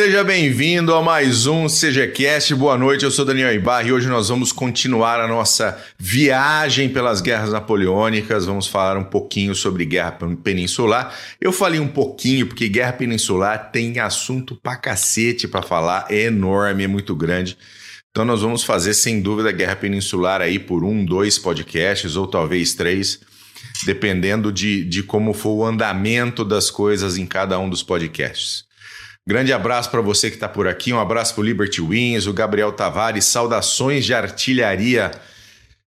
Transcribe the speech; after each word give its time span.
Seja 0.00 0.24
bem-vindo 0.24 0.94
a 0.94 1.02
mais 1.02 1.46
um 1.46 1.66
CGCast. 1.66 2.54
Boa 2.54 2.78
noite, 2.78 3.04
eu 3.04 3.10
sou 3.10 3.22
Daniel 3.22 3.52
Ibarra 3.52 3.88
e 3.88 3.92
hoje 3.92 4.08
nós 4.08 4.30
vamos 4.30 4.50
continuar 4.50 5.20
a 5.20 5.28
nossa 5.28 5.78
viagem 5.98 6.88
pelas 6.88 7.20
guerras 7.20 7.52
napoleônicas. 7.52 8.46
Vamos 8.46 8.66
falar 8.66 8.96
um 8.96 9.04
pouquinho 9.04 9.54
sobre 9.54 9.84
guerra 9.84 10.16
peninsular. 10.42 11.14
Eu 11.38 11.52
falei 11.52 11.78
um 11.78 11.86
pouquinho 11.86 12.46
porque 12.46 12.66
guerra 12.66 12.94
peninsular 12.94 13.70
tem 13.70 13.98
assunto 13.98 14.56
pra 14.56 14.74
cacete 14.74 15.46
pra 15.46 15.60
falar, 15.60 16.06
é 16.08 16.22
enorme, 16.22 16.84
é 16.84 16.88
muito 16.88 17.14
grande. 17.14 17.58
Então 18.10 18.24
nós 18.24 18.40
vamos 18.40 18.64
fazer 18.64 18.94
sem 18.94 19.20
dúvida 19.20 19.52
guerra 19.52 19.76
peninsular 19.76 20.40
aí 20.40 20.58
por 20.58 20.82
um, 20.82 21.04
dois 21.04 21.38
podcasts 21.38 22.16
ou 22.16 22.26
talvez 22.26 22.72
três, 22.72 23.20
dependendo 23.84 24.50
de, 24.50 24.82
de 24.82 25.02
como 25.02 25.34
for 25.34 25.56
o 25.56 25.64
andamento 25.66 26.42
das 26.42 26.70
coisas 26.70 27.18
em 27.18 27.26
cada 27.26 27.58
um 27.58 27.68
dos 27.68 27.82
podcasts. 27.82 28.69
Grande 29.30 29.52
abraço 29.52 29.88
para 29.92 30.00
você 30.00 30.28
que 30.28 30.34
está 30.34 30.48
por 30.48 30.66
aqui, 30.66 30.92
um 30.92 30.98
abraço 30.98 31.36
para 31.36 31.42
o 31.42 31.44
Liberty 31.44 31.80
Wings, 31.80 32.26
o 32.26 32.32
Gabriel 32.32 32.72
Tavares, 32.72 33.26
saudações 33.26 34.04
de 34.04 34.12
artilharia. 34.12 35.12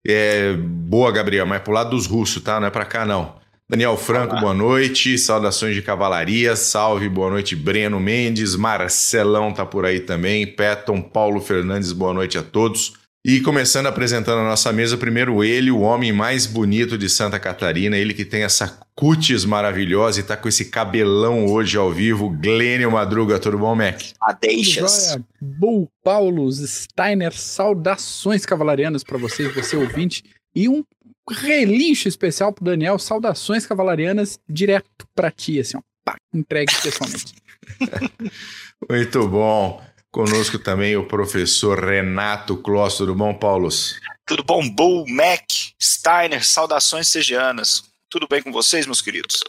É, 0.06 0.52
boa, 0.56 1.10
Gabriel, 1.10 1.44
mas 1.44 1.56
é 1.56 1.58
pro 1.58 1.72
lado 1.72 1.90
dos 1.90 2.06
russos, 2.06 2.40
tá? 2.40 2.60
Não 2.60 2.68
é 2.68 2.70
para 2.70 2.84
cá, 2.84 3.04
não. 3.04 3.34
Daniel 3.68 3.96
Franco, 3.96 4.38
boa 4.38 4.54
noite. 4.54 5.18
Saudações 5.18 5.74
de 5.74 5.82
cavalaria. 5.82 6.54
Salve, 6.54 7.08
boa 7.08 7.30
noite, 7.30 7.56
Breno 7.56 7.98
Mendes. 7.98 8.54
Marcelão 8.54 9.52
tá 9.52 9.66
por 9.66 9.84
aí 9.84 9.98
também. 9.98 10.46
Peton, 10.46 11.02
Paulo 11.02 11.40
Fernandes, 11.40 11.90
boa 11.90 12.14
noite 12.14 12.38
a 12.38 12.44
todos. 12.44 12.92
E 13.24 13.40
começando 13.40 13.86
apresentando 13.86 14.40
a 14.40 14.44
nossa 14.44 14.72
mesa, 14.72 14.98
primeiro 14.98 15.44
ele, 15.44 15.70
o 15.70 15.78
homem 15.78 16.12
mais 16.12 16.44
bonito 16.44 16.98
de 16.98 17.08
Santa 17.08 17.38
Catarina, 17.38 17.96
ele 17.96 18.12
que 18.12 18.24
tem 18.24 18.42
essa 18.42 18.80
cutis 18.96 19.44
maravilhosa 19.44 20.18
e 20.18 20.24
tá 20.24 20.36
com 20.36 20.48
esse 20.48 20.64
cabelão 20.64 21.46
hoje 21.46 21.76
ao 21.76 21.92
vivo, 21.92 22.28
Glênio 22.28 22.90
Madruga, 22.90 23.38
tudo 23.38 23.58
bom, 23.58 23.76
Mac? 23.76 24.02
Adeixas. 24.20 25.16
Bull, 25.40 25.88
Paulos, 26.02 26.58
Steiner, 26.68 27.32
saudações 27.32 28.44
cavalarianas 28.44 29.04
para 29.04 29.18
vocês, 29.18 29.54
você 29.54 29.76
ouvinte, 29.76 30.24
e 30.52 30.68
um 30.68 30.82
relincho 31.30 32.08
especial 32.08 32.52
pro 32.52 32.64
Daniel, 32.64 32.98
saudações 32.98 33.64
cavalarianas 33.64 34.36
direto 34.48 35.06
para 35.14 35.30
ti, 35.30 35.60
assim, 35.60 35.76
ó, 35.76 35.80
pá, 36.04 36.16
entregue 36.34 36.72
pessoalmente. 36.82 37.34
Muito 38.90 39.28
bom. 39.28 39.80
Conosco 40.12 40.58
também 40.58 40.94
o 40.94 41.06
professor 41.06 41.82
Renato 41.82 42.54
Kloss. 42.58 42.98
Tudo 42.98 43.14
bom, 43.14 43.32
Paulos? 43.32 43.98
Tudo 44.26 44.44
bom, 44.44 44.68
Bull, 44.68 45.06
Mac, 45.08 45.42
Steiner, 45.80 46.44
saudações 46.44 47.08
segianas. 47.08 47.82
Tudo 48.10 48.28
bem 48.28 48.42
com 48.42 48.52
vocês, 48.52 48.84
meus 48.84 49.00
queridos? 49.00 49.42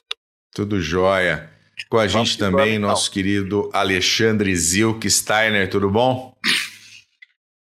Tudo 0.55 0.79
jóia. 0.79 1.51
Com 1.89 1.97
a 1.97 2.07
gente 2.07 2.37
também, 2.37 2.79
vamos, 2.79 2.87
nosso 2.87 3.03
então. 3.07 3.13
querido 3.13 3.69
Alexandre 3.73 4.55
Zilk 4.55 5.09
Steiner, 5.11 5.69
tudo 5.69 5.89
bom? 5.89 6.33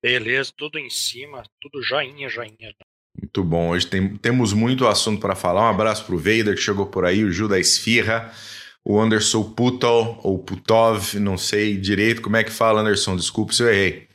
Beleza, 0.02 0.52
tudo 0.56 0.76
em 0.76 0.90
cima, 0.90 1.44
tudo 1.60 1.80
joinha, 1.80 2.28
joinha. 2.28 2.74
Muito 3.16 3.44
bom. 3.44 3.68
Hoje 3.70 3.86
tem, 3.86 4.16
temos 4.16 4.52
muito 4.52 4.88
assunto 4.88 5.20
para 5.20 5.36
falar. 5.36 5.62
Um 5.62 5.70
abraço 5.70 6.04
pro 6.04 6.18
Vader 6.18 6.56
que 6.56 6.62
chegou 6.62 6.86
por 6.86 7.04
aí, 7.04 7.22
o 7.22 7.30
Judas 7.30 7.60
Esfirra 7.60 8.34
o 8.84 9.00
Anderson 9.00 9.42
Putol, 9.42 10.18
ou 10.22 10.38
Putov, 10.38 11.18
não 11.18 11.36
sei 11.36 11.76
direito 11.76 12.22
como 12.22 12.36
é 12.36 12.44
que 12.44 12.50
fala, 12.50 12.80
Anderson, 12.80 13.16
desculpe 13.16 13.54
se 13.54 13.62
eu 13.62 13.68
errei. 13.68 14.08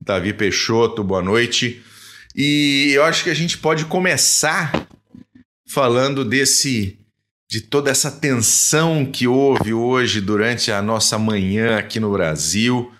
Davi 0.00 0.32
Peixoto, 0.32 1.04
boa 1.04 1.22
noite. 1.22 1.82
E 2.34 2.92
eu 2.94 3.04
acho 3.04 3.24
que 3.24 3.30
a 3.30 3.34
gente 3.34 3.58
pode 3.58 3.84
começar 3.86 4.86
falando 5.68 6.24
desse 6.24 6.96
de 7.50 7.60
toda 7.60 7.90
essa 7.90 8.12
tensão 8.12 9.04
que 9.04 9.26
houve 9.26 9.74
hoje 9.74 10.20
durante 10.20 10.70
a 10.70 10.80
nossa 10.80 11.18
manhã 11.18 11.78
aqui 11.78 11.98
no 11.98 12.12
Brasil, 12.12 12.92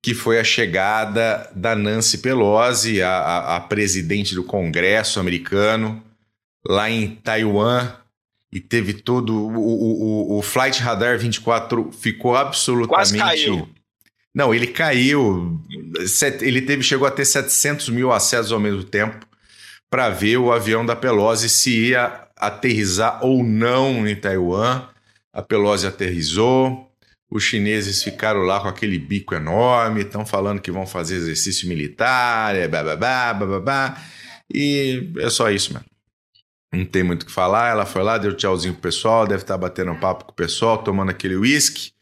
que 0.00 0.14
foi 0.14 0.38
a 0.38 0.44
chegada 0.44 1.50
da 1.56 1.74
Nancy 1.74 2.18
Pelosi, 2.18 3.02
a, 3.02 3.10
a, 3.10 3.56
a 3.56 3.60
presidente 3.60 4.32
do 4.32 4.44
Congresso 4.44 5.18
americano, 5.18 6.00
lá 6.64 6.88
em 6.88 7.16
Taiwan, 7.16 7.92
e 8.54 8.60
teve 8.60 8.94
todo. 8.94 9.34
O, 9.34 10.36
o, 10.36 10.38
o, 10.38 10.42
Flight 10.42 10.80
Radar 10.80 11.18
24 11.18 11.90
ficou 11.90 12.36
absolutamente. 12.36 13.18
Quase 13.18 13.18
caiu. 13.18 13.68
Não, 14.32 14.54
ele 14.54 14.68
caiu. 14.68 15.60
Ele 16.40 16.62
teve, 16.62 16.84
chegou 16.84 17.06
a 17.06 17.10
ter 17.10 17.24
700 17.24 17.88
mil 17.88 18.12
acessos 18.12 18.52
ao 18.52 18.60
mesmo 18.60 18.84
tempo 18.84 19.26
para 19.90 20.08
ver 20.08 20.36
o 20.36 20.52
avião 20.52 20.86
da 20.86 20.94
Pelosi 20.94 21.48
se 21.48 21.88
ia 21.88 22.28
aterrizar 22.36 23.24
ou 23.24 23.42
não 23.42 24.06
em 24.06 24.14
Taiwan. 24.14 24.88
A 25.32 25.42
Pelosi 25.42 25.86
aterrizou. 25.88 26.92
Os 27.28 27.42
chineses 27.42 28.04
ficaram 28.04 28.42
lá 28.42 28.60
com 28.60 28.68
aquele 28.68 28.96
bico 28.96 29.34
enorme, 29.34 30.02
estão 30.02 30.24
falando 30.24 30.60
que 30.60 30.70
vão 30.70 30.86
fazer 30.86 31.16
exercício 31.16 31.68
militar, 31.68 32.54
é 32.54 32.68
bababá, 32.68 33.34
bababá. 33.34 34.00
E 34.52 35.12
é 35.18 35.28
só 35.28 35.50
isso, 35.50 35.72
mano. 35.72 35.84
Não 36.74 36.84
tem 36.84 37.02
muito 37.02 37.22
o 37.22 37.26
que 37.26 37.32
falar. 37.32 37.70
Ela 37.70 37.86
foi 37.86 38.02
lá, 38.02 38.18
deu 38.18 38.36
tchauzinho 38.36 38.74
pro 38.74 38.82
pessoal, 38.82 39.26
deve 39.26 39.42
estar 39.42 39.54
tá 39.54 39.58
batendo 39.58 39.92
um 39.92 40.00
papo 40.00 40.24
com 40.24 40.32
o 40.32 40.34
pessoal, 40.34 40.82
tomando 40.82 41.10
aquele 41.10 41.36
uísque. 41.36 41.92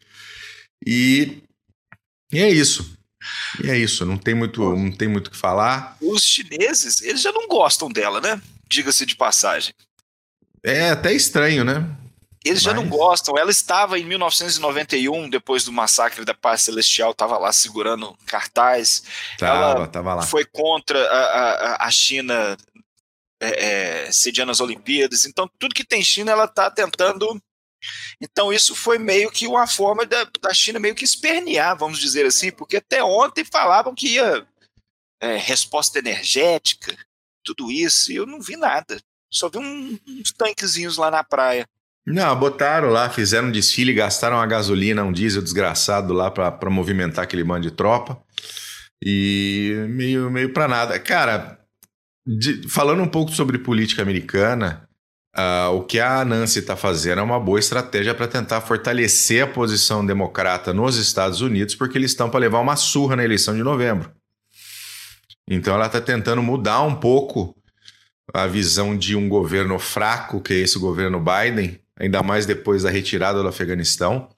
E, 0.85 1.43
e 2.31 2.39
é 2.39 2.49
isso. 2.49 2.97
E 3.63 3.69
é 3.69 3.77
isso, 3.77 4.05
não 4.05 4.17
tem 4.17 4.33
muito, 4.33 4.61
não 4.75 4.91
tem 4.91 5.07
muito 5.07 5.27
o 5.27 5.31
que 5.31 5.37
falar. 5.37 5.97
Os 6.01 6.23
chineses, 6.23 7.01
eles 7.01 7.21
já 7.21 7.31
não 7.31 7.47
gostam 7.47 7.89
dela, 7.89 8.19
né? 8.19 8.41
Diga-se 8.69 9.05
de 9.05 9.15
passagem. 9.15 9.73
É 10.63 10.89
até 10.89 11.13
estranho, 11.13 11.63
né? 11.63 11.85
Eles 12.43 12.63
Mas... 12.63 12.63
já 12.63 12.73
não 12.73 12.87
gostam. 12.87 13.37
Ela 13.37 13.51
estava 13.51 13.97
em 13.97 14.03
1991, 14.05 15.29
depois 15.29 15.63
do 15.63 15.71
massacre 15.71 16.25
da 16.25 16.33
Paz 16.33 16.61
Celestial, 16.63 17.11
estava 17.11 17.37
lá 17.37 17.53
segurando 17.53 18.17
cartaz. 18.25 19.03
Tava, 19.37 19.77
ela 19.77 19.87
tava 19.87 20.15
lá. 20.15 20.21
Foi 20.23 20.43
contra 20.43 20.99
a, 20.99 21.15
a, 21.15 21.87
a 21.87 21.91
China 21.91 22.57
é, 23.43 24.05
é, 24.05 24.11
sediando 24.11 24.51
as 24.51 24.59
Olimpíadas. 24.59 25.25
Então, 25.25 25.49
tudo 25.59 25.75
que 25.75 25.85
tem 25.85 26.03
China, 26.03 26.31
ela 26.31 26.45
está 26.45 26.69
tentando. 26.71 27.41
Então, 28.21 28.53
isso 28.53 28.75
foi 28.75 28.97
meio 28.97 29.29
que 29.29 29.47
uma 29.47 29.67
forma 29.67 30.05
da, 30.05 30.25
da 30.41 30.53
China 30.53 30.79
meio 30.79 30.95
que 30.95 31.03
espernear, 31.03 31.77
vamos 31.77 31.99
dizer 31.99 32.25
assim, 32.25 32.51
porque 32.51 32.77
até 32.77 33.03
ontem 33.03 33.43
falavam 33.43 33.93
que 33.93 34.15
ia 34.15 34.47
é, 35.21 35.37
resposta 35.37 35.99
energética, 35.99 36.95
tudo 37.43 37.71
isso, 37.71 38.11
e 38.11 38.15
eu 38.15 38.25
não 38.25 38.39
vi 38.39 38.55
nada. 38.55 38.99
Só 39.29 39.49
vi 39.49 39.57
um, 39.57 39.99
uns 40.07 40.31
tanquezinhos 40.31 40.97
lá 40.97 41.11
na 41.11 41.23
praia. 41.23 41.65
Não, 42.05 42.37
botaram 42.37 42.89
lá, 42.89 43.09
fizeram 43.09 43.47
um 43.47 43.51
desfile, 43.51 43.93
gastaram 43.93 44.39
a 44.39 44.45
gasolina, 44.45 45.03
um 45.03 45.11
diesel 45.11 45.41
desgraçado 45.41 46.13
lá 46.13 46.29
para 46.29 46.69
movimentar 46.69 47.23
aquele 47.23 47.43
bando 47.43 47.61
de 47.61 47.71
tropa. 47.71 48.21
E 49.01 49.73
meio, 49.89 50.29
meio 50.29 50.51
para 50.53 50.67
nada. 50.67 50.99
Cara, 50.99 51.59
de, 52.25 52.67
falando 52.69 53.03
um 53.03 53.07
pouco 53.07 53.31
sobre 53.31 53.57
política 53.57 54.01
americana, 54.01 54.87
uh, 55.37 55.71
o 55.73 55.83
que 55.83 55.99
a 55.99 56.23
Nancy 56.23 56.59
está 56.59 56.75
fazendo 56.75 57.19
é 57.19 57.23
uma 57.23 57.39
boa 57.39 57.59
estratégia 57.59 58.15
para 58.15 58.27
tentar 58.27 58.61
fortalecer 58.61 59.43
a 59.43 59.47
posição 59.47 60.05
democrata 60.05 60.73
nos 60.73 60.97
Estados 60.97 61.41
Unidos, 61.41 61.75
porque 61.75 61.97
eles 61.97 62.11
estão 62.11 62.29
para 62.29 62.39
levar 62.39 62.59
uma 62.59 62.75
surra 62.75 63.15
na 63.15 63.23
eleição 63.23 63.55
de 63.55 63.63
novembro. 63.63 64.11
Então 65.49 65.75
ela 65.75 65.87
está 65.87 65.99
tentando 65.99 66.41
mudar 66.41 66.81
um 66.83 66.95
pouco 66.95 67.55
a 68.33 68.47
visão 68.47 68.97
de 68.97 69.15
um 69.15 69.27
governo 69.27 69.77
fraco, 69.77 70.39
que 70.39 70.53
é 70.53 70.57
esse 70.57 70.79
governo 70.79 71.19
Biden, 71.19 71.79
ainda 71.99 72.23
mais 72.23 72.45
depois 72.45 72.83
da 72.83 72.89
retirada 72.89 73.41
do 73.41 73.47
Afeganistão. 73.47 74.29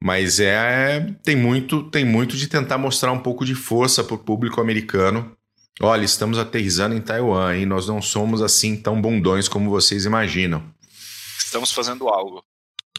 Mas 0.00 0.38
é 0.38 1.12
tem 1.24 1.34
muito 1.34 1.90
tem 1.90 2.04
muito 2.04 2.36
de 2.36 2.46
tentar 2.46 2.78
mostrar 2.78 3.10
um 3.10 3.18
pouco 3.18 3.44
de 3.44 3.54
força 3.54 4.04
para 4.04 4.14
o 4.14 4.18
público 4.18 4.60
americano 4.60 5.36
Olha, 5.80 6.04
estamos 6.04 6.38
aterrizando 6.38 6.94
em 6.94 7.00
Taiwan 7.00 7.56
e 7.56 7.64
nós 7.64 7.86
não 7.86 8.02
somos 8.02 8.42
assim 8.42 8.76
tão 8.76 9.00
bundões 9.00 9.48
como 9.48 9.70
vocês 9.70 10.04
imaginam. 10.04 10.74
Estamos 11.38 11.72
fazendo 11.72 12.08
algo. 12.08 12.44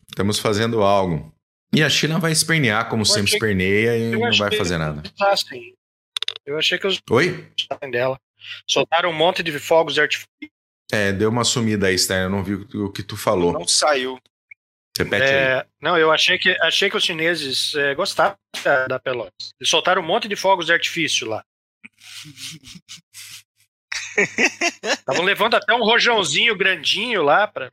Estamos 0.10 0.40
fazendo 0.40 0.82
algo. 0.82 1.34
E 1.74 1.84
a 1.84 1.90
China 1.90 2.18
vai 2.20 2.32
espernear 2.32 2.90
como 2.90 3.02
eu 3.02 3.06
sempre 3.06 3.32
esperneia 3.32 3.98
e 3.98 4.12
não 4.12 4.32
vai 4.32 4.56
fazer 4.56 4.78
nada. 4.78 5.04
Ah, 5.22 5.36
sim. 5.36 5.74
Eu 6.46 6.58
achei 6.58 6.80
que 6.80 6.88
os 6.88 7.00
Oi? 7.12 7.48
dela 7.92 8.20
soltaram 8.68 9.10
um 9.10 9.14
monte 9.14 9.44
de 9.44 9.52
fogos 9.60 9.94
de 9.94 10.02
artifício. 10.02 10.28
É, 10.92 11.12
deu 11.12 11.30
uma 11.30 11.44
sumida 11.44 11.88
aí, 11.88 11.98
Stein. 11.98 12.24
Eu 12.24 12.30
não 12.30 12.44
vi 12.44 12.56
o 12.56 12.92
que 12.92 13.04
tu 13.04 13.16
falou. 13.16 13.54
Não 13.54 13.68
saiu. 13.68 14.20
Repete 14.98 15.26
é, 15.26 15.60
aí. 15.60 15.66
Não, 15.80 15.98
eu 15.98 16.12
achei 16.12 16.40
que, 16.40 16.50
achei 16.62 16.90
que 16.90 16.98
os 16.98 17.04
chineses 17.04 17.76
é, 17.76 17.94
gostaram 17.94 18.36
da, 18.88 19.00
Pelosi. 19.00 19.32
Eles 19.60 19.70
soltaram 19.70 20.02
um 20.02 20.06
monte 20.06 20.28
de 20.28 20.36
fogos 20.36 20.66
de 20.66 20.74
artifício 20.74 21.28
lá. 21.28 21.44
Estavam 24.84 25.24
levando 25.24 25.56
até 25.56 25.74
um 25.74 25.84
rojãozinho 25.84 26.58
grandinho 26.58 27.24
lá 27.24 27.48
para. 27.48 27.72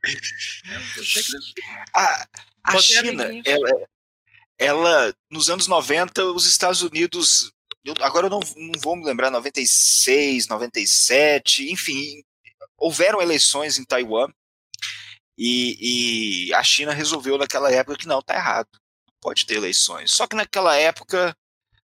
A, 1.93 2.27
a 2.63 2.79
China, 2.79 3.25
ela, 3.45 3.69
ela, 4.57 5.15
nos 5.29 5.49
anos 5.49 5.67
90, 5.67 6.23
os 6.25 6.45
Estados 6.45 6.81
Unidos. 6.81 7.51
Eu, 7.83 7.93
agora 8.01 8.27
eu 8.27 8.29
não, 8.29 8.39
não 8.55 8.79
vou 8.79 8.95
me 8.95 9.05
lembrar, 9.05 9.31
96, 9.31 10.47
97, 10.47 11.71
enfim, 11.71 12.21
houveram 12.77 13.21
eleições 13.21 13.79
em 13.79 13.85
Taiwan 13.85 14.27
e, 15.37 16.47
e, 16.49 16.53
a 16.53 16.63
China 16.63 16.93
resolveu 16.93 17.37
naquela 17.37 17.71
época 17.71 17.97
que 17.97 18.07
não, 18.07 18.21
tá 18.21 18.35
errado. 18.35 18.69
pode 19.21 19.45
ter 19.45 19.55
eleições. 19.55 20.11
Só 20.11 20.25
que 20.25 20.35
naquela 20.35 20.75
época, 20.75 21.35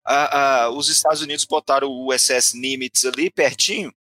a, 0.06 0.64
a, 0.64 0.70
os 0.70 0.90
Estados 0.90 1.22
Unidos 1.22 1.46
botaram 1.46 1.88
o 1.88 2.14
USS 2.14 2.54
Nimitz 2.54 3.06
ali 3.06 3.30
pertinho, 3.30 3.94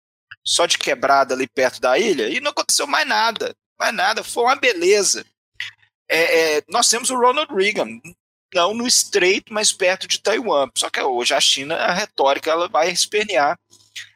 só 0.44 0.66
de 0.66 0.78
quebrada 0.78 1.34
ali 1.34 1.48
perto 1.48 1.80
da 1.80 1.98
ilha, 1.98 2.30
e 2.30 2.40
não 2.40 2.52
aconteceu 2.52 2.88
mais 2.88 3.08
nada. 3.08 3.56
Mais 3.80 3.94
nada, 3.94 4.24
foi 4.24 4.44
uma 4.44 4.56
beleza. 4.56 5.26
É, 6.10 6.58
é, 6.58 6.64
nós 6.68 6.90
temos 6.90 7.10
o 7.10 7.16
Ronald 7.16 7.54
Reagan, 7.54 8.00
não 8.54 8.74
no 8.74 8.86
estreito, 8.86 9.54
mas 9.54 9.72
perto 9.72 10.08
de 10.08 10.22
Taiwan. 10.22 10.70
Só 10.76 10.90
que 10.90 11.02
hoje 11.02 11.34
a 11.34 11.40
China, 11.40 11.76
a 11.76 11.94
retórica, 11.94 12.52
ela 12.52 12.68
vai 12.68 12.90
espernear, 12.90 13.58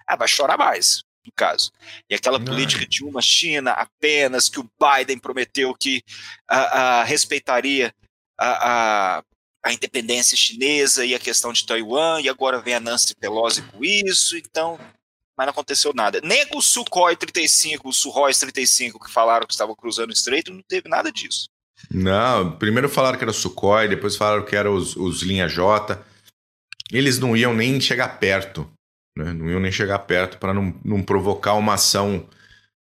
ah, 0.05 0.15
vai 0.15 0.27
chorar 0.27 0.57
mais, 0.57 1.03
no 1.25 1.31
caso. 1.35 1.71
E 2.09 2.15
aquela 2.15 2.37
não. 2.37 2.45
política 2.45 2.85
de 2.85 3.03
uma 3.03 3.21
China 3.21 3.71
apenas, 3.71 4.49
que 4.49 4.59
o 4.59 4.69
Biden 4.79 5.19
prometeu 5.19 5.73
que 5.73 6.03
a, 6.47 6.59
a 6.99 7.03
respeitaria 7.03 7.93
a, 8.37 9.17
a, 9.17 9.23
a, 9.65 9.73
independência 9.73 10.37
chinesa 10.37 11.05
e 11.05 11.15
a 11.15 11.19
questão 11.19 11.51
de 11.51 11.65
Taiwan, 11.65 12.21
e 12.21 12.29
agora 12.29 12.61
vem 12.61 12.75
a 12.75 12.79
Nancy 12.79 13.15
Pelosi 13.15 13.61
com 13.63 13.83
isso, 13.83 14.37
então. 14.37 14.79
Mas 15.37 15.47
não 15.47 15.51
aconteceu 15.51 15.93
nada. 15.93 16.21
Nem 16.23 16.45
o 16.53 16.61
Sukhoi 16.61 17.15
35, 17.17 17.89
o 17.89 17.93
Suhoi 17.93 18.33
35, 18.33 19.03
que 19.03 19.11
falaram 19.11 19.45
que 19.45 19.51
estavam 19.53 19.75
cruzando 19.75 20.09
o 20.09 20.13
estreito, 20.13 20.53
não 20.53 20.61
teve 20.65 20.87
nada 20.87 21.11
disso. 21.11 21.49
Não, 21.91 22.57
primeiro 22.57 22.87
falaram 22.87 23.17
que 23.17 23.23
era 23.23 23.31
o 23.31 23.33
Sukhoi, 23.33 23.89
depois 23.89 24.15
falaram 24.15 24.45
que 24.45 24.55
eram 24.55 24.73
os, 24.73 24.95
os 24.95 25.21
linha 25.23 25.47
J. 25.49 26.01
Eles 26.91 27.19
não 27.19 27.35
iam 27.35 27.53
nem 27.53 27.81
chegar 27.81 28.17
perto, 28.19 28.69
né? 29.17 29.33
não 29.33 29.49
iam 29.49 29.59
nem 29.59 29.71
chegar 29.71 29.99
perto 29.99 30.37
para 30.37 30.53
não, 30.53 30.73
não 30.85 31.03
provocar 31.03 31.55
uma 31.55 31.73
ação 31.73 32.29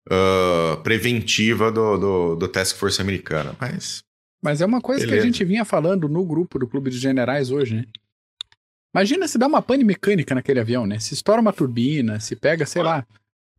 uh, 0.09 0.81
preventiva 0.83 1.71
do, 1.71 1.97
do, 1.97 2.35
do 2.35 2.47
Task 2.47 2.75
Force 2.75 3.01
americana. 3.01 3.55
Mas 3.59 4.03
mas 4.43 4.61
é 4.61 4.65
uma 4.65 4.81
coisa 4.81 4.99
Beleza. 5.05 5.15
que 5.15 5.21
a 5.21 5.25
gente 5.25 5.45
vinha 5.45 5.63
falando 5.63 6.09
no 6.09 6.23
grupo 6.25 6.59
do 6.59 6.67
Clube 6.67 6.89
de 6.91 6.97
Generais 6.97 7.49
hoje, 7.49 7.75
né? 7.75 7.85
Imagina 8.93 9.27
se 9.27 9.37
dá 9.37 9.47
uma 9.47 9.61
pane 9.61 9.83
mecânica 9.83 10.35
naquele 10.35 10.59
avião, 10.59 10.85
né? 10.85 10.99
Se 10.99 11.13
estoura 11.13 11.41
uma 11.41 11.53
turbina, 11.53 12.19
se 12.19 12.35
pega, 12.35 12.65
sei 12.65 12.83
lá, 12.83 13.05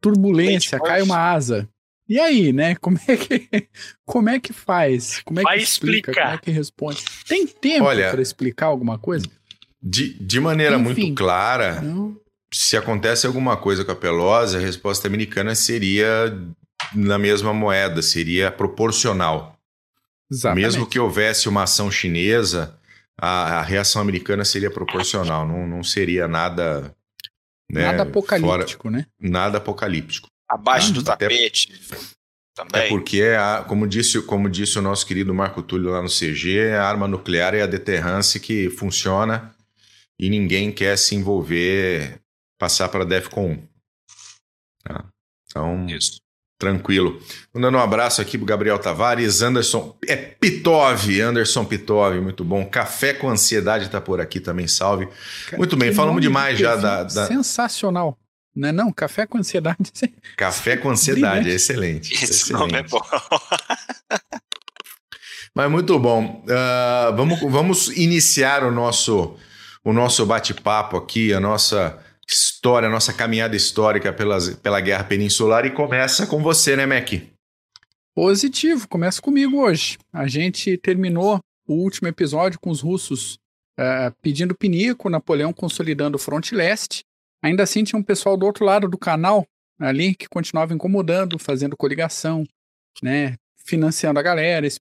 turbulência, 0.01 0.79
cai 0.79 1.03
uma 1.03 1.19
asa. 1.19 1.69
E 2.09 2.21
aí, 2.21 2.53
né? 2.53 2.75
Como 2.77 2.99
é 3.09 3.17
que, 3.17 3.49
como 4.05 4.29
é 4.29 4.39
que 4.39 4.53
faz? 4.53 5.21
Como 5.25 5.41
é 5.41 5.43
Vai 5.43 5.57
que 5.59 5.65
explica? 5.65 6.11
explicar. 6.11 6.23
Como 6.25 6.35
é 6.35 6.39
que 6.39 6.51
responde? 6.51 7.05
Tem 7.27 7.47
tempo 7.47 7.85
para 7.87 8.23
explicar 8.23 8.67
alguma 8.67 8.99
coisa? 8.99 9.27
De, 9.83 10.15
de 10.15 10.39
maneira 10.39 10.77
Enfim, 10.77 10.85
muito 11.07 11.15
clara, 11.19 11.81
não. 11.81 12.17
se 12.53 12.77
acontece 12.77 13.27
alguma 13.27 13.57
coisa 13.57 13.85
com 13.85 13.93
a 13.93 13.97
Pelosi, 13.97 14.57
a 14.57 14.61
resposta 14.61 15.09
americana 15.09 15.55
seria 15.55 16.39
na 16.95 17.19
mesma 17.19 17.53
moeda, 17.53 18.01
seria 18.03 18.51
proporcional. 18.53 19.54
Exatamente. 20.35 20.65
Mesmo 20.65 20.87
que 20.87 20.99
houvesse 20.99 21.49
uma 21.49 21.63
ação 21.63 21.91
chinesa, 21.91 22.77
a, 23.19 23.61
a 23.61 23.63
reação 23.63 24.03
americana 24.03 24.45
seria 24.45 24.71
proporcional, 24.71 25.47
não, 25.47 25.67
não 25.67 25.83
seria 25.85 26.27
nada. 26.27 26.95
Né, 27.71 27.83
nada 27.83 28.03
apocalíptico, 28.03 28.83
fora, 28.83 28.97
né? 28.99 29.07
Nada 29.19 29.59
apocalíptico. 29.59 30.29
Abaixo 30.49 30.93
do 30.93 31.03
tapete. 31.03 31.73
Também. 32.55 32.83
É 32.83 32.89
porque, 32.89 33.23
a, 33.23 33.65
como, 33.67 33.87
disse, 33.87 34.21
como 34.23 34.49
disse 34.49 34.79
o 34.79 34.83
nosso 34.83 35.07
querido 35.07 35.35
Marco 35.35 35.63
Túlio 35.63 35.91
lá 35.91 36.03
no 36.03 36.09
CG, 36.09 36.73
a 36.73 36.85
arma 36.85 37.09
nuclear 37.09 37.55
é 37.55 37.63
a 37.63 37.67
deterrence 37.67 38.39
que 38.39 38.71
funciona 38.71 39.55
e 40.21 40.29
ninguém 40.29 40.71
quer 40.71 40.97
se 40.97 41.17
envolver, 41.17 42.21
passar 42.59 42.89
para 42.89 43.05
DEFCON 43.05 43.53
1. 43.53 43.69
Tá? 44.85 45.05
Então, 45.47 45.87
Isso. 45.87 46.21
Tranquilo. 46.59 47.21
Mandando 47.53 47.79
um 47.79 47.81
abraço 47.81 48.23
aqui 48.23 48.39
pro 48.39 48.47
Gabriel 48.47 48.79
Tavares, 48.79 49.43
Anderson. 49.43 49.97
É 50.07 50.15
Pitov, 50.15 51.21
Anderson 51.21 51.65
Pitov, 51.65 52.21
muito 52.21 52.45
bom. 52.45 52.65
Café 52.65 53.13
com 53.13 53.29
Ansiedade 53.29 53.91
tá 53.91 54.01
por 54.01 54.21
aqui 54.21 54.39
também, 54.39 54.69
salve. 54.69 55.09
Muito 55.57 55.77
bem, 55.77 55.93
falamos 55.93 56.23
demais 56.23 56.59
já 56.59 56.77
da, 56.77 57.03
da. 57.03 57.27
Sensacional. 57.27 58.17
Não 58.55 58.69
é 58.69 58.73
não? 58.73 58.93
Café 58.93 59.27
com 59.27 59.37
Ansiedade. 59.37 59.93
Café 60.37 60.77
com 60.77 60.91
Ansiedade, 60.91 61.51
é 61.51 61.55
excelente. 61.55 62.15
Esse 62.15 62.25
excelente. 62.25 62.61
nome 62.61 62.79
é 62.79 62.83
bom. 62.85 63.01
Mas 65.53 65.71
muito 65.71 65.99
bom. 65.99 66.45
Uh, 66.45 67.17
vamos, 67.17 67.41
vamos 67.41 67.89
iniciar 67.97 68.63
o 68.65 68.71
nosso, 68.71 69.37
o 69.85 69.93
nosso 69.93 70.25
bate-papo 70.25 70.97
aqui, 70.97 71.33
a 71.33 71.41
nossa 71.41 71.99
história, 72.29 72.89
nossa 72.89 73.13
caminhada 73.13 73.55
histórica 73.55 74.13
pelas, 74.13 74.55
pela 74.57 74.81
Guerra 74.81 75.05
Peninsular 75.05 75.67
e 75.67 75.71
começa 75.71 76.27
com 76.27 76.43
você, 76.43 76.77
né, 76.77 76.87
Mac? 76.87 77.13
Positivo, 78.15 78.89
começa 78.89 79.21
comigo 79.21 79.59
hoje. 79.59 79.99
A 80.13 80.27
gente 80.27 80.77
terminou 80.79 81.41
o 81.67 81.75
último 81.75 82.09
episódio 82.09 82.59
com 82.61 82.71
os 82.71 82.81
russos 82.81 83.35
uh, 83.79 84.15
pedindo 84.23 84.55
pinico, 84.55 85.11
Napoleão 85.11 85.53
consolidando 85.53 86.17
o 86.17 86.21
fronte 86.21 86.55
leste. 86.55 87.03
Ainda 87.43 87.63
assim, 87.63 87.85
tinha 87.85 87.99
um 87.99 88.03
pessoal 88.03 88.37
do 88.37 88.47
outro 88.47 88.65
lado 88.65 88.89
do 88.89 88.97
canal 88.97 89.45
ali 89.79 90.15
que 90.15 90.29
continuava 90.29 90.73
incomodando, 90.73 91.39
fazendo 91.39 91.77
coligação, 91.77 92.45
né, 93.03 93.35
financiando 93.67 94.19
a 94.19 94.23
galera. 94.23 94.67
Esse 94.67 94.79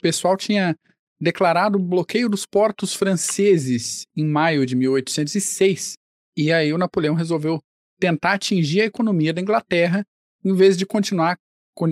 pessoal 0.00 0.36
tinha 0.36 0.76
declarado 1.20 1.76
o 1.76 1.82
bloqueio 1.82 2.28
dos 2.28 2.46
portos 2.46 2.94
franceses 2.94 4.06
em 4.16 4.24
maio 4.24 4.64
de 4.64 4.74
1806 4.74 5.99
e 6.40 6.52
aí 6.52 6.72
o 6.72 6.78
Napoleão 6.78 7.14
resolveu 7.14 7.60
tentar 7.98 8.32
atingir 8.32 8.80
a 8.80 8.86
economia 8.86 9.32
da 9.32 9.40
Inglaterra, 9.40 10.06
em 10.44 10.54
vez 10.54 10.76
de 10.76 10.86
continuar 10.86 11.38
co 11.74 11.88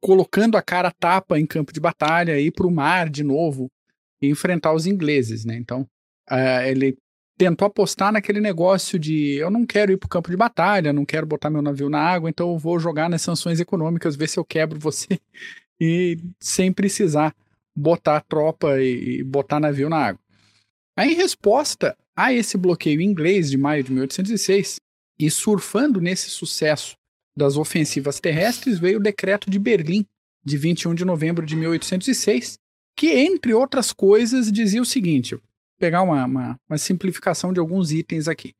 colocando 0.00 0.56
a 0.56 0.62
cara 0.62 0.92
tapa 0.92 1.40
em 1.40 1.46
campo 1.46 1.72
de 1.72 1.80
batalha, 1.80 2.38
ir 2.38 2.52
para 2.52 2.66
o 2.66 2.70
mar 2.70 3.08
de 3.08 3.24
novo 3.24 3.68
e 4.22 4.28
enfrentar 4.28 4.72
os 4.72 4.86
ingleses, 4.86 5.44
né? 5.44 5.56
Então, 5.56 5.80
uh, 6.30 6.62
ele 6.64 6.96
tentou 7.36 7.66
apostar 7.66 8.12
naquele 8.12 8.40
negócio 8.40 8.96
de 8.96 9.34
eu 9.34 9.50
não 9.50 9.66
quero 9.66 9.90
ir 9.90 9.96
para 9.96 10.06
o 10.06 10.10
campo 10.10 10.30
de 10.30 10.36
batalha, 10.36 10.92
não 10.92 11.04
quero 11.04 11.26
botar 11.26 11.50
meu 11.50 11.62
navio 11.62 11.88
na 11.88 12.00
água, 12.00 12.30
então 12.30 12.52
eu 12.52 12.58
vou 12.58 12.78
jogar 12.78 13.08
nas 13.08 13.22
sanções 13.22 13.58
econômicas, 13.58 14.14
ver 14.14 14.28
se 14.28 14.38
eu 14.38 14.44
quebro 14.44 14.78
você 14.78 15.18
e 15.80 16.16
sem 16.38 16.72
precisar 16.72 17.34
botar 17.74 18.20
tropa 18.20 18.80
e, 18.80 19.20
e 19.20 19.24
botar 19.24 19.58
navio 19.58 19.88
na 19.88 19.98
água. 19.98 20.20
Aí, 20.96 21.12
em 21.12 21.16
resposta, 21.16 21.96
a 22.18 22.32
esse 22.32 22.58
bloqueio 22.58 23.00
inglês 23.00 23.48
de 23.48 23.56
maio 23.56 23.84
de 23.84 23.92
1806 23.92 24.80
e 25.20 25.30
surfando 25.30 26.00
nesse 26.00 26.28
sucesso 26.28 26.96
das 27.36 27.56
ofensivas 27.56 28.18
terrestres 28.18 28.80
veio 28.80 28.98
o 28.98 29.02
Decreto 29.02 29.48
de 29.48 29.56
Berlim 29.56 30.04
de 30.44 30.56
21 30.56 30.96
de 30.96 31.04
novembro 31.04 31.46
de 31.46 31.54
1806, 31.54 32.58
que 32.96 33.12
entre 33.12 33.54
outras 33.54 33.92
coisas 33.92 34.50
dizia 34.50 34.82
o 34.82 34.84
seguinte: 34.84 35.36
vou 35.36 35.44
pegar 35.78 36.02
uma, 36.02 36.24
uma, 36.24 36.56
uma 36.68 36.76
simplificação 36.76 37.52
de 37.52 37.60
alguns 37.60 37.92
itens 37.92 38.26
aqui. 38.26 38.52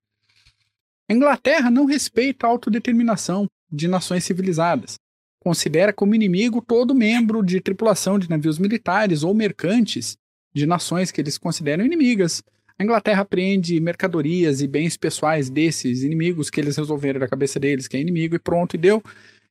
A 1.10 1.12
Inglaterra 1.12 1.68
não 1.68 1.84
respeita 1.84 2.46
a 2.46 2.50
autodeterminação 2.50 3.48
de 3.68 3.88
nações 3.88 4.22
civilizadas. 4.22 4.94
Considera 5.40 5.92
como 5.92 6.14
inimigo 6.14 6.62
todo 6.62 6.94
membro 6.94 7.42
de 7.42 7.60
tripulação 7.60 8.20
de 8.20 8.30
navios 8.30 8.56
militares 8.56 9.24
ou 9.24 9.34
mercantes 9.34 10.16
de 10.54 10.64
nações 10.64 11.10
que 11.10 11.20
eles 11.20 11.36
consideram 11.36 11.84
inimigas, 11.84 12.40
a 12.78 12.84
Inglaterra 12.84 13.22
apreende 13.22 13.80
mercadorias 13.80 14.60
e 14.60 14.68
bens 14.68 14.96
pessoais 14.96 15.50
desses 15.50 16.02
inimigos 16.02 16.48
que 16.48 16.60
eles 16.60 16.76
resolveram 16.76 17.18
da 17.18 17.26
cabeça 17.26 17.58
deles, 17.58 17.88
que 17.88 17.96
é 17.96 18.00
inimigo, 18.00 18.36
e 18.36 18.38
pronto, 18.38 18.74
e 18.74 18.78
deu. 18.78 19.02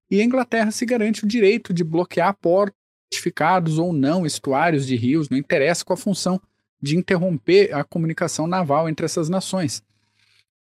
E 0.09 0.21
a 0.21 0.23
Inglaterra 0.23 0.71
se 0.71 0.85
garante 0.85 1.25
o 1.25 1.27
direito 1.27 1.73
de 1.73 1.83
bloquear 1.83 2.33
portos 2.37 2.77
fortificados 3.07 3.77
ou 3.77 3.91
não, 3.91 4.25
estuários 4.25 4.85
de 4.85 4.95
rios, 4.95 5.29
não 5.29 5.37
interessa 5.37 5.83
com 5.83 5.93
a 5.93 5.97
função 5.97 6.41
de 6.81 6.95
interromper 6.95 7.73
a 7.73 7.83
comunicação 7.83 8.47
naval 8.47 8.87
entre 8.87 9.05
essas 9.05 9.27
nações. 9.27 9.83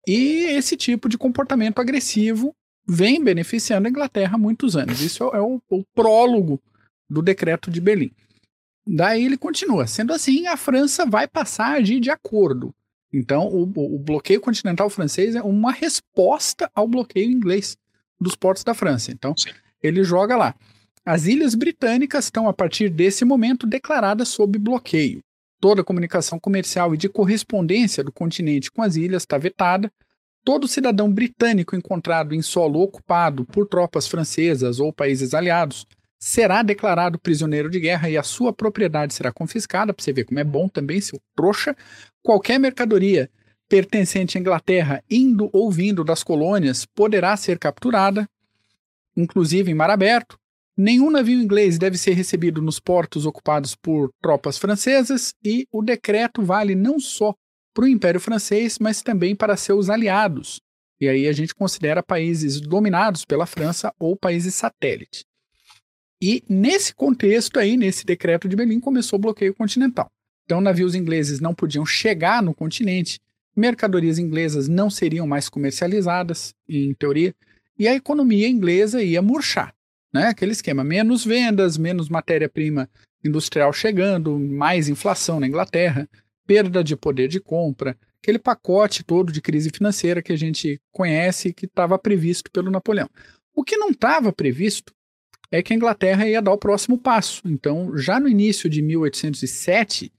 E 0.08 0.46
esse 0.46 0.78
tipo 0.78 1.10
de 1.10 1.18
comportamento 1.18 1.80
agressivo 1.80 2.56
vem 2.88 3.24
beneficiando 3.24 3.88
a 3.88 3.92
Inglaterra 3.92 4.36
há 4.36 4.38
muitos 4.38 4.76
anos. 4.76 5.02
Isso 5.02 5.24
é 5.26 5.42
o, 5.42 5.62
o 5.70 5.84
prólogo 5.94 6.62
do 7.10 7.22
decreto 7.22 7.70
de 7.70 7.82
Berlim. 7.82 8.12
Daí 8.88 9.26
ele 9.26 9.38
continua. 9.38 9.86
Sendo 9.86 10.14
assim, 10.14 10.48
a 10.48 10.56
França 10.56 11.06
vai 11.06 11.28
passar 11.28 11.74
a 11.74 11.78
agir 11.78 12.00
de 12.00 12.10
acordo. 12.10 12.74
Então, 13.12 13.48
o, 13.48 13.64
o, 13.64 14.00
bloqueio 14.00 14.40
continental 14.40 14.90
francês 14.90 15.36
é 15.36 15.42
uma 15.42 15.72
resposta 15.72 16.70
ao 16.74 16.88
bloqueio 16.88 17.32
inglês 17.32 17.78
dos 18.20 18.36
portos 18.36 18.64
da 18.64 18.74
França. 18.74 19.12
Então, 19.12 19.36
Sim. 19.36 19.50
ele 19.82 20.04
joga 20.04 20.36
lá. 20.36 20.56
As 21.06 21.26
ilhas 21.26 21.56
britânicas 21.56 22.26
estão, 22.26 22.48
a 22.48 22.54
partir 22.54 22.90
desse 22.90 23.24
momento, 23.24 23.66
declaradas 23.66 24.28
sob 24.28 24.60
bloqueio. 24.60 25.20
Toda 25.60 25.84
comunicação 25.84 26.40
comercial 26.40 26.94
e 26.94 26.98
de 26.98 27.10
correspondência 27.10 28.04
do 28.04 28.12
continente 28.12 28.72
com 28.72 28.82
as 28.82 28.96
ilhas 28.96 29.24
está 29.24 29.38
vetada. 29.38 29.92
Todo 30.44 30.68
cidadão 30.68 31.12
britânico 31.12 31.76
encontrado 31.76 32.36
em 32.36 32.42
solo 32.42 32.82
ocupado 32.82 33.46
por 33.46 33.68
tropas 33.68 34.08
francesas 34.08 34.80
ou 34.80 34.94
países 34.94 35.34
aliados 35.34 35.86
será 36.20 36.64
declarado 36.64 37.20
prisioneiro 37.20 37.70
de 37.70 37.80
guerra 37.80 38.10
e 38.10 38.18
a 38.18 38.24
sua 38.24 38.52
propriedade 38.52 39.14
será 39.14 39.32
confiscada, 39.32 39.94
para 39.94 40.04
você 40.04 40.12
ver 40.12 40.26
como 40.26 40.40
é 40.40 40.44
bom 40.44 40.68
também, 40.68 41.00
seu 41.00 41.20
trouxa. 41.36 41.76
Qualquer 42.24 42.60
mercadoria 42.60 43.30
pertencente 43.70 44.38
à 44.38 44.42
Inglaterra, 44.42 45.04
indo 45.10 45.50
ou 45.54 45.72
vindo 45.72 46.04
das 46.04 46.24
colônias, 46.24 46.86
poderá 46.86 47.36
ser 47.36 47.60
capturada, 47.60 48.28
inclusive 49.16 49.72
em 49.72 49.76
mar 49.76 49.90
aberto. 49.90 50.38
Nenhum 50.76 51.10
navio 51.10 51.42
inglês 51.42 51.78
deve 51.78 51.98
ser 51.98 52.14
recebido 52.14 52.62
nos 52.62 52.80
portos 52.80 53.26
ocupados 53.26 53.76
por 53.76 54.12
tropas 54.22 54.58
francesas 54.58 55.34
e 55.44 55.68
o 55.72 55.82
decreto 55.82 56.44
vale 56.44 56.76
não 56.76 57.00
só 57.00 57.34
para 57.74 57.86
o 57.86 57.88
Império 57.88 58.20
Francês, 58.20 58.78
mas 58.80 59.02
também 59.02 59.36
para 59.36 59.58
seus 59.58 59.90
aliados. 59.90 60.60
E 61.00 61.08
aí 61.08 61.28
a 61.28 61.32
gente 61.32 61.54
considera 61.54 62.02
países 62.02 62.60
dominados 62.60 63.24
pela 63.26 63.46
França 63.46 63.94
ou 64.00 64.16
países 64.16 64.56
satélite. 64.56 65.27
E 66.22 66.44
nesse 66.50 66.94
contexto 66.94 67.60
aí, 67.60 67.78
nesse 67.78 68.06
decreto 68.06 68.48
de 68.48 68.56
Berlim, 68.56 68.80
começou 68.80 69.18
o 69.18 69.22
bloqueio 69.22 69.54
continental. 69.54 70.10
Então, 70.46 70.62
navios 70.62 70.96
ingleses 70.96 71.40
não 71.40 71.54
podiam 71.54 71.86
chegar 71.86 72.42
no 72.42 72.54
continente, 72.54 73.20
mercadorias 73.56 74.18
inglesas 74.18 74.68
não 74.68 74.90
seriam 74.90 75.28
mais 75.28 75.50
comercializadas, 75.50 76.54
em 76.68 76.94
teoria, 76.94 77.36
e 77.78 77.88
a 77.88 77.94
economia 77.94 78.48
inglesa 78.48 79.04
ia 79.04 79.22
murchar. 79.22 79.74
Né? 80.14 80.28
Aquele 80.28 80.54
esquema: 80.54 80.84
menos 80.84 81.26
vendas, 81.26 81.78
menos 81.78 82.10
matéria-prima 82.10 82.90
industrial 83.24 83.74
chegando, 83.74 84.40
mais 84.40 84.88
inflação 84.88 85.40
na 85.40 85.48
Inglaterra, 85.48 86.10
perda 86.46 86.84
de 86.84 86.96
poder 86.96 87.28
de 87.28 87.40
compra, 87.40 87.98
aquele 88.22 88.40
pacote 88.40 89.04
todo 89.04 89.32
de 89.32 89.42
crise 89.42 89.70
financeira 89.70 90.22
que 90.22 90.32
a 90.32 90.38
gente 90.38 90.80
conhece 90.92 91.54
que 91.54 91.66
estava 91.66 92.00
previsto 92.00 92.50
pelo 92.52 92.72
Napoleão. 92.72 93.10
O 93.54 93.64
que 93.64 93.76
não 93.76 93.90
estava 93.90 94.32
previsto 94.32 94.94
é 95.52 95.62
que 95.62 95.74
a 95.74 95.76
Inglaterra 95.76 96.28
ia 96.28 96.42
dar 96.42 96.52
o 96.52 96.58
próximo 96.58 96.98
passo. 96.98 97.42
Então, 97.46 97.98
já 97.98 98.20
no 98.20 98.28
início 98.28 98.70
de 98.70 98.82
1807, 98.82 100.12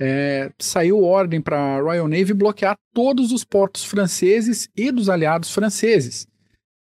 é, 0.00 0.50
saiu 0.58 1.02
ordem 1.02 1.40
para 1.40 1.58
a 1.58 1.80
Royal 1.80 2.08
Navy 2.08 2.34
bloquear 2.34 2.76
todos 2.92 3.30
os 3.30 3.44
portos 3.44 3.84
franceses 3.84 4.68
e 4.76 4.90
dos 4.90 5.08
aliados 5.08 5.52
franceses, 5.52 6.26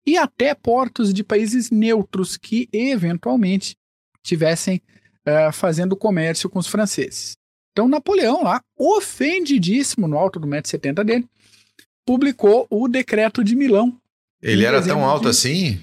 e 0.05 0.17
até 0.17 0.55
portos 0.55 1.13
de 1.13 1.23
países 1.23 1.69
neutros 1.69 2.35
que, 2.35 2.67
eventualmente, 2.73 3.75
tivessem 4.23 4.81
é, 5.23 5.51
fazendo 5.51 5.95
comércio 5.95 6.49
com 6.49 6.57
os 6.57 6.67
franceses. 6.67 7.37
Então, 7.71 7.87
Napoleão, 7.87 8.43
lá, 8.43 8.61
ofendidíssimo 8.77 10.07
no 10.07 10.17
alto 10.17 10.39
do 10.39 10.47
1,70m 10.47 11.03
dele, 11.03 11.29
publicou 12.05 12.65
o 12.69 12.87
Decreto 12.87 13.43
de 13.43 13.55
Milão. 13.55 13.95
Ele 14.41 14.65
era 14.65 14.81
tão 14.81 15.05
alto 15.05 15.23
de... 15.23 15.29
assim? 15.29 15.79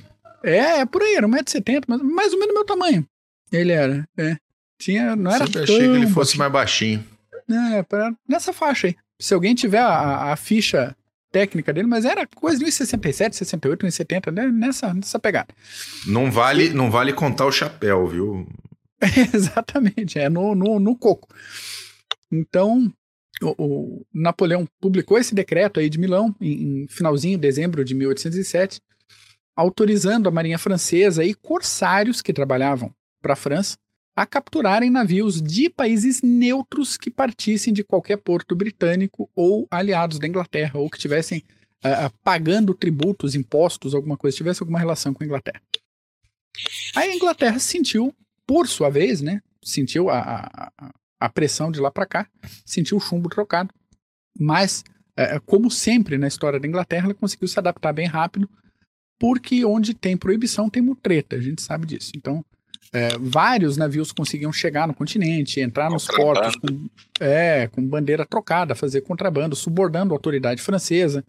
É, 0.48 0.80
é 0.80 0.86
por 0.86 1.02
aí, 1.02 1.14
era 1.14 1.26
1,70m, 1.28 1.84
mas 1.86 2.02
mais 2.02 2.32
ou 2.32 2.38
menos 2.38 2.54
meu 2.54 2.64
tamanho. 2.64 3.06
Ele 3.52 3.72
era, 3.72 4.08
é. 4.16 4.36
Tinha, 4.78 5.16
não 5.16 5.30
era 5.30 5.46
Sempre 5.46 5.62
achei 5.62 5.78
que 5.78 5.84
ele 5.84 6.06
fosse 6.06 6.36
baixinho. 6.36 6.38
mais 6.38 6.52
baixinho. 6.52 7.04
É, 7.76 7.82
pra, 7.82 8.12
nessa 8.28 8.52
faixa 8.52 8.88
aí. 8.88 8.96
Se 9.20 9.34
alguém 9.34 9.54
tiver 9.54 9.80
a, 9.80 10.32
a 10.32 10.36
ficha 10.36 10.94
técnica 11.30 11.72
dele, 11.72 11.86
mas 11.86 12.04
era 12.04 12.26
coisa 12.26 12.58
de 12.58 12.64
1,67, 12.64 13.34
68, 13.34 13.86
1,70, 13.86 14.32
né? 14.32 14.46
nessa, 14.46 14.94
nessa 14.94 15.18
pegada. 15.18 15.48
Não 16.06 16.30
vale, 16.30 16.70
não 16.70 16.90
vale 16.90 17.12
contar 17.12 17.46
o 17.46 17.52
chapéu, 17.52 18.06
viu? 18.06 18.46
exatamente, 19.34 20.18
é 20.18 20.28
no, 20.28 20.54
no, 20.54 20.78
no 20.78 20.96
coco. 20.96 21.28
Então, 22.30 22.92
o, 23.42 23.54
o, 23.58 24.06
Napoleão 24.12 24.66
publicou 24.80 25.18
esse 25.18 25.34
decreto 25.34 25.80
aí 25.80 25.88
de 25.88 25.98
Milão 25.98 26.34
em, 26.40 26.82
em 26.82 26.88
finalzinho 26.88 27.36
de 27.36 27.42
dezembro 27.42 27.84
de 27.84 27.94
1807, 27.94 28.80
autorizando 29.58 30.28
a 30.28 30.30
marinha 30.30 30.56
francesa 30.56 31.24
e 31.24 31.34
corsários 31.34 32.22
que 32.22 32.32
trabalhavam 32.32 32.94
para 33.20 33.32
a 33.32 33.36
França 33.36 33.76
a 34.14 34.24
capturarem 34.24 34.88
navios 34.88 35.42
de 35.42 35.68
países 35.68 36.22
neutros 36.22 36.96
que 36.96 37.10
partissem 37.10 37.74
de 37.74 37.82
qualquer 37.82 38.18
porto 38.18 38.54
britânico 38.54 39.28
ou 39.34 39.66
aliados 39.68 40.20
da 40.20 40.28
Inglaterra, 40.28 40.78
ou 40.78 40.88
que 40.88 40.98
tivessem 40.98 41.42
uh, 41.84 42.16
pagando 42.22 42.72
tributos, 42.72 43.34
impostos, 43.34 43.96
alguma 43.96 44.16
coisa, 44.16 44.36
tivesse 44.36 44.62
alguma 44.62 44.78
relação 44.78 45.12
com 45.12 45.24
a 45.24 45.26
Inglaterra. 45.26 45.60
Aí 46.94 47.10
a 47.10 47.16
Inglaterra 47.16 47.58
sentiu, 47.58 48.14
por 48.46 48.68
sua 48.68 48.90
vez, 48.90 49.20
né, 49.20 49.40
sentiu 49.60 50.08
a, 50.08 50.70
a, 50.80 50.92
a 51.18 51.28
pressão 51.28 51.72
de 51.72 51.80
lá 51.80 51.90
para 51.90 52.06
cá, 52.06 52.28
sentiu 52.64 52.96
o 52.96 53.00
chumbo 53.00 53.28
trocado, 53.28 53.74
mas, 54.38 54.84
uh, 55.18 55.40
como 55.46 55.68
sempre 55.68 56.16
na 56.16 56.28
história 56.28 56.60
da 56.60 56.68
Inglaterra, 56.68 57.06
ela 57.06 57.14
conseguiu 57.14 57.48
se 57.48 57.58
adaptar 57.58 57.92
bem 57.92 58.06
rápido 58.06 58.48
porque 59.18 59.64
onde 59.64 59.94
tem 59.94 60.16
proibição 60.16 60.70
tem 60.70 60.82
mutreta, 60.82 61.36
a 61.36 61.40
gente 61.40 61.62
sabe 61.62 61.86
disso. 61.86 62.12
Então, 62.14 62.44
é, 62.92 63.10
vários 63.18 63.76
navios 63.76 64.12
conseguiam 64.12 64.52
chegar 64.52 64.86
no 64.86 64.94
continente, 64.94 65.60
entrar 65.60 65.90
nos 65.90 66.06
portos 66.06 66.56
com, 66.56 66.88
é, 67.20 67.68
com 67.68 67.86
bandeira 67.86 68.24
trocada, 68.24 68.74
fazer 68.74 69.02
contrabando, 69.02 69.54
subornando 69.54 70.14
a 70.14 70.16
autoridade 70.16 70.62
francesa, 70.62 71.24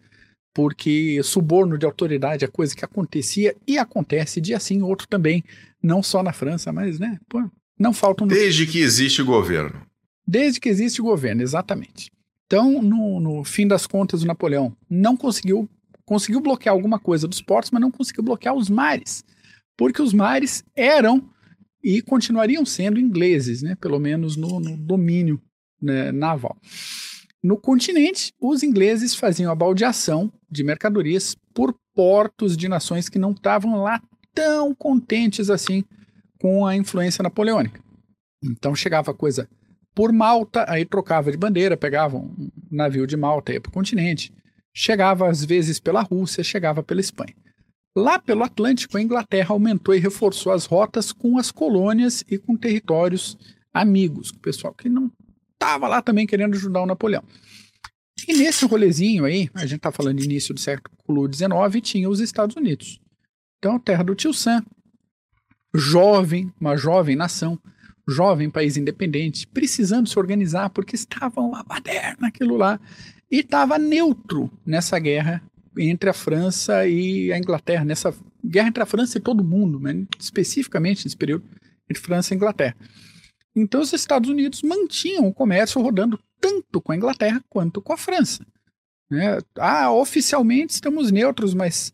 porque 0.54 1.20
suborno 1.22 1.76
de 1.76 1.84
autoridade 1.84 2.44
é 2.44 2.48
coisa 2.48 2.74
que 2.74 2.84
acontecia 2.84 3.54
e 3.66 3.78
acontece 3.78 4.40
dia 4.40 4.58
sim, 4.58 4.82
outro 4.82 5.06
também, 5.06 5.44
não 5.82 6.02
só 6.02 6.22
na 6.22 6.32
França, 6.32 6.72
mas, 6.72 6.98
né, 6.98 7.18
pô, 7.28 7.42
não 7.78 7.92
faltam... 7.92 8.26
Desde 8.26 8.66
que 8.66 8.80
existe 8.80 9.22
governo. 9.22 9.82
Desde 10.26 10.60
que 10.60 10.68
existe 10.68 11.02
governo, 11.02 11.42
exatamente. 11.42 12.10
Então, 12.46 12.82
no, 12.82 13.20
no 13.20 13.44
fim 13.44 13.66
das 13.66 13.86
contas, 13.86 14.22
o 14.22 14.26
Napoleão 14.26 14.76
não 14.88 15.16
conseguiu 15.16 15.68
conseguiu 16.10 16.40
bloquear 16.40 16.74
alguma 16.74 16.98
coisa 16.98 17.28
dos 17.28 17.40
portos, 17.40 17.70
mas 17.70 17.80
não 17.80 17.88
conseguiu 17.88 18.24
bloquear 18.24 18.52
os 18.52 18.68
mares, 18.68 19.24
porque 19.78 20.02
os 20.02 20.12
mares 20.12 20.64
eram 20.74 21.30
e 21.84 22.02
continuariam 22.02 22.66
sendo 22.66 22.98
ingleses, 22.98 23.62
né, 23.62 23.76
pelo 23.76 24.00
menos 24.00 24.36
no, 24.36 24.58
no 24.58 24.76
domínio 24.76 25.40
né, 25.80 26.10
naval. 26.10 26.56
No 27.40 27.56
continente, 27.56 28.34
os 28.40 28.64
ingleses 28.64 29.14
faziam 29.14 29.52
a 29.52 29.54
baldeação 29.54 30.32
de 30.50 30.64
mercadorias 30.64 31.36
por 31.54 31.76
portos 31.94 32.56
de 32.56 32.66
nações 32.66 33.08
que 33.08 33.16
não 33.18 33.30
estavam 33.30 33.80
lá 33.80 34.02
tão 34.34 34.74
contentes 34.74 35.48
assim 35.48 35.84
com 36.40 36.66
a 36.66 36.74
influência 36.74 37.22
napoleônica. 37.22 37.80
Então 38.42 38.74
chegava 38.74 39.14
coisa 39.14 39.48
por 39.94 40.12
Malta, 40.12 40.64
aí 40.68 40.84
trocava 40.84 41.30
de 41.30 41.36
bandeira, 41.36 41.76
pegava 41.76 42.16
um 42.16 42.50
navio 42.68 43.06
de 43.06 43.16
Malta 43.16 43.52
e 43.52 43.54
ia 43.54 43.60
para 43.60 43.70
o 43.70 43.72
continente. 43.72 44.32
Chegava 44.74 45.28
às 45.28 45.44
vezes 45.44 45.80
pela 45.80 46.02
Rússia, 46.02 46.44
chegava 46.44 46.82
pela 46.82 47.00
Espanha. 47.00 47.34
Lá 47.96 48.18
pelo 48.18 48.44
Atlântico, 48.44 48.96
a 48.96 49.02
Inglaterra 49.02 49.52
aumentou 49.52 49.94
e 49.94 49.98
reforçou 49.98 50.52
as 50.52 50.64
rotas 50.64 51.12
com 51.12 51.38
as 51.38 51.50
colônias 51.50 52.24
e 52.30 52.38
com 52.38 52.56
territórios 52.56 53.36
amigos, 53.72 54.30
o 54.30 54.38
pessoal 54.38 54.72
que 54.72 54.88
não 54.88 55.10
estava 55.52 55.88
lá 55.88 56.00
também 56.00 56.26
querendo 56.26 56.54
ajudar 56.54 56.82
o 56.82 56.86
Napoleão. 56.86 57.22
E 58.28 58.32
nesse 58.32 58.64
rolezinho 58.64 59.24
aí, 59.24 59.50
a 59.54 59.62
gente 59.62 59.76
está 59.76 59.90
falando 59.90 60.22
início 60.22 60.54
do 60.54 60.60
século 60.60 61.28
XIX, 61.32 61.82
tinha 61.82 62.08
os 62.08 62.20
Estados 62.20 62.54
Unidos. 62.56 63.00
Então, 63.58 63.78
terra 63.78 64.04
do 64.04 64.14
tio 64.14 64.32
Sam, 64.32 64.64
jovem, 65.74 66.52
uma 66.60 66.76
jovem 66.76 67.16
nação, 67.16 67.58
jovem 68.08 68.50
país 68.50 68.76
independente, 68.76 69.46
precisando 69.46 70.08
se 70.08 70.18
organizar 70.18 70.70
porque 70.70 70.96
estavam 70.96 71.50
lá 71.50 71.62
baderna 71.62 72.28
aquilo 72.28 72.56
lá 72.56 72.80
e 73.30 73.40
estava 73.40 73.78
neutro 73.78 74.50
nessa 74.66 74.98
guerra 74.98 75.42
entre 75.78 76.10
a 76.10 76.12
França 76.12 76.86
e 76.86 77.32
a 77.32 77.38
Inglaterra, 77.38 77.84
nessa 77.84 78.14
guerra 78.44 78.68
entre 78.68 78.82
a 78.82 78.86
França 78.86 79.18
e 79.18 79.20
todo 79.20 79.44
mundo, 79.44 79.78
mas 79.78 79.96
especificamente 80.18 81.04
nesse 81.04 81.16
período 81.16 81.44
entre 81.88 82.02
França 82.02 82.34
e 82.34 82.36
Inglaterra. 82.36 82.76
Então 83.54 83.80
os 83.80 83.92
Estados 83.92 84.28
Unidos 84.28 84.62
mantinham 84.62 85.26
o 85.26 85.34
comércio 85.34 85.80
rodando 85.80 86.18
tanto 86.40 86.80
com 86.80 86.92
a 86.92 86.96
Inglaterra 86.96 87.42
quanto 87.48 87.80
com 87.80 87.92
a 87.92 87.96
França. 87.96 88.44
Né? 89.10 89.38
Ah, 89.56 89.92
oficialmente 89.92 90.74
estamos 90.74 91.10
neutros, 91.10 91.54
mas 91.54 91.92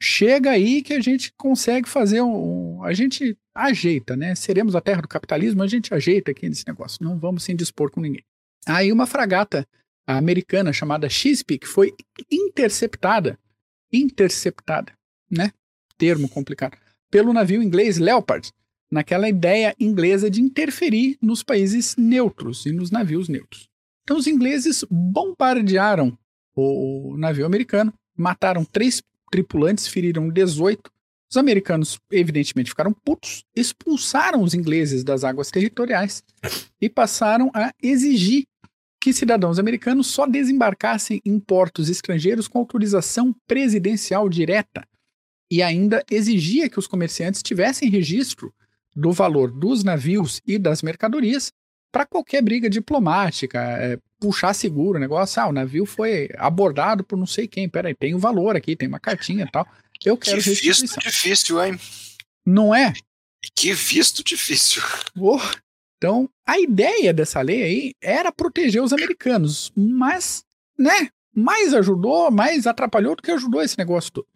chega 0.00 0.50
aí 0.50 0.82
que 0.82 0.92
a 0.92 1.00
gente 1.00 1.32
consegue 1.36 1.88
fazer 1.88 2.20
um, 2.20 2.82
a 2.84 2.92
gente 2.92 3.36
ajeita, 3.54 4.14
né? 4.14 4.34
Seremos 4.34 4.76
a 4.76 4.80
terra 4.80 5.00
do 5.00 5.08
capitalismo, 5.08 5.62
a 5.62 5.66
gente 5.66 5.94
ajeita 5.94 6.30
aqui 6.30 6.48
nesse 6.48 6.66
negócio, 6.66 7.02
não 7.02 7.18
vamos 7.18 7.44
se 7.44 7.52
indispor 7.52 7.90
com 7.90 8.00
ninguém. 8.00 8.22
Aí 8.66 8.92
uma 8.92 9.06
fragata 9.06 9.66
americana 10.14 10.72
chamada 10.72 11.08
Chesapeake 11.08 11.66
foi 11.66 11.94
interceptada, 12.30 13.38
interceptada, 13.92 14.92
né? 15.30 15.52
Termo 15.98 16.28
complicado, 16.28 16.76
pelo 17.10 17.32
navio 17.32 17.62
inglês 17.62 17.98
Leopard, 17.98 18.50
naquela 18.90 19.28
ideia 19.28 19.74
inglesa 19.80 20.30
de 20.30 20.40
interferir 20.40 21.18
nos 21.20 21.42
países 21.42 21.96
neutros 21.96 22.66
e 22.66 22.72
nos 22.72 22.90
navios 22.90 23.28
neutros. 23.28 23.68
Então 24.04 24.16
os 24.16 24.26
ingleses 24.26 24.84
bombardearam 24.90 26.16
o 26.54 27.16
navio 27.18 27.44
americano, 27.44 27.92
mataram 28.16 28.64
três 28.64 29.02
tripulantes, 29.30 29.88
feriram 29.88 30.28
18. 30.28 30.90
Os 31.28 31.36
americanos, 31.36 31.98
evidentemente, 32.10 32.70
ficaram 32.70 32.92
putos, 32.92 33.44
expulsaram 33.54 34.42
os 34.42 34.54
ingleses 34.54 35.02
das 35.02 35.24
águas 35.24 35.50
territoriais 35.50 36.22
e 36.80 36.88
passaram 36.88 37.50
a 37.52 37.72
exigir 37.82 38.44
que 39.06 39.12
cidadãos 39.12 39.60
americanos 39.60 40.08
só 40.08 40.26
desembarcassem 40.26 41.22
em 41.24 41.38
portos 41.38 41.88
estrangeiros 41.88 42.48
com 42.48 42.58
autorização 42.58 43.32
presidencial 43.46 44.28
direta 44.28 44.84
e 45.48 45.62
ainda 45.62 46.04
exigia 46.10 46.68
que 46.68 46.76
os 46.76 46.88
comerciantes 46.88 47.40
tivessem 47.40 47.88
registro 47.88 48.52
do 48.96 49.12
valor 49.12 49.52
dos 49.52 49.84
navios 49.84 50.42
e 50.44 50.58
das 50.58 50.82
mercadorias 50.82 51.52
para 51.92 52.04
qualquer 52.04 52.42
briga 52.42 52.68
diplomática, 52.68 53.60
é, 53.60 53.96
puxar 54.18 54.52
seguro, 54.54 54.98
negócio, 54.98 55.40
ah, 55.40 55.46
o 55.46 55.52
navio 55.52 55.86
foi 55.86 56.28
abordado 56.36 57.04
por 57.04 57.16
não 57.16 57.26
sei 57.26 57.46
quem, 57.46 57.68
peraí, 57.68 57.94
tem 57.94 58.12
o 58.12 58.16
um 58.16 58.20
valor 58.20 58.56
aqui, 58.56 58.74
tem 58.74 58.88
uma 58.88 58.98
cartinha 58.98 59.44
e 59.44 59.50
tal, 59.52 59.68
eu 60.04 60.16
quero 60.16 60.42
difícil, 60.42 60.88
difícil, 60.98 61.64
hein? 61.64 61.78
Não 62.44 62.74
é? 62.74 62.92
Que 63.54 63.72
visto 63.72 64.24
difícil. 64.24 64.82
Oh. 65.16 65.38
Então, 65.96 66.28
a 66.46 66.58
ideia 66.58 67.12
dessa 67.12 67.40
lei 67.40 67.62
aí 67.62 67.94
era 68.02 68.30
proteger 68.30 68.82
os 68.82 68.92
americanos, 68.92 69.72
mas, 69.74 70.44
né, 70.78 71.08
mais 71.34 71.72
ajudou, 71.74 72.30
mais 72.30 72.66
atrapalhou 72.66 73.16
do 73.16 73.22
que 73.22 73.30
ajudou 73.30 73.62
esse 73.62 73.78
negócio 73.78 74.12
todo. 74.12 74.26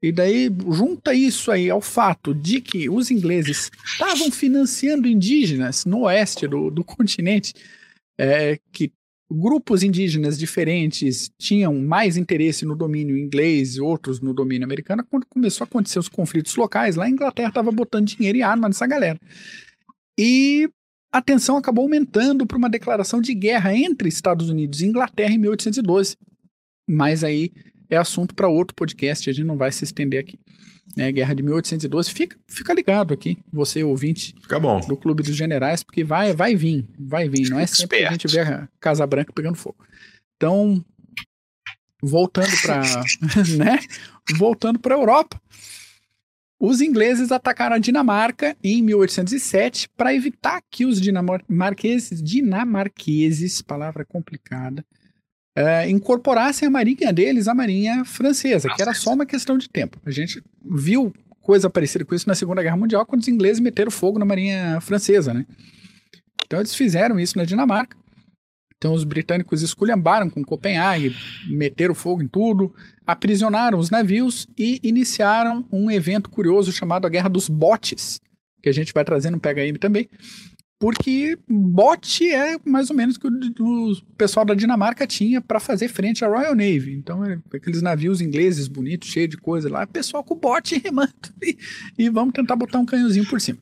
E 0.00 0.12
daí, 0.12 0.48
junta 0.70 1.12
isso 1.12 1.50
aí 1.50 1.68
ao 1.68 1.80
fato 1.80 2.32
de 2.32 2.60
que 2.60 2.88
os 2.88 3.10
ingleses 3.10 3.70
estavam 3.84 4.30
financiando 4.30 5.08
indígenas 5.08 5.84
no 5.84 6.02
oeste 6.02 6.46
do, 6.46 6.70
do 6.70 6.84
continente, 6.84 7.52
é, 8.16 8.58
que 8.72 8.92
grupos 9.30 9.82
indígenas 9.82 10.38
diferentes 10.38 11.30
tinham 11.36 11.74
mais 11.74 12.16
interesse 12.16 12.64
no 12.64 12.76
domínio 12.76 13.18
inglês 13.18 13.76
e 13.76 13.80
outros 13.80 14.20
no 14.20 14.32
domínio 14.32 14.64
americano. 14.64 15.04
Quando 15.04 15.26
começou 15.26 15.64
a 15.64 15.68
acontecer 15.68 15.98
os 15.98 16.08
conflitos 16.08 16.54
locais, 16.54 16.94
lá 16.94 17.04
a 17.04 17.10
Inglaterra 17.10 17.48
estava 17.48 17.72
botando 17.72 18.06
dinheiro 18.06 18.38
e 18.38 18.42
arma 18.42 18.68
nessa 18.68 18.86
galera. 18.86 19.18
E 20.16 20.70
a 21.12 21.22
tensão 21.22 21.56
acabou 21.56 21.84
aumentando 21.84 22.46
para 22.46 22.58
uma 22.58 22.68
declaração 22.68 23.20
de 23.20 23.34
guerra 23.34 23.74
entre 23.74 24.08
Estados 24.08 24.48
Unidos 24.48 24.80
e 24.80 24.86
Inglaterra 24.86 25.32
em 25.32 25.38
1812. 25.38 26.16
Mas 26.88 27.24
aí 27.24 27.52
é 27.88 27.96
assunto 27.96 28.34
para 28.34 28.48
outro 28.48 28.74
podcast, 28.74 29.28
a 29.28 29.32
gente 29.32 29.46
não 29.46 29.56
vai 29.56 29.72
se 29.72 29.84
estender 29.84 30.20
aqui. 30.20 30.38
Né, 30.96 31.12
Guerra 31.12 31.34
de 31.34 31.42
1812, 31.42 32.10
fica, 32.10 32.36
fica 32.48 32.72
ligado 32.72 33.12
aqui, 33.12 33.38
você 33.52 33.84
ouvinte 33.84 34.34
Fica 34.40 34.58
bom. 34.58 34.80
do 34.80 34.96
Clube 34.96 35.22
dos 35.22 35.36
Generais, 35.36 35.82
porque 35.82 36.02
vai, 36.02 36.32
vai 36.32 36.56
vir, 36.56 36.86
vai 36.98 37.28
vir. 37.28 37.48
Não 37.50 37.60
é 37.60 37.66
sempre 37.66 37.98
que 37.98 38.04
a 38.04 38.12
gente 38.12 38.26
vê 38.26 38.40
a 38.40 38.68
Casa 38.80 39.06
Branca 39.06 39.32
pegando 39.32 39.54
fogo. 39.54 39.76
Então, 40.36 40.82
voltando 42.02 42.50
para, 42.62 42.82
né? 43.56 43.78
Voltando 44.36 44.78
para 44.78 44.94
a 44.94 44.98
Europa. 44.98 45.40
Os 46.60 46.80
ingleses 46.80 47.30
atacaram 47.30 47.76
a 47.76 47.78
Dinamarca 47.78 48.56
em 48.62 48.82
1807 48.82 49.88
para 49.96 50.12
evitar 50.12 50.60
que 50.68 50.84
os 50.84 51.00
dinamarqueses, 51.00 52.20
dinamarqueses, 52.20 53.62
palavra 53.62 54.04
complicada, 54.04 54.84
uh, 55.56 55.88
incorporassem 55.88 56.66
a 56.66 56.70
marinha 56.70 57.12
deles 57.12 57.46
à 57.46 57.54
marinha 57.54 58.04
francesa, 58.04 58.68
que 58.74 58.82
era 58.82 58.92
só 58.92 59.14
uma 59.14 59.24
questão 59.24 59.56
de 59.56 59.68
tempo. 59.68 60.00
A 60.04 60.10
gente 60.10 60.42
viu 60.64 61.12
coisa 61.40 61.70
parecida 61.70 62.04
com 62.04 62.14
isso 62.14 62.28
na 62.28 62.34
Segunda 62.34 62.62
Guerra 62.62 62.76
Mundial, 62.76 63.06
quando 63.06 63.22
os 63.22 63.28
ingleses 63.28 63.60
meteram 63.60 63.90
fogo 63.90 64.18
na 64.18 64.24
marinha 64.24 64.80
francesa, 64.80 65.32
né? 65.32 65.46
Então 66.44 66.58
eles 66.58 66.74
fizeram 66.74 67.20
isso 67.20 67.38
na 67.38 67.44
Dinamarca. 67.44 67.96
Então 68.78 68.94
os 68.94 69.02
britânicos 69.02 69.60
esculhambaram 69.60 70.30
com 70.30 70.44
Copenhague, 70.44 71.14
meteram 71.48 71.94
fogo 71.94 72.22
em 72.22 72.28
tudo, 72.28 72.72
aprisionaram 73.04 73.76
os 73.76 73.90
navios 73.90 74.46
e 74.56 74.80
iniciaram 74.84 75.66
um 75.70 75.90
evento 75.90 76.30
curioso 76.30 76.70
chamado 76.70 77.04
a 77.04 77.10
Guerra 77.10 77.28
dos 77.28 77.48
Botes, 77.48 78.20
que 78.62 78.68
a 78.68 78.72
gente 78.72 78.94
vai 78.94 79.04
trazer 79.04 79.30
no 79.30 79.40
PHM 79.40 79.76
também, 79.80 80.08
porque 80.78 81.36
bote 81.48 82.30
é 82.30 82.56
mais 82.64 82.88
ou 82.88 82.94
menos 82.94 83.16
o 83.16 83.20
que 83.20 83.26
o, 83.26 83.96
pessoal 84.16 84.46
da 84.46 84.54
Dinamarca 84.54 85.08
tinha 85.08 85.40
para 85.40 85.58
fazer 85.58 85.88
frente 85.88 86.24
à 86.24 86.28
Royal 86.28 86.54
Navy. 86.54 86.94
Então, 86.94 87.24
é, 87.24 87.40
aqueles 87.52 87.82
navios 87.82 88.20
ingleses 88.20 88.68
bonitos, 88.68 89.08
cheios 89.08 89.30
de 89.30 89.36
coisa 89.36 89.68
lá, 89.68 89.84
pessoal 89.88 90.22
com 90.22 90.36
bote 90.36 90.78
remando 90.84 91.12
e, 91.42 91.58
e 91.98 92.08
vamos 92.08 92.32
tentar 92.32 92.54
botar 92.54 92.78
um 92.78 92.86
canhãozinho 92.86 93.28
por 93.28 93.40
cima. 93.40 93.58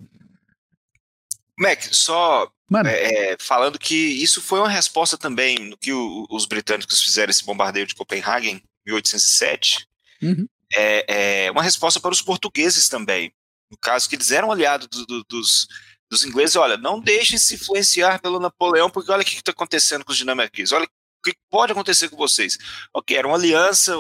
Mac, 1.59 1.81
só 1.91 2.51
é, 2.85 3.33
é, 3.33 3.37
falando 3.39 3.79
que 3.79 3.95
isso 3.95 4.43
foi 4.43 4.59
uma 4.59 4.69
resposta 4.69 5.17
também 5.17 5.59
no 5.59 5.77
que 5.77 5.93
o, 5.93 6.27
os 6.31 6.47
britânicos 6.47 7.01
fizeram 7.01 7.31
esse 7.31 7.45
bombardeio 7.45 7.87
de 7.87 7.95
Copenhague 7.95 8.49
em 8.49 8.63
1807. 8.85 9.87
Uhum. 10.23 10.47
É, 10.75 11.45
é, 11.45 11.51
uma 11.51 11.63
resposta 11.63 12.01
para 12.01 12.13
os 12.13 12.23
portugueses 12.23 12.89
também. 12.89 13.33
No 13.71 13.79
caso, 13.79 14.09
que 14.09 14.17
eles 14.17 14.31
eram 14.31 14.51
aliados 14.51 14.89
do, 14.89 15.07
do, 15.07 15.25
dos, 15.25 15.69
dos 16.11 16.25
ingleses. 16.25 16.57
Olha, 16.57 16.77
não 16.77 17.01
deixem 17.01 17.39
se 17.39 17.55
influenciar 17.55 18.21
pelo 18.21 18.41
Napoleão, 18.41 18.91
porque 18.91 19.11
olha 19.11 19.23
o 19.23 19.25
que 19.25 19.37
está 19.37 19.53
acontecendo 19.53 20.05
com 20.05 20.13
os 20.13 20.19
dinamarqueses. 20.19 20.73
Olha 20.73 20.85
o 20.85 20.89
que 21.23 21.37
pode 21.51 21.73
acontecer 21.73 22.09
com 22.09 22.17
vocês. 22.17 22.59
Ok, 22.93 23.17
era 23.17 23.27
uma 23.27 23.37
aliança, 23.37 23.93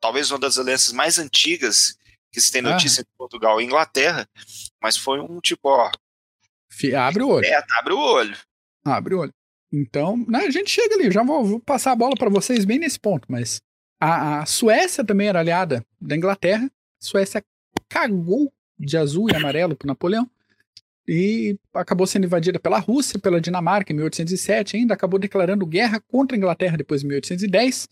talvez 0.00 0.30
uma 0.30 0.38
das 0.38 0.58
alianças 0.58 0.92
mais 0.92 1.18
antigas 1.18 1.96
que 2.32 2.40
se 2.40 2.50
tem 2.50 2.62
notícia 2.62 3.00
ah. 3.00 3.02
entre 3.02 3.12
Portugal 3.16 3.60
e 3.60 3.64
Inglaterra, 3.64 4.26
mas 4.80 4.96
foi 4.96 5.20
um 5.20 5.38
tipo, 5.38 5.68
ó, 5.68 5.90
Abre 6.94 7.22
o 7.22 7.28
olho. 7.28 7.46
É, 7.46 7.62
abre 7.78 7.92
o 7.92 7.98
olho. 7.98 8.36
Abre 8.84 9.14
o 9.14 9.18
olho. 9.20 9.32
Então, 9.72 10.16
né, 10.28 10.40
a 10.40 10.50
gente 10.50 10.70
chega 10.70 10.94
ali, 10.94 11.10
já 11.10 11.22
vou, 11.22 11.44
vou 11.44 11.60
passar 11.60 11.92
a 11.92 11.96
bola 11.96 12.14
para 12.16 12.28
vocês 12.28 12.64
bem 12.64 12.78
nesse 12.78 13.00
ponto, 13.00 13.26
mas 13.28 13.60
a, 13.98 14.40
a, 14.40 14.46
Suécia 14.46 15.04
também 15.04 15.28
era 15.28 15.40
aliada 15.40 15.84
da 16.00 16.14
Inglaterra. 16.14 16.66
A 16.66 17.04
Suécia 17.04 17.42
cagou 17.88 18.52
de 18.78 18.96
azul 18.96 19.30
e 19.30 19.34
amarelo 19.34 19.76
pro 19.76 19.86
Napoleão 19.86 20.28
e 21.06 21.56
acabou 21.74 22.06
sendo 22.06 22.26
invadida 22.26 22.60
pela 22.60 22.78
Rússia, 22.78 23.18
pela 23.18 23.40
Dinamarca 23.40 23.92
em 23.92 23.96
1807, 23.96 24.76
ainda 24.76 24.94
acabou 24.94 25.18
declarando 25.18 25.66
guerra 25.66 26.00
contra 26.00 26.36
a 26.36 26.38
Inglaterra 26.38 26.76
depois 26.76 27.00
de 27.00 27.06
1810. 27.06 27.88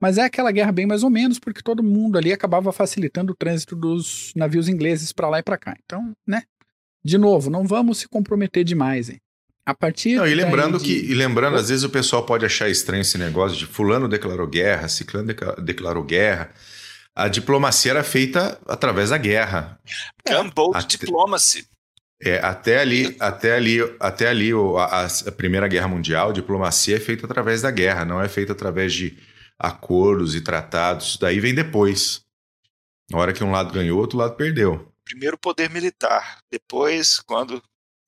Mas 0.00 0.18
é 0.18 0.22
aquela 0.22 0.50
guerra 0.50 0.72
bem 0.72 0.84
mais 0.84 1.04
ou 1.04 1.10
menos, 1.10 1.38
porque 1.38 1.62
todo 1.62 1.82
mundo 1.82 2.18
ali 2.18 2.32
acabava 2.32 2.72
facilitando 2.72 3.32
o 3.32 3.36
trânsito 3.36 3.76
dos 3.76 4.32
navios 4.34 4.68
ingleses 4.68 5.12
para 5.12 5.28
lá 5.28 5.38
e 5.38 5.42
para 5.44 5.56
cá. 5.56 5.76
Então, 5.84 6.12
né, 6.26 6.42
de 7.04 7.18
novo, 7.18 7.50
não 7.50 7.66
vamos 7.66 7.98
se 7.98 8.08
comprometer 8.08 8.64
demais, 8.64 9.08
hein? 9.08 9.20
A 9.64 9.74
partir 9.74 10.16
não, 10.16 10.26
e 10.26 10.34
lembrando 10.34 10.78
de... 10.78 10.84
que 10.84 10.92
e 10.92 11.14
lembrando, 11.14 11.56
às 11.56 11.68
vezes 11.68 11.84
o 11.84 11.90
pessoal 11.90 12.24
pode 12.24 12.44
achar 12.44 12.68
estranho 12.68 13.02
esse 13.02 13.16
negócio 13.16 13.56
de 13.56 13.64
fulano 13.64 14.08
declarou 14.08 14.46
guerra, 14.46 14.88
ciclano 14.88 15.32
declarou 15.62 16.02
guerra. 16.02 16.52
A 17.14 17.28
diplomacia 17.28 17.92
era 17.92 18.02
feita 18.02 18.58
através 18.66 19.10
da 19.10 19.18
guerra. 19.18 19.78
Gunboat 20.26 20.78
até, 20.78 20.86
diplomacy. 20.88 21.64
É, 22.20 22.38
até 22.38 22.80
ali, 22.80 23.16
até 23.20 23.54
ali, 23.54 23.78
até 24.00 24.28
ali 24.28 24.50
a, 24.52 25.06
a, 25.06 25.32
Primeira 25.32 25.68
Guerra 25.68 25.88
Mundial, 25.88 26.30
a 26.30 26.32
diplomacia 26.32 26.96
é 26.96 27.00
feita 27.00 27.26
através 27.26 27.62
da 27.62 27.70
guerra, 27.70 28.04
não 28.04 28.20
é 28.20 28.28
feita 28.28 28.52
através 28.52 28.92
de 28.92 29.16
acordos 29.58 30.34
e 30.34 30.40
tratados. 30.40 31.08
Isso 31.08 31.20
daí 31.20 31.38
vem 31.38 31.54
depois. 31.54 32.22
Na 33.10 33.18
hora 33.18 33.32
que 33.32 33.44
um 33.44 33.52
lado 33.52 33.72
ganhou, 33.72 34.00
outro 34.00 34.18
lado 34.18 34.34
perdeu 34.34 34.91
primeiro 35.04 35.38
poder 35.38 35.70
militar. 35.70 36.38
Depois, 36.50 37.20
quando 37.20 37.62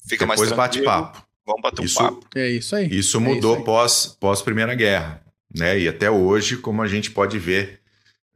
fica 0.06 0.24
Depois 0.24 0.40
mais 0.40 0.40
tranquilo, 0.40 0.56
bate 0.56 0.82
papo. 0.82 1.26
vamos 1.46 1.62
bater 1.62 1.84
isso, 1.84 2.02
um 2.02 2.06
papo. 2.06 2.26
É 2.34 2.48
isso 2.48 2.76
aí. 2.76 2.88
Isso 2.90 3.16
é 3.16 3.20
mudou 3.20 3.56
isso 3.56 3.64
pós, 3.64 4.16
pós 4.18 4.42
Primeira 4.42 4.74
Guerra, 4.74 5.22
né? 5.54 5.78
E 5.78 5.88
até 5.88 6.10
hoje, 6.10 6.56
como 6.56 6.82
a 6.82 6.86
gente 6.86 7.10
pode 7.10 7.38
ver 7.38 7.80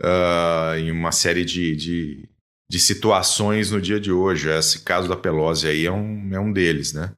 uh, 0.01 0.77
em 0.79 0.91
uma 0.91 1.13
série 1.13 1.45
de, 1.45 1.75
de, 1.77 2.29
de, 2.71 2.79
situações 2.79 3.71
no 3.71 3.81
dia 3.81 4.01
de 4.01 4.13
hoje. 4.13 4.49
Esse 4.49 4.81
caso 4.81 5.09
da 5.09 5.17
Pelosi 5.17 5.67
aí 5.67 5.87
é 5.87 5.93
um, 5.93 6.31
é 6.33 6.41
um 6.41 6.53
deles, 6.53 6.93
né? 6.93 7.13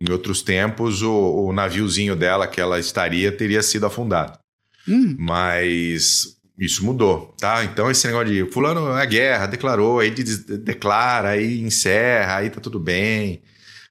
Em 0.00 0.10
outros 0.12 0.42
tempos, 0.42 1.02
o, 1.02 1.46
o 1.46 1.52
naviozinho 1.52 2.14
dela 2.14 2.46
que 2.46 2.60
ela 2.60 2.78
estaria 2.78 3.32
teria 3.32 3.62
sido 3.62 3.86
afundado. 3.86 4.38
Hum. 4.86 5.16
Mas 5.18 6.35
isso 6.58 6.84
mudou, 6.84 7.34
tá? 7.38 7.64
Então 7.64 7.90
esse 7.90 8.06
negócio 8.06 8.32
de 8.32 8.50
fulano 8.50 8.96
é 8.96 9.06
guerra, 9.06 9.46
declarou, 9.46 10.00
aí 10.00 10.10
de, 10.10 10.58
declara, 10.58 11.30
aí 11.30 11.60
encerra, 11.60 12.36
aí 12.36 12.50
tá 12.50 12.60
tudo 12.60 12.80
bem. 12.80 13.42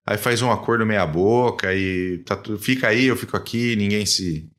Aí 0.05 0.17
faz 0.17 0.41
um 0.41 0.51
acordo 0.51 0.85
meia 0.85 1.05
boca 1.05 1.73
e 1.73 2.19
tá 2.19 2.35
tudo, 2.35 2.59
fica 2.59 2.87
aí, 2.87 3.05
eu 3.05 3.15
fico 3.15 3.35
aqui, 3.35 3.75
ninguém 3.75 4.05
se 4.05 4.49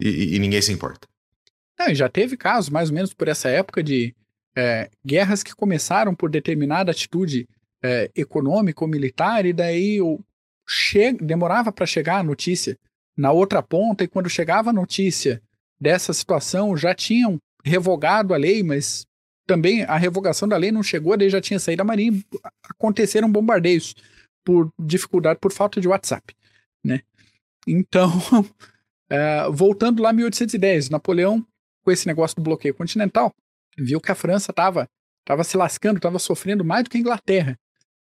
e, 0.00 0.36
e 0.36 0.38
ninguém 0.38 0.62
se 0.62 0.72
importa. 0.72 1.06
Não, 1.78 1.94
já 1.94 2.08
teve 2.08 2.36
casos, 2.36 2.70
mais 2.70 2.88
ou 2.88 2.94
menos 2.94 3.12
por 3.14 3.28
essa 3.28 3.48
época, 3.48 3.82
de 3.82 4.14
é, 4.56 4.90
guerras 5.04 5.42
que 5.42 5.54
começaram 5.54 6.14
por 6.14 6.30
determinada 6.30 6.90
atitude 6.90 7.48
é, 7.82 8.10
econômica 8.14 8.84
ou 8.84 8.90
militar, 8.90 9.46
e 9.46 9.52
daí 9.52 10.00
o, 10.00 10.20
che 10.66 11.12
demorava 11.12 11.72
para 11.72 11.86
chegar 11.86 12.18
a 12.18 12.22
notícia 12.22 12.78
na 13.16 13.32
outra 13.32 13.62
ponta, 13.62 14.04
e 14.04 14.08
quando 14.08 14.28
chegava 14.28 14.70
a 14.70 14.72
notícia 14.72 15.42
dessa 15.80 16.12
situação 16.12 16.76
já 16.76 16.94
tinham 16.94 17.38
revogado 17.64 18.34
a 18.34 18.36
lei, 18.36 18.62
mas 18.62 19.06
também 19.46 19.82
a 19.84 19.96
revogação 19.96 20.48
da 20.48 20.56
lei 20.56 20.70
não 20.70 20.82
chegou, 20.82 21.16
daí 21.16 21.30
já 21.30 21.40
tinha 21.40 21.58
saído 21.58 21.78
da 21.78 21.84
Marinha, 21.84 22.22
aconteceram 22.64 23.30
bombardeios 23.30 23.94
por 24.44 24.70
dificuldade, 24.78 25.40
por 25.40 25.52
falta 25.52 25.80
de 25.80 25.88
WhatsApp, 25.88 26.34
né? 26.84 27.00
Então, 27.66 28.10
uh, 28.10 29.50
voltando 29.52 30.02
lá 30.02 30.12
em 30.12 30.16
1810, 30.16 30.90
Napoleão, 30.90 31.44
com 31.84 31.90
esse 31.90 32.06
negócio 32.06 32.36
do 32.36 32.42
bloqueio 32.42 32.74
continental, 32.74 33.32
viu 33.76 34.00
que 34.00 34.12
a 34.12 34.14
França 34.14 34.52
estava 34.52 34.86
tava 35.24 35.44
se 35.44 35.56
lascando, 35.56 35.98
estava 35.98 36.18
sofrendo 36.18 36.64
mais 36.64 36.84
do 36.84 36.90
que 36.90 36.96
a 36.96 37.00
Inglaterra 37.00 37.56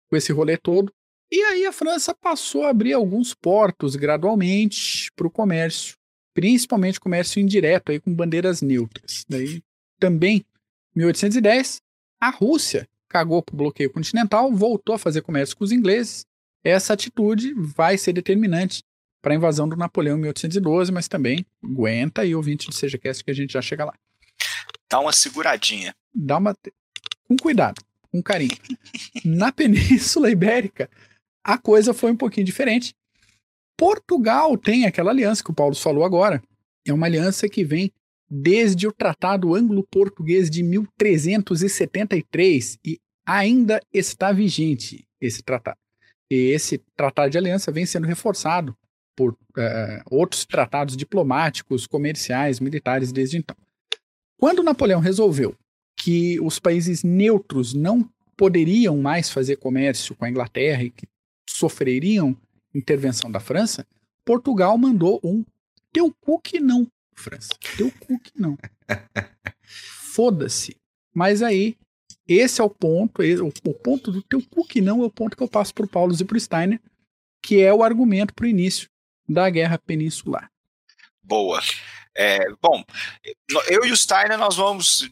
com 0.08 0.16
esse 0.16 0.32
rolê 0.32 0.56
todo. 0.56 0.92
E 1.30 1.42
aí 1.42 1.66
a 1.66 1.72
França 1.72 2.14
passou 2.14 2.64
a 2.64 2.70
abrir 2.70 2.94
alguns 2.94 3.34
portos 3.34 3.96
gradualmente 3.96 5.10
para 5.14 5.26
o 5.26 5.30
comércio 5.30 5.97
principalmente 6.38 7.00
comércio 7.00 7.40
indireto 7.40 7.90
aí 7.90 7.98
com 7.98 8.14
bandeiras 8.14 8.62
neutras. 8.62 9.24
Daí 9.28 9.60
também 9.98 10.46
1810 10.94 11.82
a 12.20 12.30
Rússia 12.30 12.88
cagou 13.08 13.42
para 13.42 13.54
o 13.54 13.56
bloqueio 13.56 13.90
continental, 13.90 14.52
voltou 14.52 14.94
a 14.94 14.98
fazer 14.98 15.22
comércio 15.22 15.56
com 15.56 15.64
os 15.64 15.72
ingleses. 15.72 16.24
Essa 16.62 16.92
atitude 16.92 17.52
vai 17.54 17.98
ser 17.98 18.12
determinante 18.12 18.84
para 19.20 19.34
a 19.34 19.36
invasão 19.36 19.68
do 19.68 19.74
Napoleão 19.74 20.16
em 20.16 20.20
1812, 20.20 20.92
mas 20.92 21.08
também 21.08 21.44
aguenta 21.60 22.22
aí 22.22 22.36
ouvinte 22.36 22.68
do 22.68 22.74
SejaCast 22.74 23.24
que 23.24 23.32
a 23.32 23.34
gente 23.34 23.52
já 23.52 23.60
chega 23.60 23.86
lá. 23.86 23.94
Dá 24.88 25.00
uma 25.00 25.12
seguradinha. 25.12 25.92
Dá 26.14 26.38
uma 26.38 26.54
com 27.26 27.36
cuidado, 27.36 27.82
com 28.12 28.22
carinho. 28.22 28.56
Na 29.24 29.50
Península 29.50 30.30
Ibérica, 30.30 30.88
a 31.42 31.58
coisa 31.58 31.92
foi 31.92 32.12
um 32.12 32.16
pouquinho 32.16 32.46
diferente. 32.46 32.94
Portugal 33.78 34.58
tem 34.58 34.86
aquela 34.86 35.12
aliança 35.12 35.44
que 35.44 35.52
o 35.52 35.54
Paulo 35.54 35.76
falou 35.76 36.04
agora. 36.04 36.42
É 36.84 36.92
uma 36.92 37.06
aliança 37.06 37.48
que 37.48 37.64
vem 37.64 37.92
desde 38.28 38.88
o 38.88 38.92
Tratado 38.92 39.54
Anglo-Português 39.54 40.50
de 40.50 40.64
1373 40.64 42.78
e 42.84 43.00
ainda 43.24 43.80
está 43.92 44.32
vigente 44.32 45.06
esse 45.20 45.42
tratado. 45.42 45.78
E 46.28 46.50
esse 46.50 46.78
tratado 46.96 47.30
de 47.30 47.38
aliança 47.38 47.70
vem 47.70 47.86
sendo 47.86 48.06
reforçado 48.06 48.76
por 49.16 49.32
uh, 49.32 49.36
outros 50.10 50.44
tratados 50.44 50.96
diplomáticos, 50.96 51.86
comerciais, 51.86 52.60
militares 52.60 53.12
desde 53.12 53.38
então. 53.38 53.56
Quando 54.36 54.62
Napoleão 54.62 55.00
resolveu 55.00 55.56
que 55.96 56.38
os 56.40 56.58
países 56.58 57.02
neutros 57.02 57.72
não 57.74 58.08
poderiam 58.36 58.98
mais 58.98 59.30
fazer 59.30 59.56
comércio 59.56 60.14
com 60.14 60.24
a 60.24 60.30
Inglaterra 60.30 60.82
e 60.82 60.90
que 60.90 61.08
sofreriam 61.48 62.36
intervenção 62.78 63.30
da 63.30 63.40
França, 63.40 63.86
Portugal 64.24 64.76
mandou 64.78 65.20
um 65.24 65.44
teu 65.92 66.14
cu 66.20 66.40
que 66.40 66.60
não, 66.60 66.86
França. 67.14 67.50
Teu 67.76 67.90
cu 67.90 68.18
que 68.18 68.32
não. 68.36 68.56
Foda-se. 70.14 70.76
Mas 71.14 71.42
aí, 71.42 71.76
esse 72.26 72.60
é 72.60 72.64
o 72.64 72.70
ponto, 72.70 73.22
o, 73.22 73.74
ponto 73.74 74.12
do 74.12 74.22
teu 74.22 74.42
cu 74.42 74.66
que 74.66 74.80
não 74.80 75.02
é 75.02 75.06
o 75.06 75.10
ponto 75.10 75.36
que 75.36 75.42
eu 75.42 75.48
passo 75.48 75.74
para 75.74 75.84
o 75.84 75.88
Paulo 75.88 76.14
e 76.18 76.24
para 76.24 76.36
o 76.36 76.40
Steiner, 76.40 76.80
que 77.42 77.60
é 77.60 77.72
o 77.72 77.82
argumento 77.82 78.34
para 78.34 78.44
o 78.44 78.48
início 78.48 78.88
da 79.28 79.48
Guerra 79.48 79.78
Peninsular. 79.78 80.50
Boa. 81.22 81.60
É, 82.16 82.50
bom, 82.60 82.84
eu 83.68 83.84
e 83.84 83.92
o 83.92 83.96
Steiner, 83.96 84.36
nós 84.36 84.56
vamos 84.56 85.08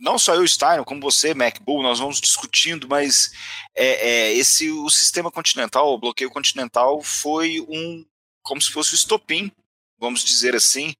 não 0.00 0.18
só 0.18 0.34
eu, 0.34 0.48
Steiner, 0.48 0.84
como 0.84 1.00
você, 1.00 1.34
MacBull, 1.34 1.82
nós 1.82 1.98
vamos 1.98 2.20
discutindo, 2.20 2.88
mas 2.88 3.30
é, 3.74 4.08
é, 4.08 4.32
esse 4.32 4.70
o 4.70 4.88
sistema 4.88 5.30
continental, 5.30 5.92
o 5.92 5.98
bloqueio 5.98 6.30
continental, 6.30 7.02
foi 7.02 7.60
um 7.68 8.04
como 8.42 8.60
se 8.60 8.70
fosse 8.70 8.94
o 8.94 8.96
estopim, 8.96 9.52
vamos 9.98 10.24
dizer 10.24 10.56
assim. 10.56 10.94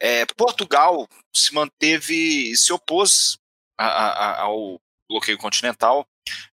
É, 0.00 0.24
Portugal 0.34 1.06
se 1.34 1.54
manteve, 1.54 2.56
se 2.56 2.72
opôs 2.72 3.36
a, 3.78 3.86
a, 3.86 4.40
ao 4.42 4.80
bloqueio 5.08 5.36
continental, 5.36 6.06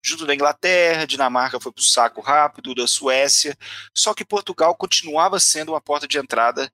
junto 0.02 0.26
da 0.26 0.34
Inglaterra, 0.34 1.06
Dinamarca 1.06 1.60
foi 1.60 1.72
para 1.72 1.80
o 1.80 1.84
saco 1.84 2.20
rápido, 2.20 2.74
da 2.74 2.86
Suécia, 2.86 3.56
só 3.96 4.12
que 4.12 4.24
Portugal 4.24 4.74
continuava 4.74 5.38
sendo 5.38 5.72
uma 5.72 5.80
porta 5.80 6.08
de 6.08 6.18
entrada 6.18 6.70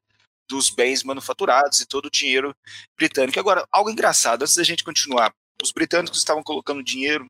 dos 0.48 0.70
bens 0.70 1.02
manufaturados 1.02 1.80
e 1.80 1.86
todo 1.86 2.06
o 2.06 2.10
dinheiro 2.10 2.54
britânico. 2.96 3.38
Agora, 3.38 3.66
algo 3.70 3.90
engraçado, 3.90 4.42
antes 4.42 4.54
da 4.54 4.64
gente 4.64 4.84
continuar, 4.84 5.32
os 5.62 5.72
britânicos 5.72 6.18
estavam 6.18 6.42
colocando 6.42 6.82
dinheiro 6.82 7.26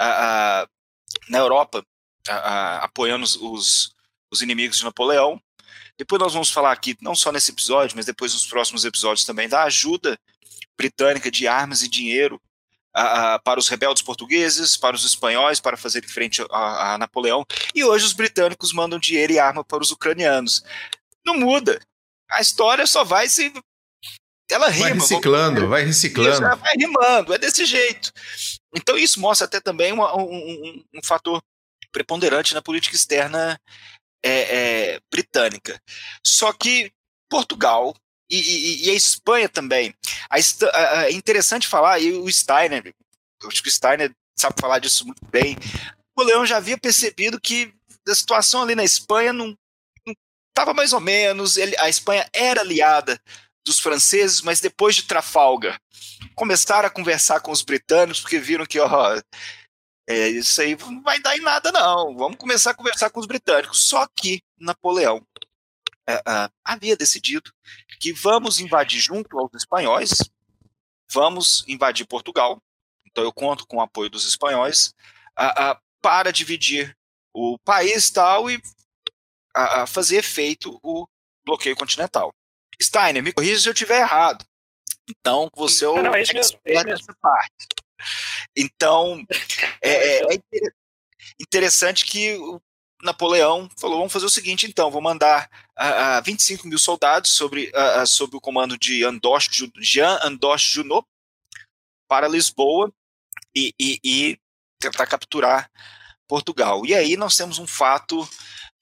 uh, 0.00 0.64
uh, 0.64 0.68
na 1.28 1.38
Europa, 1.38 1.80
uh, 2.28 2.82
apoiando 2.82 3.24
os, 3.24 3.94
os 4.30 4.42
inimigos 4.42 4.78
de 4.78 4.84
Napoleão. 4.84 5.40
Depois 5.96 6.20
nós 6.20 6.32
vamos 6.32 6.50
falar 6.50 6.72
aqui, 6.72 6.96
não 7.00 7.14
só 7.14 7.30
nesse 7.30 7.52
episódio, 7.52 7.96
mas 7.96 8.06
depois 8.06 8.32
nos 8.32 8.46
próximos 8.46 8.84
episódios 8.84 9.24
também, 9.24 9.48
da 9.48 9.62
ajuda 9.62 10.18
britânica 10.76 11.30
de 11.30 11.46
armas 11.46 11.82
e 11.82 11.88
dinheiro 11.88 12.40
para 13.42 13.58
os 13.58 13.68
rebeldes 13.68 14.02
portugueses, 14.02 14.76
para 14.76 14.94
os 14.94 15.04
espanhóis, 15.04 15.58
para 15.58 15.76
fazer 15.76 16.06
frente 16.06 16.42
a, 16.50 16.94
a, 16.94 16.98
Napoleão. 16.98 17.44
E 17.74 17.82
hoje 17.82 18.04
os 18.04 18.12
britânicos 18.12 18.72
mandam 18.72 19.00
dinheiro 19.00 19.32
e 19.32 19.38
arma 19.38 19.64
para 19.64 19.82
os 19.82 19.90
ucranianos. 19.90 20.62
Não 21.26 21.36
muda 21.36 21.80
a 22.34 22.40
história 22.40 22.86
só 22.86 23.04
vai 23.04 23.28
se. 23.28 23.52
Ela 24.50 24.68
rima. 24.68 24.90
Vai 24.90 24.92
reciclando, 24.98 25.68
vai 25.68 25.84
reciclando. 25.84 26.30
Isso, 26.30 26.60
vai 26.60 26.74
rimando, 26.76 27.34
é 27.34 27.38
desse 27.38 27.64
jeito. 27.64 28.12
Então 28.76 28.96
isso 28.96 29.20
mostra 29.20 29.46
até 29.46 29.60
também 29.60 29.92
uma, 29.92 30.14
um, 30.16 30.22
um, 30.22 30.84
um, 30.96 31.00
fator 31.02 31.42
preponderante 31.90 32.52
na 32.52 32.60
política 32.60 32.94
externa 32.94 33.58
é, 34.22 34.94
é, 34.94 35.00
britânica. 35.10 35.80
Só 36.22 36.52
que 36.52 36.92
Portugal 37.30 37.94
e, 38.30 38.36
e, 38.38 38.86
e 38.86 38.90
a 38.90 38.94
Espanha 38.94 39.48
também. 39.48 39.94
é 40.30 41.12
interessante 41.12 41.68
falar, 41.68 42.00
e 42.00 42.12
o 42.12 42.30
Steiner, 42.30 42.94
eu 43.42 43.48
acho 43.48 43.62
que 43.62 43.68
o 43.68 43.72
Steiner 43.72 44.12
sabe 44.38 44.56
falar 44.60 44.78
disso 44.78 45.06
muito 45.06 45.24
bem. 45.30 45.56
O 46.16 46.22
Leão 46.22 46.44
já 46.44 46.58
havia 46.58 46.78
percebido 46.78 47.40
que 47.40 47.72
a 48.06 48.14
situação 48.14 48.62
ali 48.62 48.74
na 48.74 48.84
Espanha 48.84 49.32
não, 49.32 49.56
estava 50.54 50.72
mais 50.72 50.92
ou 50.92 51.00
menos. 51.00 51.56
Ele, 51.56 51.76
a 51.78 51.88
Espanha 51.88 52.28
era 52.32 52.60
aliada 52.60 53.20
dos 53.66 53.80
franceses, 53.80 54.40
mas 54.40 54.60
depois 54.60 54.94
de 54.94 55.02
Trafalgar 55.02 55.80
começaram 56.34 56.86
a 56.86 56.90
conversar 56.90 57.40
com 57.40 57.50
os 57.50 57.62
britânicos 57.62 58.20
porque 58.20 58.38
viram 58.38 58.66
que 58.66 58.78
ó, 58.78 59.20
é, 60.08 60.28
isso 60.28 60.60
aí 60.60 60.76
não 60.76 61.02
vai 61.02 61.20
dar 61.20 61.36
em 61.36 61.40
nada 61.40 61.72
não. 61.72 62.16
Vamos 62.16 62.36
começar 62.38 62.70
a 62.70 62.74
conversar 62.74 63.10
com 63.10 63.20
os 63.20 63.26
britânicos. 63.26 63.88
Só 63.88 64.06
que 64.16 64.42
Napoleão 64.58 65.26
é, 66.08 66.14
é, 66.14 66.48
havia 66.64 66.96
decidido 66.96 67.50
que 68.00 68.12
vamos 68.12 68.60
invadir 68.60 69.00
junto 69.00 69.38
aos 69.38 69.50
espanhóis, 69.54 70.18
vamos 71.10 71.64
invadir 71.66 72.06
Portugal. 72.06 72.62
Então 73.06 73.24
eu 73.24 73.32
conto 73.32 73.66
com 73.66 73.78
o 73.78 73.80
apoio 73.80 74.10
dos 74.10 74.26
espanhóis 74.26 74.94
para 76.02 76.30
dividir 76.30 76.96
o 77.32 77.58
país 77.64 78.10
tal 78.10 78.50
e 78.50 78.60
a, 79.54 79.82
a 79.82 79.86
fazer 79.86 80.16
efeito 80.16 80.78
o 80.82 81.06
bloqueio 81.44 81.76
continental. 81.76 82.34
Steiner, 82.82 83.22
me 83.22 83.32
corrija 83.32 83.60
se 83.60 83.68
eu 83.68 83.72
estiver 83.72 84.00
errado. 84.00 84.44
Então, 85.08 85.48
você 85.54 85.84
é 85.84 85.88
o 85.88 86.02
não, 86.02 86.14
é 86.14 86.20
expert 86.20 86.86
nessa 86.86 87.14
parte. 87.20 87.66
Então, 88.56 89.24
é, 89.82 90.18
é, 90.18 90.34
é 90.34 90.38
interessante 91.40 92.04
que 92.04 92.36
o 92.36 92.60
Napoleão 93.02 93.68
falou: 93.78 93.98
vamos 93.98 94.12
fazer 94.12 94.26
o 94.26 94.30
seguinte, 94.30 94.66
então, 94.66 94.90
vou 94.90 95.02
mandar 95.02 95.48
uh, 95.78 96.20
uh, 96.20 96.24
25 96.24 96.66
mil 96.66 96.78
soldados 96.78 97.30
sobre, 97.30 97.70
uh, 97.70 98.06
sob 98.06 98.36
o 98.36 98.40
comando 98.40 98.78
de 98.78 99.04
Andoche, 99.04 99.70
Jean 99.78 100.18
Andoche 100.22 100.72
Junot 100.72 101.06
para 102.08 102.28
Lisboa 102.28 102.92
e, 103.54 103.74
e, 103.78 104.00
e 104.02 104.38
tentar 104.78 105.06
capturar 105.06 105.70
Portugal. 106.26 106.84
E 106.86 106.94
aí 106.94 107.16
nós 107.16 107.36
temos 107.36 107.58
um 107.58 107.66
fato 107.66 108.28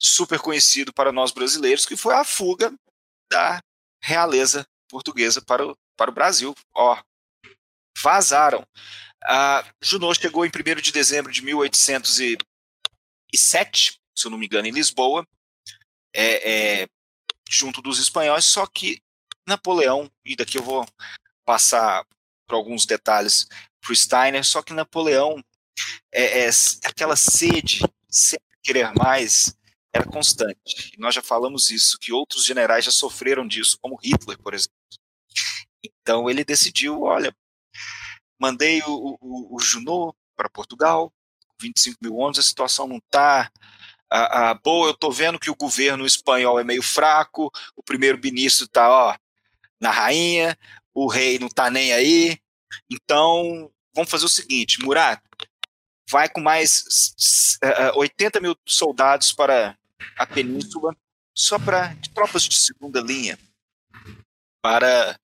super 0.03 0.39
conhecido 0.39 0.93
para 0.93 1.11
nós 1.11 1.31
brasileiros, 1.31 1.85
que 1.85 1.95
foi 1.95 2.13
a 2.13 2.25
fuga 2.25 2.73
da 3.31 3.63
realeza 4.01 4.67
portuguesa 4.89 5.41
para 5.41 5.65
o, 5.65 5.77
para 5.95 6.11
o 6.11 6.13
Brasil. 6.13 6.53
Ó, 6.75 7.01
vazaram. 8.01 8.67
A 9.23 9.63
Junot 9.81 10.19
chegou 10.19 10.45
em 10.45 10.49
1 10.49 10.51
de 10.81 10.91
dezembro 10.91 11.31
de 11.31 11.41
1807, 11.41 13.99
se 14.15 14.27
eu 14.27 14.31
não 14.31 14.37
me 14.37 14.45
engano, 14.45 14.67
em 14.67 14.71
Lisboa, 14.71 15.25
é, 16.13 16.81
é, 16.81 16.87
junto 17.49 17.81
dos 17.81 17.99
espanhóis, 17.99 18.43
só 18.43 18.67
que 18.67 19.01
Napoleão, 19.47 20.11
e 20.25 20.35
daqui 20.35 20.57
eu 20.57 20.63
vou 20.63 20.85
passar 21.45 22.05
para 22.45 22.57
alguns 22.57 22.85
detalhes 22.85 23.47
para 23.81 23.95
Steiner, 23.95 24.43
só 24.43 24.61
que 24.61 24.73
Napoleão, 24.73 25.41
é, 26.11 26.45
é 26.45 26.49
aquela 26.83 27.15
sede, 27.15 27.79
sempre 28.09 28.57
querer 28.61 28.93
mais, 28.93 29.55
era 29.93 30.05
constante. 30.05 30.91
E 30.97 30.99
nós 30.99 31.13
já 31.13 31.21
falamos 31.21 31.69
isso, 31.69 31.99
que 31.99 32.11
outros 32.11 32.45
generais 32.45 32.85
já 32.85 32.91
sofreram 32.91 33.47
disso, 33.47 33.77
como 33.79 33.99
Hitler, 34.03 34.37
por 34.39 34.53
exemplo. 34.53 34.73
Então 35.83 36.29
ele 36.29 36.43
decidiu, 36.43 37.03
olha, 37.03 37.35
mandei 38.39 38.81
o, 38.81 39.17
o, 39.21 39.55
o 39.55 39.59
Junot 39.59 40.17
para 40.35 40.49
Portugal, 40.49 41.13
25 41.61 41.97
mil 42.01 42.15
homens, 42.15 42.39
a 42.39 42.43
situação 42.43 42.87
não 42.87 42.97
está 42.97 43.51
boa, 44.63 44.87
eu 44.87 44.91
estou 44.91 45.11
vendo 45.11 45.39
que 45.39 45.49
o 45.49 45.55
governo 45.55 46.05
espanhol 46.05 46.59
é 46.59 46.63
meio 46.63 46.83
fraco, 46.83 47.51
o 47.75 47.81
primeiro-ministro 47.81 48.65
está 48.65 49.17
na 49.79 49.89
rainha, 49.89 50.57
o 50.93 51.07
rei 51.07 51.39
não 51.39 51.47
está 51.47 51.69
nem 51.69 51.93
aí, 51.93 52.37
então 52.91 53.71
vamos 53.93 54.11
fazer 54.11 54.25
o 54.25 54.29
seguinte, 54.29 54.83
Murat, 54.83 55.19
vai 56.09 56.29
com 56.29 56.41
mais 56.41 56.83
uh, 57.63 57.97
80 57.97 58.39
mil 58.39 58.55
soldados 58.67 59.33
para 59.33 59.75
a 60.17 60.25
península 60.25 60.95
só 61.35 61.57
para 61.57 61.95
tropas 62.13 62.43
de 62.43 62.57
segunda 62.57 63.01
linha 63.01 63.37
para 64.61 65.19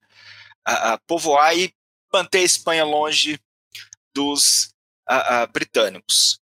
a, 0.65 0.94
a 0.94 0.98
povoar 1.00 1.58
e 1.58 1.74
manter 2.12 2.39
a 2.39 2.44
Espanha 2.44 2.84
longe 2.84 3.39
dos 4.13 4.74
a, 5.08 5.46
britânicos. 5.48 6.39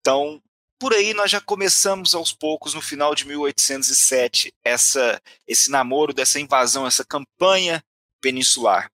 Então, 0.00 0.42
por 0.78 0.92
aí 0.92 1.14
nós 1.14 1.30
já 1.30 1.40
começamos 1.40 2.14
aos 2.14 2.32
poucos, 2.32 2.74
no 2.74 2.82
final 2.82 3.14
de 3.14 3.26
1807, 3.26 4.52
essa, 4.64 5.20
esse 5.46 5.70
namoro 5.70 6.12
dessa 6.12 6.40
invasão, 6.40 6.86
essa 6.86 7.04
campanha 7.04 7.82
peninsular. 8.20 8.90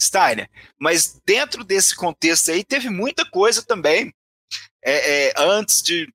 Steiner, 0.00 0.48
mas 0.78 1.20
dentro 1.26 1.64
desse 1.64 1.96
contexto 1.96 2.52
aí 2.52 2.62
teve 2.62 2.88
muita 2.88 3.28
coisa 3.28 3.62
também. 3.62 4.14
É, 4.80 5.28
é, 5.28 5.34
antes 5.36 5.82
de 5.82 6.08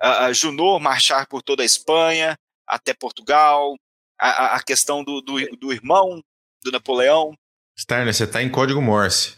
a, 0.00 0.32
Junot 0.32 0.82
marchar 0.82 1.26
por 1.26 1.42
toda 1.42 1.62
a 1.62 1.66
Espanha, 1.66 2.38
até 2.66 2.94
Portugal, 2.94 3.76
a, 4.18 4.56
a 4.56 4.62
questão 4.62 5.04
do, 5.04 5.20
do, 5.20 5.38
do, 5.56 5.72
irmão 5.72 6.22
do 6.62 6.70
Napoleão. 6.70 7.36
Steiner, 7.78 8.12
você 8.12 8.24
está 8.24 8.42
em 8.42 8.50
código 8.50 8.80
Morse. 8.80 9.36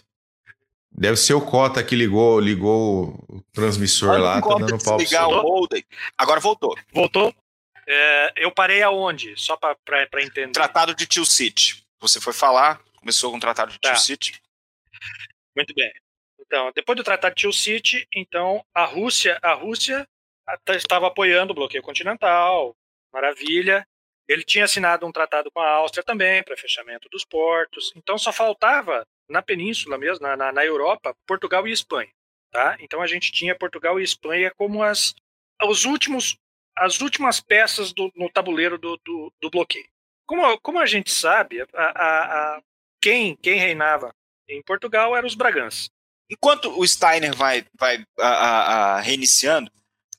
Deve 0.91 1.17
ser 1.17 1.35
o 1.35 1.41
Cota 1.41 1.83
que 1.83 1.97
ligou, 1.97 2.39
ligou 2.39 3.15
o 3.29 3.43
transmissor 3.53 4.19
lá, 4.19 4.43
tá 4.43 4.55
dando 4.57 4.85
pau 4.85 4.99
ligar 4.99 5.27
o. 5.27 5.67
Agora 6.19 6.39
voltou. 6.39 6.77
Voltou? 6.93 7.35
É, 7.87 8.33
eu 8.37 8.53
parei 8.53 8.83
aonde? 8.83 9.35
Só 9.37 9.57
para 9.57 10.23
entender. 10.23 10.53
Tratado 10.53 10.95
de 10.95 11.07
Tio 11.07 11.25
City. 11.25 11.83
Você 11.99 12.21
foi 12.21 12.33
falar, 12.33 12.81
começou 12.97 13.31
com 13.31 13.39
o 13.39 13.41
Tratado 13.41 13.73
de 13.73 13.81
tá. 13.81 13.93
Tio 13.93 14.03
City. 14.03 14.41
Muito 15.57 15.75
bem. 15.75 15.91
Então, 16.41 16.71
depois 16.75 16.97
do 16.97 17.05
Tratado 17.05 17.35
de 17.35 17.41
Tio 17.41 17.53
City, 17.53 18.07
então 18.15 18.63
a 18.75 18.85
Rússia, 18.85 19.39
a 19.43 19.55
Rússia 19.55 20.07
estava 20.69 21.07
apoiando 21.07 21.53
o 21.53 21.55
bloqueio 21.55 21.83
continental, 21.83 22.75
maravilha. 23.13 23.87
Ele 24.29 24.45
tinha 24.45 24.65
assinado 24.65 25.07
um 25.07 25.13
tratado 25.13 25.51
com 25.51 25.61
a 25.61 25.69
Áustria 25.69 26.03
também 26.03 26.43
para 26.43 26.57
fechamento 26.57 27.09
dos 27.09 27.25
portos. 27.25 27.93
Então 27.97 28.17
só 28.17 28.33
faltava 28.33 29.07
na 29.29 29.43
península 29.43 29.99
mesmo, 29.99 30.27
na, 30.27 30.37
na, 30.37 30.53
na, 30.53 30.65
Europa, 30.65 31.15
Portugal 31.27 31.67
e 31.67 31.73
Espanha. 31.73 32.11
Tá? 32.51 32.77
Então 32.81 33.01
a 33.01 33.07
gente 33.07 33.33
tinha 33.33 33.57
Portugal 33.57 33.99
e 33.99 34.05
Espanha 34.05 34.53
como 34.57 34.83
as, 34.83 35.15
os 35.65 35.85
últimos, 35.85 36.37
as 36.77 37.01
últimas 37.01 37.41
peças 37.41 37.93
do, 37.93 38.13
no 38.15 38.31
tabuleiro 38.31 38.79
do, 38.79 38.99
do, 39.05 39.33
do, 39.41 39.51
bloqueio. 39.51 39.89
Como, 40.27 40.61
como 40.61 40.79
a 40.79 40.87
gente 40.87 41.11
sabe, 41.11 41.63
a, 41.63 41.67
a, 41.75 42.57
a, 42.57 42.63
quem, 43.01 43.37
quem 43.37 43.59
reinava 43.59 44.15
em 44.49 44.63
Portugal 44.63 45.17
eram 45.17 45.27
os 45.27 45.35
Braganças. 45.35 45.91
Enquanto 46.31 46.79
o 46.79 46.87
Steiner 46.87 47.35
vai, 47.35 47.65
vai 47.79 48.05
reiniciando, 49.03 49.71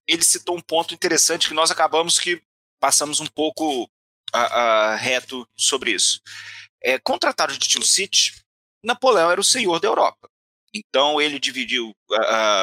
ele 0.07 0.23
citou 0.23 0.57
um 0.57 0.61
ponto 0.61 0.93
interessante 0.93 1.47
que 1.47 1.53
nós 1.53 1.71
acabamos 1.71 2.19
que 2.19 2.41
passamos 2.79 3.19
um 3.19 3.27
pouco 3.27 3.89
reto 4.99 5.47
sobre 5.55 5.91
isso. 5.91 6.19
É, 6.81 6.99
com 6.99 7.13
o 7.13 7.19
Tratado 7.19 7.53
de 7.53 7.67
Tilsit, 7.67 8.41
Napoleão 8.83 9.31
era 9.31 9.39
o 9.39 9.43
senhor 9.43 9.79
da 9.79 9.87
Europa. 9.87 10.29
Então 10.73 11.21
ele 11.21 11.39
dividiu, 11.39 11.95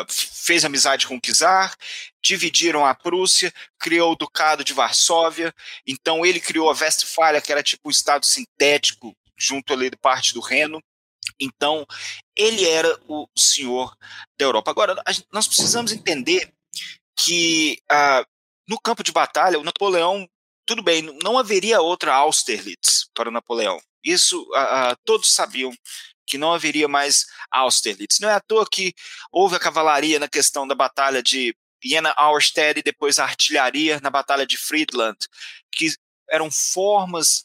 fez 0.08 0.64
amizade 0.64 1.06
com 1.06 1.16
o 1.16 1.20
czar, 1.20 1.76
dividiram 2.20 2.84
a 2.84 2.92
Prússia, 2.92 3.52
criou 3.78 4.12
o 4.12 4.16
Ducado 4.16 4.64
de 4.64 4.72
Varsóvia. 4.72 5.54
Então 5.86 6.26
ele 6.26 6.40
criou 6.40 6.68
a 6.68 6.74
Westfália, 6.74 7.40
que 7.40 7.52
era 7.52 7.62
tipo 7.62 7.88
um 7.88 7.90
estado 7.90 8.26
sintético 8.26 9.16
junto 9.38 9.72
ali 9.72 9.88
de 9.88 9.96
parte 9.96 10.34
do 10.34 10.40
Reno. 10.40 10.82
Então 11.40 11.86
ele 12.36 12.66
era 12.66 13.00
o 13.06 13.28
senhor 13.38 13.96
da 14.36 14.44
Europa. 14.44 14.72
Agora 14.72 15.00
nós 15.32 15.46
precisamos 15.46 15.92
entender 15.92 16.52
que 17.24 17.78
uh, 17.90 18.24
no 18.68 18.80
campo 18.80 19.02
de 19.02 19.12
batalha 19.12 19.58
o 19.58 19.64
Napoleão, 19.64 20.28
tudo 20.66 20.82
bem, 20.82 21.02
não 21.22 21.38
haveria 21.38 21.80
outra 21.80 22.14
Austerlitz 22.14 23.08
para 23.14 23.28
o 23.28 23.32
Napoleão. 23.32 23.80
Isso 24.02 24.46
todos 25.04 25.32
sabiam 25.32 25.72
que 26.26 26.38
não 26.38 26.54
haveria 26.54 26.88
mais 26.88 27.26
Austerlitz. 27.50 28.20
Não 28.20 28.30
é 28.30 28.34
à 28.34 28.40
toa 28.40 28.64
que 28.70 28.94
houve 29.32 29.56
a 29.56 29.58
cavalaria 29.58 30.18
na 30.18 30.28
questão 30.28 30.66
da 30.66 30.74
batalha 30.74 31.22
de 31.22 31.54
Jena-Auerstedt 31.84 32.80
e 32.80 32.82
depois 32.82 33.18
a 33.18 33.24
artilharia 33.24 34.00
na 34.00 34.08
batalha 34.08 34.46
de 34.46 34.56
Friedland, 34.56 35.18
que 35.72 35.92
eram 36.30 36.50
formas 36.50 37.44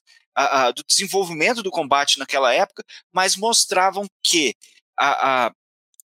do 0.75 0.83
desenvolvimento 0.87 1.63
do 1.63 1.71
combate 1.71 2.19
naquela 2.19 2.53
época, 2.53 2.83
mas 3.11 3.35
mostravam 3.35 4.05
que 4.23 4.53
a, 4.97 5.47
a, 5.47 5.51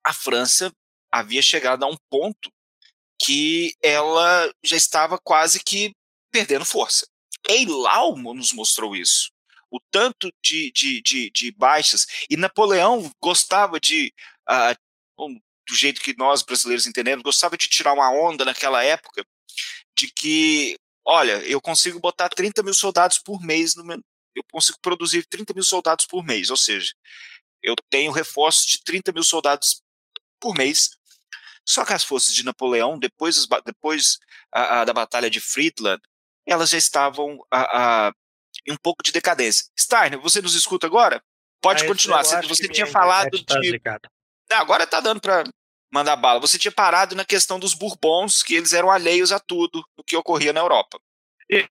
a 0.05 0.13
França 0.13 0.73
havia 1.11 1.43
chegado 1.43 1.85
a 1.85 1.89
um 1.89 1.97
ponto 2.09 2.51
que 3.25 3.75
ela 3.83 4.53
já 4.63 4.77
estava 4.77 5.19
quase 5.19 5.63
que 5.63 5.95
perdendo 6.31 6.65
força. 6.65 7.07
Eilau 7.49 8.17
nos 8.17 8.53
mostrou 8.53 8.97
isso 8.97 9.31
o 9.73 9.81
tanto 9.91 10.31
de, 10.45 10.71
de, 10.71 11.01
de, 11.01 11.31
de 11.31 11.51
baixas. 11.53 12.07
E 12.29 12.37
Napoleão 12.37 13.11
gostava 13.19 13.81
de, 13.81 14.13
bom, 15.17 15.33
do 15.33 15.75
jeito 15.75 16.03
que 16.03 16.15
nós 16.19 16.43
brasileiros 16.43 16.87
entendemos, 16.87 17.23
gostava 17.23 17.57
de 17.57 17.67
tirar 17.69 17.95
uma 17.95 18.11
onda 18.11 18.45
naquela 18.45 18.85
época 18.85 19.25
de 19.97 20.13
que, 20.13 20.77
olha, 21.07 21.39
eu 21.47 21.59
consigo 21.59 21.99
botar 21.99 22.29
30 22.29 22.63
mil 22.63 22.75
soldados 22.75 23.19
por 23.19 23.41
mês, 23.41 23.75
no 23.75 23.83
meu, 23.83 23.99
eu 24.37 24.45
consigo 24.53 24.79
produzir 24.83 25.27
30 25.27 25.55
mil 25.55 25.65
soldados 25.65 26.05
por 26.05 26.23
mês, 26.23 26.51
ou 26.51 26.57
seja, 26.57 26.93
eu 27.63 27.75
tenho 27.89 28.13
reforços 28.13 28.67
de 28.67 28.83
30 28.83 29.11
mil 29.13 29.25
soldados 29.25 29.83
por 30.39 30.55
mês. 30.55 30.91
Só 31.67 31.85
que 31.85 31.93
as 31.93 32.05
forças 32.05 32.35
de 32.35 32.45
Napoleão, 32.45 32.99
depois, 32.99 33.47
depois 33.65 34.19
a, 34.53 34.81
a, 34.81 34.85
da 34.85 34.93
Batalha 34.93 35.31
de 35.31 35.41
Friedland, 35.41 36.01
elas 36.47 36.71
já 36.71 36.79
estavam 36.79 37.39
a, 37.53 38.13
e 38.67 38.73
um 38.73 38.77
pouco 38.77 39.03
de 39.03 39.13
decadência. 39.13 39.67
Steiner, 39.79 40.21
você 40.21 40.43
nos 40.43 40.55
escuta 40.55 40.87
agora? 40.87 41.23
Pode 41.61 41.85
ah, 41.85 41.87
continuar. 41.87 42.25
Você, 42.25 42.43
você 42.43 42.69
tinha 42.69 42.87
falado 42.87 43.43
tá 43.45 43.59
de. 43.61 43.81
Não, 44.51 44.59
agora 44.59 44.87
tá 44.87 45.01
dando 45.01 45.21
para 45.21 45.45
mandar 45.93 46.17
bala. 46.17 46.41
Você 46.41 46.59
tinha 46.59 46.73
parado 46.73 47.15
na 47.15 47.25
questão 47.25 47.59
dos 47.59 47.75
Bourbons, 47.75 48.43
que 48.43 48.55
eles 48.55 48.73
eram 48.73 48.91
alheios 48.91 49.33
a 49.33 49.39
tudo 49.39 49.85
o 49.97 50.03
que 50.03 50.17
ocorria 50.17 50.53
na 50.53 50.61
Europa. 50.61 50.99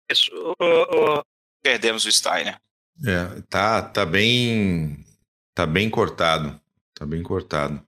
Isso. 0.09 0.31
Uh, 0.59 1.19
uh... 1.19 1.23
Perdemos 1.61 2.05
o 2.05 2.11
Steiner. 2.11 2.59
É, 3.05 3.41
tá, 3.49 3.81
tá 3.81 4.05
bem. 4.05 5.05
Tá 5.53 5.65
bem 5.65 5.89
cortado. 5.89 6.59
Tá 6.95 7.05
bem 7.05 7.21
cortado. 7.21 7.85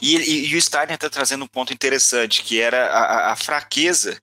E, 0.00 0.16
e, 0.16 0.46
e 0.48 0.56
o 0.56 0.62
Steiner 0.62 0.94
está 0.94 1.08
trazendo 1.08 1.44
um 1.44 1.48
ponto 1.48 1.72
interessante, 1.72 2.42
que 2.42 2.60
era 2.60 2.86
a, 2.88 3.32
a 3.32 3.36
fraqueza 3.36 4.20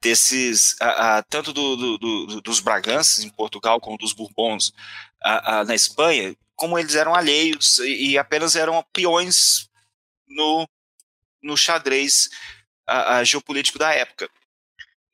desses, 0.00 0.76
a, 0.80 1.18
a, 1.18 1.22
tanto 1.22 1.52
do, 1.52 1.76
do, 1.76 1.98
do, 1.98 2.40
dos 2.40 2.60
Braganças 2.60 3.24
em 3.24 3.30
Portugal 3.30 3.80
como 3.80 3.98
dos 3.98 4.12
Bourbons 4.12 4.72
na 5.66 5.74
Espanha, 5.74 6.36
como 6.54 6.78
eles 6.78 6.94
eram 6.94 7.14
alheios 7.14 7.78
e, 7.78 8.10
e 8.10 8.18
apenas 8.18 8.54
eram 8.54 8.84
peões 8.92 9.68
no, 10.28 10.68
no 11.42 11.56
xadrez 11.56 12.28
geopolítico 13.24 13.78
da 13.78 13.92
época. 13.92 14.30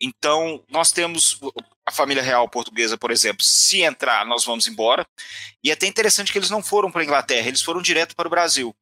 Então, 0.00 0.64
nós 0.68 0.90
temos 0.90 1.38
a 1.86 1.92
família 1.92 2.22
real 2.22 2.48
portuguesa, 2.48 2.98
por 2.98 3.12
exemplo, 3.12 3.44
se 3.44 3.82
entrar, 3.82 4.26
nós 4.26 4.44
vamos 4.44 4.66
embora. 4.66 5.06
E 5.62 5.70
é 5.70 5.74
até 5.74 5.86
interessante 5.86 6.32
que 6.32 6.38
eles 6.38 6.50
não 6.50 6.62
foram 6.62 6.90
para 6.90 7.02
a 7.02 7.04
Inglaterra, 7.04 7.46
eles 7.46 7.62
foram 7.62 7.80
direto 7.80 8.16
para 8.16 8.26
o 8.26 8.30
Brasil. 8.30 8.74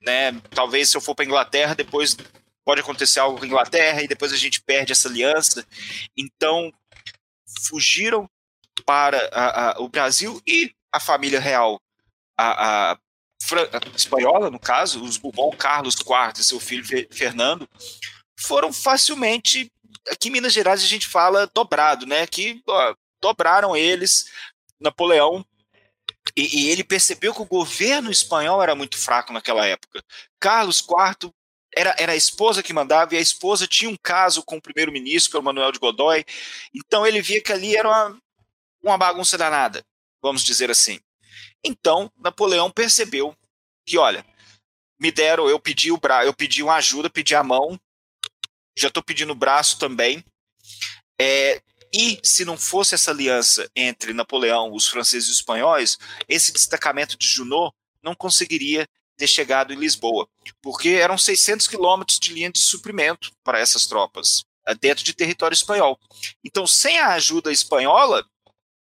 Né? 0.00 0.32
Talvez 0.54 0.90
se 0.90 0.96
eu 0.96 1.00
for 1.00 1.14
para 1.14 1.24
Inglaterra, 1.24 1.74
depois 1.74 2.16
pode 2.64 2.80
acontecer 2.80 3.20
algo 3.20 3.38
com 3.38 3.44
a 3.44 3.46
Inglaterra 3.46 4.02
e 4.02 4.08
depois 4.08 4.32
a 4.32 4.36
gente 4.36 4.62
perde 4.62 4.92
essa 4.92 5.08
aliança. 5.08 5.66
Então, 6.16 6.72
fugiram 7.66 8.28
para 8.86 9.18
a, 9.32 9.70
a, 9.70 9.80
o 9.80 9.88
Brasil 9.88 10.40
e 10.46 10.72
a 10.92 11.00
família 11.00 11.40
real, 11.40 11.80
a, 12.36 12.92
a 12.92 12.98
espanhola, 13.96 14.50
no 14.50 14.58
caso, 14.58 15.02
os 15.02 15.16
Bourbon 15.16 15.50
Carlos 15.56 15.96
IV 15.96 16.38
e 16.38 16.44
seu 16.44 16.60
filho 16.60 16.84
Fernando, 17.10 17.68
foram 18.38 18.72
facilmente. 18.72 19.70
Aqui 20.10 20.28
em 20.28 20.32
Minas 20.32 20.52
Gerais 20.52 20.82
a 20.82 20.86
gente 20.86 21.08
fala 21.08 21.50
dobrado, 21.54 22.06
né? 22.06 22.26
Que 22.26 22.62
ó, 22.68 22.94
dobraram 23.20 23.76
eles. 23.76 24.26
Napoleão 24.80 25.44
e, 26.36 26.62
e, 26.62 26.70
ele 26.70 26.84
percebeu 26.84 27.34
que 27.34 27.42
o 27.42 27.46
governo 27.46 28.10
espanhol 28.10 28.62
era 28.62 28.74
muito 28.74 28.96
fraco 28.96 29.32
naquela 29.32 29.66
época. 29.66 30.02
Carlos 30.40 30.80
IV 30.80 31.32
era, 31.74 31.94
era 31.98 32.12
a 32.12 32.16
esposa 32.16 32.62
que 32.62 32.72
mandava, 32.72 33.14
e 33.14 33.18
a 33.18 33.20
esposa 33.20 33.66
tinha 33.66 33.90
um 33.90 33.96
caso 33.96 34.42
com 34.42 34.56
o 34.56 34.62
primeiro-ministro, 34.62 35.30
que 35.30 35.36
era 35.36 35.42
o 35.42 35.44
Manuel 35.44 35.72
de 35.72 35.78
Godoy. 35.78 36.24
Então 36.74 37.06
ele 37.06 37.20
via 37.20 37.42
que 37.42 37.52
ali 37.52 37.76
era 37.76 37.88
uma, 37.88 38.18
uma 38.82 38.98
bagunça 38.98 39.36
danada, 39.36 39.84
vamos 40.22 40.42
dizer 40.42 40.70
assim. 40.70 41.00
Então 41.64 42.10
Napoleão 42.16 42.70
percebeu 42.70 43.36
que, 43.86 43.98
olha, 43.98 44.24
me 45.00 45.10
deram, 45.10 45.48
eu 45.48 45.58
pedi 45.58 45.90
o 45.90 45.98
braço, 45.98 46.26
eu 46.26 46.34
pedi 46.34 46.62
uma 46.62 46.76
ajuda, 46.76 47.10
pedi 47.10 47.34
a 47.34 47.42
mão, 47.42 47.78
já 48.76 48.88
estou 48.88 49.02
pedindo 49.02 49.32
o 49.32 49.36
braço 49.36 49.78
também. 49.78 50.24
É, 51.20 51.60
e 51.94 52.18
se 52.22 52.44
não 52.44 52.56
fosse 52.56 52.94
essa 52.94 53.10
aliança 53.10 53.70
entre 53.76 54.14
Napoleão, 54.14 54.72
os 54.72 54.88
franceses 54.88 55.28
e 55.28 55.32
os 55.32 55.38
espanhóis, 55.38 55.98
esse 56.28 56.52
destacamento 56.52 57.18
de 57.18 57.26
Junot 57.26 57.74
não 58.02 58.14
conseguiria 58.14 58.88
ter 59.16 59.26
chegado 59.26 59.72
em 59.72 59.76
Lisboa, 59.76 60.26
porque 60.62 60.90
eram 60.90 61.18
600 61.18 61.68
quilômetros 61.68 62.18
de 62.18 62.32
linha 62.32 62.50
de 62.50 62.60
suprimento 62.60 63.30
para 63.44 63.58
essas 63.58 63.86
tropas, 63.86 64.44
eh, 64.66 64.74
dentro 64.74 65.04
de 65.04 65.12
território 65.12 65.54
espanhol. 65.54 65.98
Então, 66.42 66.66
sem 66.66 66.98
a 66.98 67.12
ajuda 67.12 67.52
espanhola, 67.52 68.26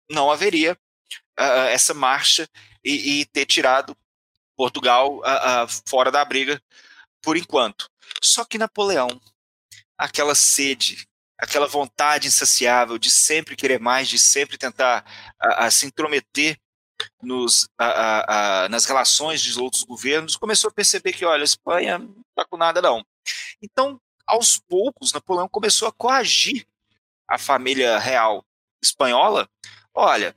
não 0.09 0.31
haveria 0.31 0.77
uh, 1.39 1.67
essa 1.69 1.93
marcha 1.93 2.47
e, 2.83 3.21
e, 3.21 3.25
ter 3.25 3.45
tirado 3.45 3.97
Portugal 4.55 5.17
uh, 5.17 5.65
uh, 5.65 5.67
fora 5.87 6.11
da 6.11 6.23
briga 6.23 6.61
por 7.21 7.37
enquanto. 7.37 7.89
Só 8.21 8.45
que 8.45 8.57
Napoleão, 8.57 9.09
aquela 9.97 10.35
sede 10.35 11.08
aquela 11.39 11.67
vontade 11.67 12.27
insaciável 12.27 12.97
de 12.97 13.09
sempre 13.09 13.55
querer 13.55 13.79
mais, 13.79 14.07
de 14.07 14.19
sempre 14.19 14.57
tentar 14.57 15.05
a, 15.39 15.65
a 15.65 15.71
se 15.71 15.85
intrometer 15.85 16.59
nos, 17.21 17.69
a, 17.77 18.67
nas 18.69 18.85
relações 18.85 19.41
de 19.41 19.57
outros 19.57 19.83
governos, 19.83 20.35
começou 20.35 20.69
a 20.69 20.73
perceber 20.73 21.13
que, 21.13 21.23
olha, 21.23 21.41
a 21.41 21.45
Espanha 21.45 21.97
não 21.97 22.23
está 22.29 22.45
com 22.49 22.57
nada 22.57 22.81
não. 22.81 23.03
Então, 23.61 23.99
aos 24.27 24.59
poucos, 24.59 25.13
Napoleão 25.13 25.47
começou 25.47 25.87
a 25.87 25.93
coagir 25.93 26.67
a 27.27 27.37
família 27.37 27.97
real 27.97 28.45
espanhola. 28.81 29.47
Olha, 29.93 30.35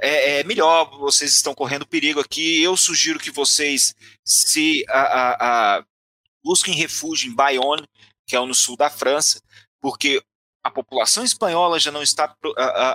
é, 0.00 0.40
é, 0.40 0.44
melhor, 0.44 0.98
vocês 0.98 1.34
estão 1.34 1.54
correndo 1.54 1.86
perigo 1.86 2.20
aqui. 2.20 2.62
Eu 2.62 2.76
sugiro 2.76 3.18
que 3.18 3.30
vocês 3.30 3.94
se 4.24 4.84
a, 4.88 5.00
a, 5.00 5.78
a, 5.78 5.84
busquem 6.42 6.74
refúgio 6.74 7.30
em 7.30 7.34
Bayonne, 7.34 7.86
que 8.26 8.36
é 8.36 8.40
no 8.40 8.54
sul 8.54 8.76
da 8.76 8.88
França, 8.88 9.42
porque 9.80 10.22
a 10.68 10.70
população 10.70 11.24
espanhola 11.24 11.80
já 11.80 11.90
não 11.90 12.02
está 12.02 12.36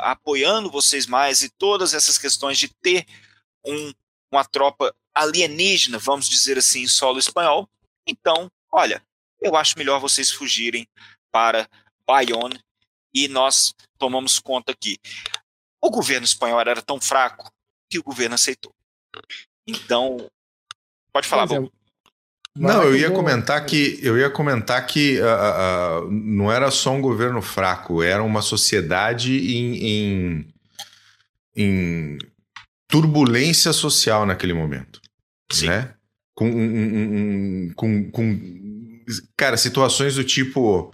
apoiando 0.03 0.69
vocês 0.69 1.07
mais 1.07 1.41
e 1.41 1.49
todas 1.49 1.93
essas 1.93 2.17
questões 2.17 2.57
de 2.57 2.67
ter 2.67 3.05
um, 3.65 3.91
uma 4.31 4.45
tropa 4.45 4.95
alienígena, 5.13 5.97
vamos 5.97 6.29
dizer 6.29 6.57
assim, 6.57 6.83
em 6.83 6.87
solo 6.87 7.17
espanhol. 7.17 7.67
Então, 8.07 8.49
olha, 8.71 9.03
eu 9.41 9.55
acho 9.55 9.77
melhor 9.77 9.99
vocês 9.99 10.31
fugirem 10.31 10.87
para 11.31 11.67
Bayonne 12.07 12.63
e 13.13 13.27
nós 13.27 13.73
tomamos 13.97 14.39
conta 14.39 14.71
aqui. 14.71 14.97
O 15.81 15.89
governo 15.89 16.25
espanhol 16.25 16.59
era 16.61 16.81
tão 16.81 17.01
fraco 17.01 17.51
que 17.89 17.97
o 17.97 18.03
governo 18.03 18.35
aceitou. 18.35 18.73
Então, 19.67 20.29
pode 21.11 21.27
falar, 21.27 21.51
é. 21.51 21.69
Não, 22.55 22.83
eu 22.83 22.95
ia 22.95 23.09
comentar 23.09 23.65
que 23.65 23.99
eu 24.03 24.17
ia 24.17 24.29
comentar 24.29 24.85
que 24.85 25.19
uh, 25.19 26.05
uh, 26.05 26.11
não 26.11 26.51
era 26.51 26.69
só 26.69 26.91
um 26.91 27.01
governo 27.01 27.41
fraco, 27.41 28.03
era 28.03 28.21
uma 28.21 28.43
sociedade 28.43 29.35
em, 29.55 29.75
em, 29.87 30.47
em 31.55 32.17
turbulência 32.87 33.73
social 33.73 34.23
naquele 34.23 34.53
momento, 34.53 35.01
Sim. 35.51 35.67
né? 35.67 35.93
Com, 36.35 36.47
um, 36.47 37.67
um, 37.67 37.73
com, 37.75 38.11
com, 38.11 39.03
cara, 39.35 39.57
situações 39.57 40.15
do 40.15 40.23
tipo 40.23 40.93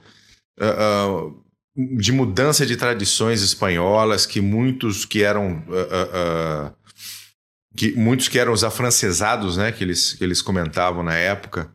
uh, 0.59 1.43
de 1.75 2.11
mudança 2.13 2.65
de 2.65 2.77
tradições 2.77 3.41
espanholas 3.41 4.25
que 4.25 4.39
muitos 4.39 5.05
que 5.05 5.23
eram 5.23 5.63
uh, 5.67 6.69
uh, 6.69 6.75
que 7.75 7.93
muitos 7.93 8.27
que 8.27 8.39
eram 8.39 8.51
os 8.51 8.63
afrancesados, 8.63 9.57
né, 9.57 9.71
que 9.71 9.83
eles, 9.83 10.13
que 10.13 10.23
eles 10.23 10.41
comentavam 10.41 11.03
na 11.03 11.15
época, 11.15 11.71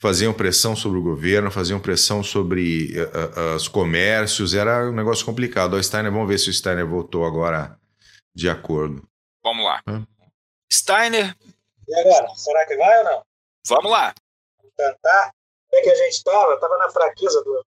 faziam 0.00 0.32
pressão 0.32 0.76
sobre 0.76 0.98
o 0.98 1.02
governo, 1.02 1.50
faziam 1.50 1.80
pressão 1.80 2.22
sobre 2.22 2.92
uh, 2.98 3.56
os 3.56 3.68
comércios, 3.68 4.54
era 4.54 4.88
um 4.88 4.92
negócio 4.92 5.24
complicado. 5.24 5.74
O 5.74 5.82
Steiner, 5.82 6.12
vamos 6.12 6.28
ver 6.28 6.38
se 6.38 6.50
o 6.50 6.52
Steiner 6.52 6.86
voltou 6.86 7.24
agora 7.24 7.78
de 8.34 8.48
acordo. 8.48 9.02
Vamos 9.42 9.64
lá. 9.64 9.80
Hã? 9.86 10.06
Steiner. 10.72 11.36
E 11.88 12.00
agora? 12.00 12.28
Será 12.34 12.66
que 12.66 12.76
vai 12.76 12.98
ou 12.98 13.04
não? 13.04 13.22
Vamos 13.66 13.90
lá. 13.90 14.14
Vamos 14.58 14.74
tentar. 14.76 15.30
Como 15.70 15.80
é 15.80 15.84
que 15.84 15.90
a 15.90 15.94
gente 15.94 16.12
estava? 16.12 16.54
Estava 16.54 16.78
na 16.78 16.90
fraqueza 16.90 17.42
do, 17.42 17.64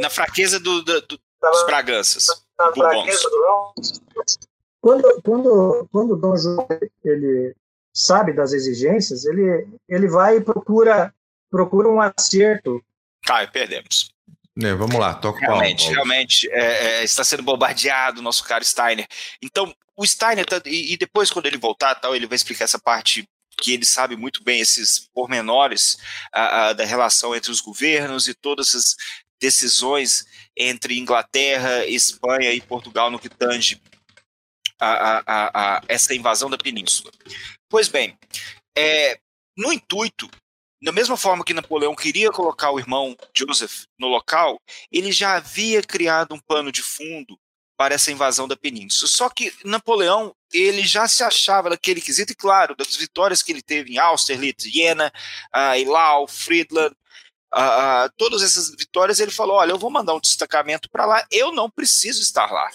na 0.00 0.10
fraqueza 0.10 0.60
do, 0.60 0.82
do, 0.82 1.00
do 1.02 1.20
dos 1.40 1.66
Braganças. 1.66 2.26
Na 2.58 2.72
fraqueza 2.72 3.30
do 3.30 3.74
quando, 4.80 5.20
quando, 5.22 5.88
quando 5.92 6.14
o 6.14 6.16
Dom 6.16 6.36
João 6.36 6.66
ele 7.04 7.54
sabe 7.92 8.32
das 8.32 8.52
exigências, 8.52 9.24
ele, 9.24 9.68
ele 9.88 10.08
vai 10.08 10.38
e 10.38 10.40
procura, 10.40 11.14
procura 11.50 11.88
um 11.88 12.00
acerto. 12.00 12.82
Caio, 13.24 13.50
perdemos. 13.50 14.10
É, 14.62 14.74
vamos 14.74 14.96
lá, 14.96 15.14
toca 15.14 15.38
o 15.38 15.40
Realmente, 15.40 15.84
pau, 15.84 15.94
realmente 15.94 16.50
é, 16.50 17.00
é, 17.00 17.04
está 17.04 17.22
sendo 17.24 17.42
bombardeado 17.42 18.20
o 18.20 18.22
nosso 18.22 18.44
caro 18.44 18.64
Steiner. 18.64 19.06
Então, 19.42 19.74
o 19.96 20.06
Steiner, 20.06 20.44
tá, 20.44 20.60
e, 20.66 20.92
e, 20.92 20.96
depois 20.96 21.30
quando 21.30 21.46
ele 21.46 21.56
voltar, 21.56 21.94
tal, 21.94 22.14
ele 22.14 22.26
vai 22.26 22.36
explicar 22.36 22.64
essa 22.64 22.78
parte 22.78 23.28
que 23.56 23.72
ele 23.72 23.84
sabe 23.84 24.16
muito 24.16 24.42
bem 24.42 24.60
esses 24.60 25.08
pormenores 25.12 25.98
a, 26.32 26.68
a, 26.68 26.72
da 26.72 26.84
relação 26.84 27.34
entre 27.34 27.50
os 27.50 27.60
governos 27.60 28.26
e 28.26 28.34
todas 28.34 28.68
essas 28.68 28.96
decisões 29.40 30.26
entre 30.56 30.98
Inglaterra, 30.98 31.86
Espanha 31.86 32.52
e 32.52 32.60
Portugal 32.60 33.10
no 33.10 33.18
que 33.18 33.28
tange 33.28 33.80
a, 34.80 35.22
a, 35.26 35.76
a 35.76 35.82
essa 35.88 36.14
invasão 36.14 36.48
da 36.48 36.58
península. 36.58 37.12
Pois 37.68 37.88
bem, 37.88 38.18
é, 38.76 39.18
no 39.56 39.72
intuito, 39.72 40.28
da 40.82 40.92
mesma 40.92 41.16
forma 41.16 41.44
que 41.44 41.52
Napoleão 41.52 41.94
queria 41.94 42.30
colocar 42.30 42.70
o 42.70 42.78
irmão 42.78 43.16
Joseph 43.36 43.84
no 43.98 44.08
local, 44.08 44.58
ele 44.90 45.12
já 45.12 45.36
havia 45.36 45.82
criado 45.82 46.34
um 46.34 46.40
pano 46.40 46.72
de 46.72 46.82
fundo 46.82 47.38
para 47.76 47.94
essa 47.94 48.10
invasão 48.10 48.46
da 48.46 48.56
península. 48.56 49.08
Só 49.08 49.28
que 49.28 49.52
Napoleão, 49.64 50.34
ele 50.52 50.86
já 50.86 51.08
se 51.08 51.22
achava 51.22 51.70
naquele 51.70 52.00
quesito, 52.00 52.32
e 52.32 52.36
claro, 52.36 52.74
das 52.76 52.96
vitórias 52.96 53.42
que 53.42 53.52
ele 53.52 53.62
teve 53.62 53.94
em 53.94 53.98
Austerlitz, 53.98 54.64
Jena, 54.64 55.12
uh, 55.54 55.74
Eylau, 55.74 56.26
Friedland, 56.26 56.94
uh, 57.54 58.06
uh, 58.06 58.12
todas 58.16 58.42
essas 58.42 58.70
vitórias, 58.70 59.18
ele 59.18 59.30
falou: 59.30 59.56
olha, 59.56 59.70
eu 59.72 59.78
vou 59.78 59.90
mandar 59.90 60.14
um 60.14 60.20
destacamento 60.20 60.90
para 60.90 61.06
lá, 61.06 61.26
eu 61.30 61.52
não 61.52 61.70
preciso 61.70 62.20
estar 62.20 62.50
lá. 62.50 62.70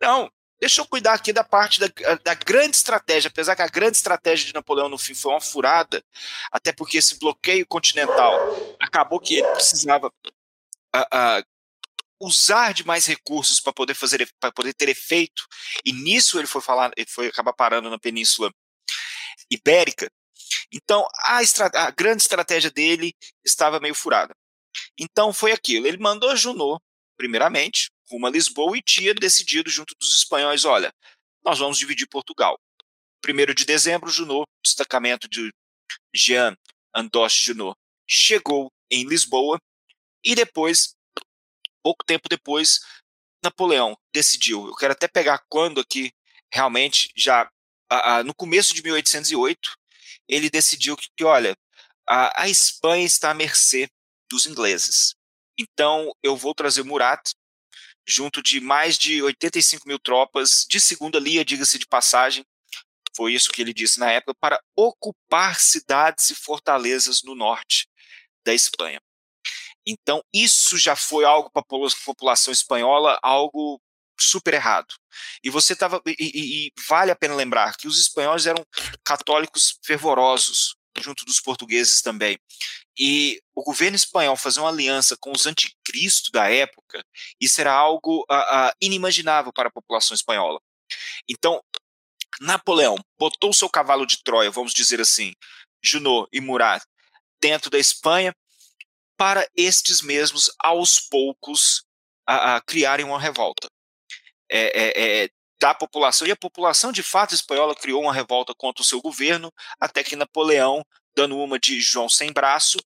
Não, 0.00 0.30
deixa 0.60 0.80
eu 0.80 0.86
cuidar 0.86 1.14
aqui 1.14 1.32
da 1.32 1.44
parte 1.44 1.80
da, 1.80 1.86
da, 2.22 2.34
grande 2.34 2.76
estratégia, 2.76 3.28
apesar 3.28 3.54
que 3.54 3.62
a 3.62 3.68
grande 3.68 3.96
estratégia 3.96 4.46
de 4.46 4.54
Napoleão 4.54 4.88
no 4.88 4.98
fim 4.98 5.14
foi 5.14 5.32
uma 5.32 5.40
furada, 5.40 6.04
até 6.50 6.72
porque 6.72 6.98
esse 6.98 7.18
bloqueio 7.18 7.66
continental 7.66 8.76
acabou 8.80 9.20
que 9.20 9.36
ele 9.36 9.48
precisava 9.48 10.08
uh, 10.08 11.00
uh, 11.00 11.44
usar 12.20 12.72
de 12.72 12.84
mais 12.84 13.06
recursos 13.06 13.60
para 13.60 13.72
poder 13.72 13.94
fazer 13.94 14.28
para 14.40 14.52
poder 14.52 14.74
ter 14.74 14.88
efeito, 14.88 15.46
e 15.84 15.92
nisso 15.92 16.38
ele 16.38 16.46
foi 16.46 16.60
falar, 16.60 16.90
ele 16.96 17.08
foi 17.08 17.28
acabar 17.28 17.52
parando 17.52 17.88
na 17.88 17.98
Península 17.98 18.52
Ibérica. 19.50 20.10
Então, 20.72 21.06
a, 21.16 21.40
a, 21.74 21.90
grande 21.90 22.22
estratégia 22.22 22.70
dele 22.70 23.14
estava 23.44 23.80
meio 23.80 23.94
furada. 23.94 24.34
Então, 24.98 25.32
foi 25.32 25.52
aquilo. 25.52 25.86
Ele 25.86 25.98
mandou 25.98 26.36
Junot, 26.36 26.82
primeiramente, 27.16 27.90
rumo 28.10 28.26
a 28.26 28.30
Lisboa, 28.30 28.76
e 28.76 28.82
tinha 28.82 29.14
decidido, 29.14 29.70
junto 29.70 29.94
dos 29.98 30.16
espanhóis: 30.16 30.64
olha, 30.64 30.92
nós 31.44 31.58
vamos 31.58 31.78
dividir 31.78 32.06
Portugal. 32.08 32.58
1 33.26 33.54
de 33.54 33.64
dezembro, 33.64 34.10
Junot, 34.10 34.46
destacamento 34.64 35.28
de 35.28 35.52
Jean 36.14 36.56
Andoche 36.94 37.46
Junot, 37.46 37.76
chegou 38.06 38.72
em 38.90 39.04
Lisboa, 39.04 39.60
e 40.24 40.34
depois, 40.34 40.94
pouco 41.82 42.04
tempo 42.04 42.28
depois, 42.28 42.80
Napoleão 43.42 43.96
decidiu. 44.12 44.66
Eu 44.66 44.74
quero 44.74 44.92
até 44.92 45.06
pegar 45.08 45.44
quando 45.48 45.80
aqui, 45.80 46.12
realmente, 46.52 47.10
já 47.16 47.48
no 48.24 48.34
começo 48.34 48.74
de 48.74 48.82
1808, 48.82 49.76
ele 50.28 50.50
decidiu 50.50 50.96
que, 50.96 51.08
que 51.16 51.24
olha, 51.24 51.56
a, 52.06 52.42
a, 52.42 52.48
Espanha 52.48 53.06
está 53.06 53.30
à 53.30 53.34
mercê 53.34 53.88
dos 54.30 54.46
ingleses. 54.46 55.14
Então 55.58 56.12
eu 56.22 56.36
vou 56.36 56.54
trazer 56.54 56.82
Murat, 56.82 57.32
junto 58.08 58.42
de 58.42 58.58
mais 58.60 58.96
de 58.96 59.22
85 59.22 59.86
mil 59.86 59.98
tropas 59.98 60.64
de 60.68 60.80
segunda 60.80 61.18
linha, 61.18 61.44
diga-se 61.44 61.78
de 61.78 61.86
passagem, 61.86 62.44
foi 63.14 63.34
isso 63.34 63.50
que 63.50 63.60
ele 63.60 63.74
disse 63.74 64.00
na 64.00 64.10
época, 64.10 64.34
para 64.40 64.60
ocupar 64.76 65.60
cidades 65.60 66.30
e 66.30 66.34
fortalezas 66.34 67.22
no 67.22 67.34
norte 67.34 67.86
da 68.46 68.54
Espanha. 68.54 69.00
Então, 69.86 70.22
isso 70.32 70.78
já 70.78 70.94
foi 70.94 71.24
algo 71.24 71.50
para 71.50 71.62
a 71.62 72.04
população 72.04 72.52
espanhola, 72.52 73.18
algo 73.22 73.80
super 74.20 74.54
errado. 74.54 74.94
E 75.42 75.50
você 75.50 75.72
estava 75.72 76.00
e, 76.06 76.14
e, 76.18 76.66
e, 76.66 76.72
vale 76.88 77.10
a 77.10 77.16
pena 77.16 77.34
lembrar 77.34 77.76
que 77.76 77.88
os 77.88 77.98
espanhóis 78.00 78.46
eram 78.46 78.64
católicos 79.04 79.78
fervorosos 79.84 80.77
junto 81.00 81.24
dos 81.24 81.40
portugueses 81.40 82.00
também. 82.00 82.38
E 82.98 83.40
o 83.54 83.62
governo 83.62 83.96
espanhol 83.96 84.36
fazer 84.36 84.60
uma 84.60 84.70
aliança 84.70 85.16
com 85.18 85.30
os 85.32 85.46
anticristos 85.46 86.30
da 86.30 86.50
época, 86.50 87.02
isso 87.40 87.60
era 87.60 87.72
algo 87.72 88.24
uh, 88.30 88.34
uh, 88.34 88.72
inimaginável 88.80 89.52
para 89.52 89.68
a 89.68 89.72
população 89.72 90.14
espanhola. 90.14 90.60
Então, 91.28 91.62
Napoleão 92.40 92.96
botou 93.18 93.52
seu 93.52 93.68
cavalo 93.68 94.06
de 94.06 94.22
Troia, 94.22 94.50
vamos 94.50 94.72
dizer 94.72 95.00
assim, 95.00 95.32
Junot 95.82 96.28
e 96.32 96.40
Murat, 96.40 96.82
dentro 97.40 97.70
da 97.70 97.78
Espanha, 97.78 98.34
para 99.16 99.48
estes 99.56 100.00
mesmos, 100.00 100.50
aos 100.58 101.00
poucos, 101.00 101.82
uh, 102.28 102.60
criarem 102.66 103.04
uma 103.04 103.20
revolta 103.20 103.68
é, 104.50 104.60
é, 104.60 105.24
é, 105.24 105.28
da 105.60 105.74
população, 105.74 106.26
e 106.26 106.30
a 106.30 106.36
população 106.36 106.92
de 106.92 107.02
fato 107.02 107.34
espanhola 107.34 107.74
criou 107.74 108.02
uma 108.02 108.12
revolta 108.12 108.54
contra 108.54 108.82
o 108.82 108.84
seu 108.84 109.00
governo, 109.00 109.52
até 109.80 110.04
que 110.04 110.16
Napoleão, 110.16 110.84
dando 111.16 111.36
uma 111.38 111.58
de 111.58 111.80
João 111.80 112.08
sem 112.08 112.32
braço, 112.32 112.78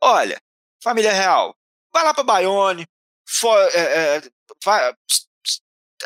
olha, 0.00 0.40
família 0.82 1.12
real, 1.12 1.56
vai 1.92 2.04
lá 2.04 2.12
para 2.12 2.24
Bayonne, 2.24 2.86
for, 3.26 3.58
é, 3.72 4.16
é, 4.16 4.22
vai, 4.62 4.94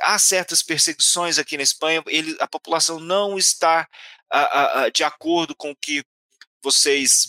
há 0.03 0.19
certas 0.19 0.62
perseguições 0.62 1.39
aqui 1.39 1.57
na 1.57 1.62
Espanha, 1.62 2.03
ele, 2.07 2.37
a 2.41 2.47
população 2.47 3.01
não 3.01 3.37
está 3.39 3.89
a, 4.31 4.83
a, 4.83 4.89
de 4.91 5.05
acordo 5.05 5.55
com 5.55 5.71
o 5.71 5.77
que 5.77 6.05
vocês 6.62 7.27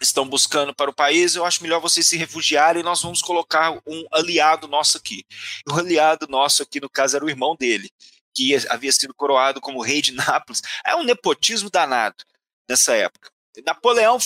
estão 0.00 0.26
buscando 0.26 0.74
para 0.74 0.90
o 0.90 0.94
país, 0.94 1.34
eu 1.34 1.44
acho 1.44 1.62
melhor 1.62 1.80
vocês 1.80 2.06
se 2.06 2.16
refugiarem 2.16 2.80
e 2.80 2.84
nós 2.84 3.02
vamos 3.02 3.20
colocar 3.20 3.72
um 3.86 4.04
aliado 4.10 4.66
nosso 4.66 4.96
aqui. 4.96 5.24
O 5.68 5.74
aliado 5.74 6.26
nosso 6.28 6.62
aqui, 6.62 6.80
no 6.80 6.88
caso, 6.88 7.16
era 7.16 7.24
o 7.24 7.28
irmão 7.28 7.54
dele, 7.54 7.90
que 8.34 8.54
havia 8.68 8.92
sido 8.92 9.14
coroado 9.14 9.60
como 9.60 9.82
rei 9.82 10.00
de 10.00 10.12
Nápoles. 10.12 10.62
É 10.86 10.96
um 10.96 11.04
nepotismo 11.04 11.70
danado 11.70 12.24
nessa 12.68 12.94
época. 12.94 13.30
Napoleão 13.66 14.18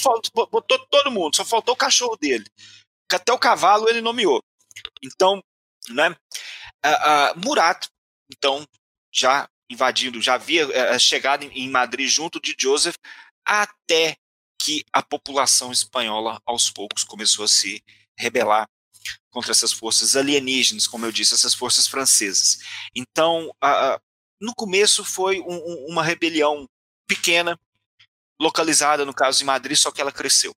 botou 0.51 0.79
todo 0.91 1.11
mundo, 1.11 1.35
só 1.35 1.45
faltou 1.45 1.75
o 1.75 1.79
cachorro 1.79 2.17
dele. 2.17 2.45
Até 3.11 3.33
o 3.33 3.39
cavalo 3.39 3.89
ele 3.89 4.01
nomeou. 4.01 4.43
Então, 5.03 5.43
né, 5.89 6.11
uh, 6.11 7.35
uh, 7.35 7.41
Murat, 7.45 7.87
então, 8.33 8.67
já 9.13 9.49
invadindo, 9.71 10.21
já 10.21 10.35
havia 10.35 10.67
uh, 10.67 10.99
chegado 10.99 11.45
em 11.45 11.71
Madrid 11.71 12.09
junto 12.09 12.41
de 12.41 12.55
Joseph, 12.59 12.97
até 13.45 14.17
que 14.65 14.83
a 14.91 15.03
população 15.03 15.71
espanhola, 15.71 16.41
aos 16.47 16.71
poucos, 16.71 17.05
começou 17.05 17.45
a 17.45 17.49
se 17.49 17.85
rebelar 18.19 18.67
contra 19.29 19.51
essas 19.51 19.75
forças 19.75 20.17
alienígenas, 20.17 20.87
como 20.87 21.05
eu 21.05 21.13
disse, 21.13 21.35
essas 21.35 21.53
forças 21.53 21.87
francesas. 21.87 22.61
Então, 22.97 23.51
uh, 23.63 24.01
no 24.41 24.55
começo 24.55 25.05
foi 25.05 25.39
um, 25.41 25.55
um, 25.55 25.87
uma 25.91 26.03
rebelião 26.03 26.67
pequena, 27.07 27.61
localizada, 28.41 29.05
no 29.05 29.13
caso, 29.13 29.43
em 29.43 29.47
Madrid, 29.47 29.77
só 29.77 29.91
que 29.91 30.01
ela 30.01 30.11
cresceu. 30.11 30.55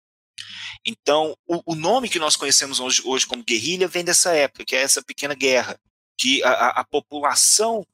Então, 0.85 1.35
o, 1.45 1.73
o 1.73 1.75
nome 1.75 2.07
que 2.07 2.17
nós 2.17 2.37
conhecemos 2.37 2.79
hoje, 2.79 3.01
hoje, 3.03 3.27
como 3.27 3.43
guerrilha 3.43 3.89
vem 3.89 4.05
dessa 4.05 4.33
época, 4.33 4.63
que 4.63 4.75
é 4.75 4.83
essa 4.83 5.03
pequena 5.03 5.33
guerra, 5.33 5.77
que 6.17 6.41
a, 6.43 6.79
a 6.79 6.85
população 6.85 7.85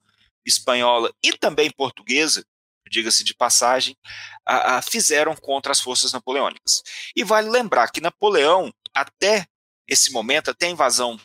espanhola 0.45 1.11
e 1.23 1.35
também 1.35 1.71
portuguesa, 1.71 2.45
diga-se 2.93 3.23
de 3.23 3.33
passagem, 3.33 3.97
a, 4.45 4.77
a, 4.77 4.81
fizeram 4.81 5.35
contra 5.35 5.71
as 5.71 5.79
forças 5.79 6.13
napoleônicas. 6.13 6.81
E 7.15 7.23
vale 7.23 7.49
lembrar 7.49 7.91
que 7.91 7.99
Napoleão, 7.99 8.71
até 8.93 9.45
esse 9.87 10.11
momento, 10.11 10.51
até 10.51 10.67
a 10.67 10.69
invasão 10.69 11.19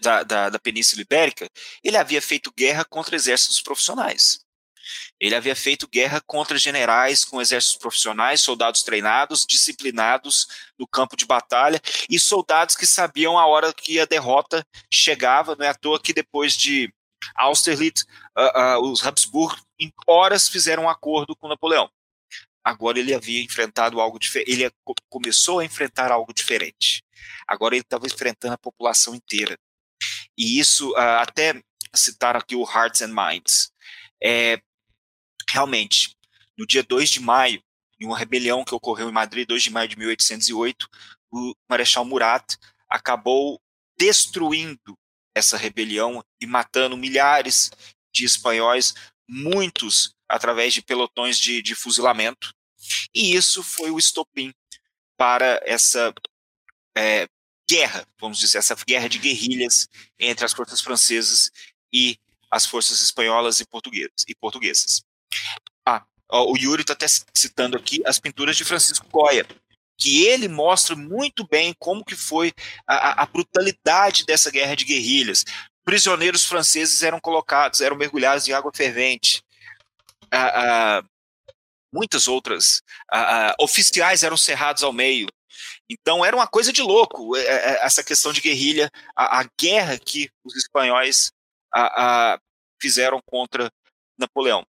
da, 0.00 0.22
da, 0.22 0.48
da 0.50 0.58
Península 0.58 1.02
Ibérica, 1.02 1.48
ele 1.82 1.96
havia 1.96 2.22
feito 2.22 2.52
guerra 2.56 2.84
contra 2.84 3.16
exércitos 3.16 3.60
profissionais. 3.60 4.40
Ele 5.20 5.34
havia 5.34 5.54
feito 5.54 5.88
guerra 5.88 6.20
contra 6.26 6.58
generais 6.58 7.24
com 7.24 7.40
exércitos 7.40 7.78
profissionais, 7.78 8.40
soldados 8.40 8.82
treinados, 8.82 9.46
disciplinados 9.46 10.46
no 10.78 10.86
campo 10.86 11.16
de 11.16 11.24
batalha 11.24 11.80
e 12.10 12.18
soldados 12.18 12.74
que 12.74 12.86
sabiam 12.86 13.38
a 13.38 13.46
hora 13.46 13.72
que 13.72 14.00
a 14.00 14.04
derrota 14.04 14.66
chegava. 14.92 15.54
Não 15.56 15.64
é 15.64 15.68
à 15.68 15.74
toa 15.74 16.00
que 16.00 16.12
depois 16.12 16.54
de 16.56 16.92
Austerlitz, 17.36 18.04
uh, 18.36 18.80
uh, 18.80 18.90
os 18.90 19.04
Habsburg, 19.06 19.56
em 19.84 19.92
horas 20.06 20.48
fizeram 20.48 20.84
um 20.84 20.88
acordo 20.88 21.34
com 21.36 21.48
Napoleão. 21.48 21.90
Agora 22.64 22.98
ele 22.98 23.12
havia 23.12 23.42
enfrentado 23.42 24.00
algo 24.00 24.18
diferente, 24.18 24.50
ele 24.50 24.70
começou 25.08 25.58
a 25.58 25.64
enfrentar 25.64 26.12
algo 26.12 26.32
diferente. 26.32 27.02
Agora 27.46 27.74
ele 27.74 27.82
estava 27.82 28.06
enfrentando 28.06 28.54
a 28.54 28.58
população 28.58 29.14
inteira. 29.14 29.58
E 30.38 30.58
isso, 30.58 30.92
uh, 30.92 31.18
até 31.20 31.60
citar 31.94 32.36
aqui 32.36 32.54
o 32.54 32.64
Hearts 32.64 33.02
and 33.02 33.12
Minds, 33.12 33.72
é, 34.22 34.60
realmente, 35.50 36.16
no 36.56 36.66
dia 36.66 36.82
2 36.82 37.10
de 37.10 37.20
maio, 37.20 37.62
em 38.00 38.06
uma 38.06 38.18
rebelião 38.18 38.64
que 38.64 38.74
ocorreu 38.74 39.08
em 39.08 39.12
Madrid, 39.12 39.46
2 39.46 39.64
de 39.64 39.70
maio 39.70 39.88
de 39.88 39.98
1808, 39.98 40.88
o 41.32 41.54
Marechal 41.68 42.04
Murat 42.04 42.56
acabou 42.88 43.60
destruindo 43.98 44.96
essa 45.34 45.56
rebelião 45.56 46.24
e 46.40 46.46
matando 46.46 46.96
milhares 46.96 47.70
de 48.12 48.24
espanhóis, 48.24 48.94
muitos 49.28 50.14
através 50.28 50.72
de 50.72 50.82
pelotões 50.82 51.38
de, 51.38 51.62
de 51.62 51.74
fuzilamento. 51.74 52.52
E 53.14 53.34
isso 53.34 53.62
foi 53.62 53.90
o 53.90 53.98
estopim 53.98 54.52
para 55.16 55.60
essa 55.64 56.12
é, 56.96 57.28
guerra, 57.68 58.06
vamos 58.20 58.38
dizer, 58.38 58.58
essa 58.58 58.74
guerra 58.74 59.08
de 59.08 59.18
guerrilhas 59.18 59.88
entre 60.18 60.44
as 60.44 60.52
forças 60.52 60.80
francesas 60.80 61.50
e 61.92 62.18
as 62.50 62.66
forças 62.66 63.00
espanholas 63.00 63.60
e 63.60 63.66
portuguesas. 63.66 64.24
E 64.28 64.34
portuguesas. 64.34 65.02
Ah, 65.86 66.04
o 66.28 66.56
Yuri 66.56 66.82
está 66.82 66.92
até 66.92 67.06
citando 67.34 67.76
aqui 67.76 68.02
as 68.04 68.18
pinturas 68.18 68.56
de 68.56 68.64
Francisco 68.64 69.06
Goya, 69.08 69.46
que 69.98 70.24
ele 70.26 70.48
mostra 70.48 70.96
muito 70.96 71.46
bem 71.46 71.74
como 71.78 72.04
que 72.04 72.16
foi 72.16 72.52
a, 72.86 73.22
a 73.22 73.26
brutalidade 73.26 74.24
dessa 74.26 74.50
guerra 74.50 74.74
de 74.74 74.84
guerrilhas. 74.84 75.44
Prisioneiros 75.84 76.44
franceses 76.44 77.02
eram 77.02 77.20
colocados, 77.20 77.80
eram 77.80 77.96
mergulhados 77.96 78.46
em 78.46 78.52
água 78.52 78.70
fervente. 78.74 79.42
Ah, 80.30 80.98
ah, 80.98 81.04
muitas 81.92 82.26
outras 82.28 82.82
ah, 83.10 83.50
ah, 83.50 83.56
oficiais 83.60 84.22
eram 84.22 84.36
cerrados 84.36 84.82
ao 84.82 84.92
meio. 84.92 85.26
Então 85.88 86.24
era 86.24 86.34
uma 86.34 86.46
coisa 86.46 86.72
de 86.72 86.80
louco 86.80 87.36
é, 87.36 87.42
é, 87.44 87.84
essa 87.84 88.02
questão 88.02 88.32
de 88.32 88.40
guerrilha, 88.40 88.90
a, 89.14 89.40
a 89.40 89.48
guerra 89.60 89.98
que 89.98 90.30
os 90.44 90.56
espanhóis 90.56 91.30
a, 91.72 92.32
a, 92.32 92.40
fizeram 92.80 93.20
contra 93.26 93.70
Napoleão. 94.18 94.64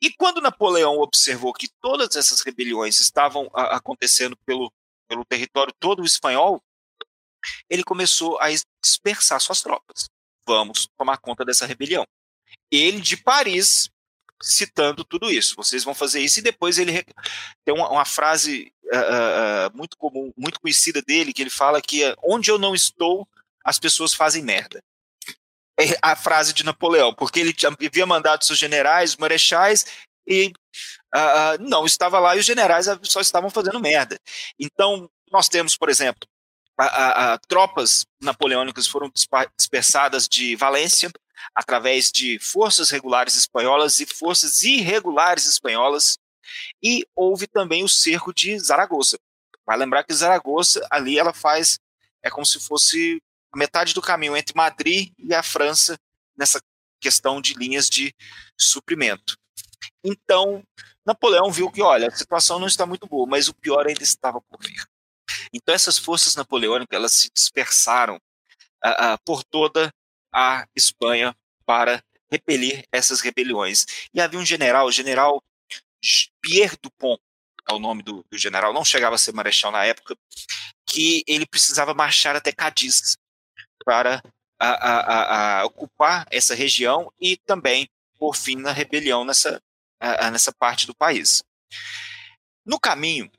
E 0.00 0.12
quando 0.12 0.40
Napoleão 0.40 0.98
observou 0.98 1.52
que 1.52 1.68
todas 1.80 2.16
essas 2.16 2.40
rebeliões 2.40 3.00
estavam 3.00 3.48
acontecendo 3.52 4.36
pelo, 4.44 4.72
pelo 5.08 5.24
território 5.24 5.72
todo 5.78 6.04
espanhol, 6.04 6.62
ele 7.68 7.82
começou 7.82 8.40
a 8.40 8.46
dispersar 8.82 9.40
suas 9.40 9.60
tropas. 9.62 10.08
Vamos 10.46 10.88
tomar 10.96 11.18
conta 11.18 11.44
dessa 11.44 11.66
rebelião. 11.66 12.06
Ele 12.70 13.00
de 13.00 13.16
Paris 13.16 13.90
citando 14.42 15.04
tudo 15.04 15.30
isso. 15.30 15.56
Vocês 15.56 15.82
vão 15.84 15.94
fazer 15.94 16.20
isso 16.20 16.38
e 16.38 16.42
depois 16.42 16.78
ele 16.78 17.04
tem 17.64 17.74
uma, 17.74 17.88
uma 17.90 18.04
frase 18.04 18.72
uh, 18.84 19.68
uh, 19.68 19.76
muito 19.76 19.96
comum, 19.96 20.32
muito 20.36 20.60
conhecida 20.60 21.02
dele 21.02 21.32
que 21.32 21.42
ele 21.42 21.50
fala 21.50 21.80
que 21.80 22.02
onde 22.22 22.50
eu 22.50 22.58
não 22.58 22.74
estou 22.74 23.26
as 23.64 23.78
pessoas 23.78 24.14
fazem 24.14 24.42
merda. 24.42 24.80
É 25.78 25.98
a 26.00 26.16
frase 26.16 26.54
de 26.54 26.64
Napoleão, 26.64 27.12
porque 27.12 27.40
ele 27.40 27.54
havia 27.64 28.06
mandado 28.06 28.44
seus 28.44 28.58
generais, 28.58 29.16
marechais 29.16 29.84
e 30.26 30.52
uh, 31.14 31.60
não 31.60 31.84
estava 31.84 32.18
lá 32.18 32.36
e 32.36 32.38
os 32.38 32.46
generais 32.46 32.86
só 33.02 33.20
estavam 33.20 33.50
fazendo 33.50 33.80
merda. 33.80 34.18
Então 34.58 35.10
nós 35.30 35.48
temos, 35.48 35.76
por 35.76 35.90
exemplo, 35.90 36.26
a, 36.78 37.32
a, 37.32 37.38
tropas 37.38 38.04
napoleônicas 38.20 38.86
foram 38.86 39.10
dispersadas 39.56 40.28
de 40.28 40.54
Valência, 40.56 41.10
através 41.54 42.10
de 42.10 42.38
forças 42.38 42.90
regulares 42.90 43.36
espanholas 43.36 44.00
e 44.00 44.06
forças 44.06 44.62
irregulares 44.62 45.46
espanholas, 45.46 46.18
e 46.82 47.06
houve 47.14 47.46
também 47.46 47.82
o 47.82 47.88
cerco 47.88 48.32
de 48.32 48.58
Zaragoza. 48.58 49.18
Vai 49.64 49.76
lembrar 49.76 50.04
que 50.04 50.14
Zaragoza 50.14 50.86
ali 50.90 51.18
ela 51.18 51.32
faz 51.32 51.78
é 52.22 52.30
como 52.30 52.44
se 52.44 52.58
fosse 52.58 53.22
metade 53.54 53.94
do 53.94 54.02
caminho 54.02 54.36
entre 54.36 54.56
Madrid 54.56 55.12
e 55.18 55.34
a 55.34 55.42
França 55.42 55.98
nessa 56.36 56.60
questão 57.00 57.40
de 57.40 57.54
linhas 57.54 57.88
de 57.88 58.14
suprimento. 58.58 59.36
Então, 60.04 60.62
Napoleão 61.04 61.50
viu 61.50 61.70
que, 61.70 61.80
olha, 61.80 62.08
a 62.08 62.16
situação 62.16 62.58
não 62.58 62.66
está 62.66 62.84
muito 62.84 63.06
boa, 63.06 63.26
mas 63.26 63.48
o 63.48 63.54
pior 63.54 63.86
ainda 63.86 64.02
estava 64.02 64.40
por 64.40 64.60
vir. 64.60 64.84
Então, 65.52 65.74
essas 65.74 65.98
forças 65.98 66.36
napoleônicas 66.36 66.96
elas 66.96 67.12
se 67.12 67.30
dispersaram 67.32 68.16
uh, 68.84 69.14
uh, 69.14 69.18
por 69.24 69.42
toda 69.44 69.92
a 70.32 70.66
Espanha 70.74 71.34
para 71.64 72.02
repelir 72.30 72.84
essas 72.92 73.20
rebeliões. 73.20 73.86
E 74.12 74.20
havia 74.20 74.38
um 74.38 74.44
general, 74.44 74.86
o 74.86 74.92
general 74.92 75.42
Pierre 76.40 76.76
Dupont, 76.80 77.20
é 77.68 77.72
o 77.72 77.78
nome 77.78 78.02
do, 78.02 78.24
do, 78.30 78.38
general, 78.38 78.72
não 78.72 78.84
chegava 78.84 79.16
a 79.16 79.18
ser 79.18 79.32
marechal 79.32 79.72
na 79.72 79.84
época, 79.84 80.16
que 80.86 81.24
ele 81.26 81.46
precisava 81.46 81.94
marchar 81.94 82.36
até 82.36 82.52
Cadiz 82.52 83.16
para 83.84 84.22
a, 84.58 84.68
a, 84.68 85.60
a, 85.60 85.64
ocupar 85.64 86.26
essa 86.30 86.54
região 86.54 87.12
e 87.20 87.36
também 87.36 87.88
por 88.18 88.36
fim 88.36 88.56
na 88.56 88.72
rebelião 88.72 89.24
nessa, 89.24 89.60
nessa 90.30 90.52
parte 90.52 90.86
do 90.86 90.94
país. 90.94 91.42
No 92.64 92.78
caminho, 92.78 93.30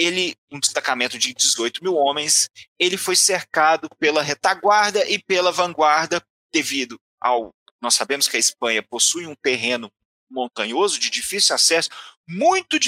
ele, 0.00 0.34
um 0.50 0.58
destacamento 0.58 1.18
de 1.18 1.34
18 1.34 1.84
mil 1.84 1.94
homens, 1.94 2.48
ele 2.78 2.96
foi 2.96 3.14
cercado 3.14 3.86
pela 3.98 4.22
retaguarda 4.22 5.06
e 5.06 5.22
pela 5.22 5.52
vanguarda, 5.52 6.22
devido 6.50 6.98
ao. 7.20 7.54
Nós 7.82 7.94
sabemos 7.96 8.26
que 8.26 8.36
a 8.36 8.40
Espanha 8.40 8.82
possui 8.82 9.26
um 9.26 9.34
terreno 9.34 9.92
montanhoso, 10.30 10.98
de 10.98 11.10
difícil 11.10 11.54
acesso, 11.54 11.90
muito, 12.26 12.78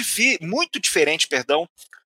muito 0.41 0.81
diferente, 0.81 1.29
perdão, 1.29 1.69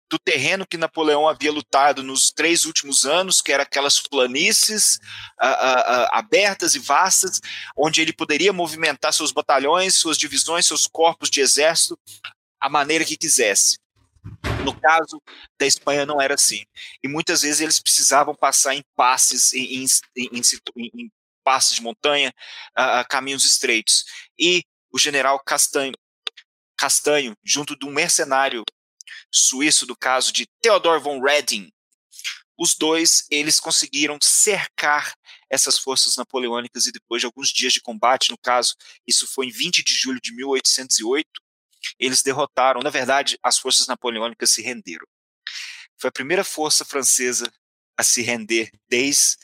do 0.09 0.19
terreno 0.19 0.67
que 0.67 0.75
Napoleão 0.77 1.29
havia 1.29 1.51
lutado 1.51 2.03
nos 2.03 2.31
três 2.31 2.65
últimos 2.65 3.05
anos, 3.05 3.41
que 3.41 3.53
era 3.53 3.63
aquelas 3.63 4.01
planícies 4.01 4.99
uh, 5.41 5.45
uh, 5.45 6.03
uh, 6.03 6.07
abertas 6.11 6.75
e 6.75 6.79
vastas, 6.79 7.39
onde 7.77 8.01
ele 8.01 8.11
poderia 8.11 8.51
movimentar 8.51 9.13
seus 9.13 9.31
batalhões, 9.31 9.95
suas 9.95 10.17
divisões, 10.17 10.65
seus 10.65 10.87
corpos 10.87 11.29
de 11.29 11.39
exército, 11.39 11.97
a 12.59 12.67
maneira 12.67 13.05
que 13.05 13.15
quisesse. 13.15 13.77
No 14.63 14.79
caso 14.79 15.21
da 15.57 15.65
Espanha 15.65 16.05
não 16.05 16.21
era 16.21 16.35
assim. 16.35 16.65
E 17.03 17.07
muitas 17.07 17.41
vezes 17.41 17.61
eles 17.61 17.79
precisavam 17.79 18.35
passar 18.35 18.75
em 18.75 18.83
passes, 18.95 19.53
em, 19.53 19.83
em, 19.83 19.85
em, 20.17 20.41
em 20.95 21.11
passes 21.43 21.75
de 21.75 21.81
montanha, 21.81 22.33
uh, 22.77 23.07
caminhos 23.09 23.43
estreitos. 23.43 24.05
E 24.37 24.63
o 24.91 24.99
general 24.99 25.39
Castanho, 25.39 25.93
Castanho, 26.77 27.35
junto 27.43 27.77
de 27.77 27.85
um 27.85 27.91
mercenário 27.91 28.63
suíço 29.31 29.85
do 29.85 29.95
caso 29.95 30.31
de 30.31 30.47
Theodor 30.61 30.99
von 30.99 31.21
Reding, 31.21 31.71
os 32.57 32.75
dois 32.75 33.25
eles 33.31 33.59
conseguiram 33.59 34.17
cercar 34.21 35.13
essas 35.49 35.79
forças 35.79 36.15
napoleônicas 36.17 36.85
e 36.85 36.91
depois 36.91 37.21
de 37.21 37.25
alguns 37.25 37.49
dias 37.49 37.73
de 37.73 37.81
combate, 37.81 38.31
no 38.31 38.37
caso, 38.37 38.75
isso 39.07 39.25
foi 39.27 39.47
em 39.47 39.51
20 39.51 39.83
de 39.83 39.93
julho 39.93 40.19
de 40.21 40.35
1808, 40.35 41.27
eles 41.99 42.21
derrotaram, 42.21 42.81
na 42.81 42.89
verdade, 42.89 43.37
as 43.43 43.57
forças 43.57 43.87
napoleônicas 43.87 44.51
se 44.51 44.61
renderam. 44.61 45.05
Foi 45.97 46.09
a 46.09 46.13
primeira 46.13 46.43
força 46.43 46.85
francesa 46.85 47.51
a 47.97 48.03
se 48.03 48.21
render 48.21 48.71
desde 48.87 49.37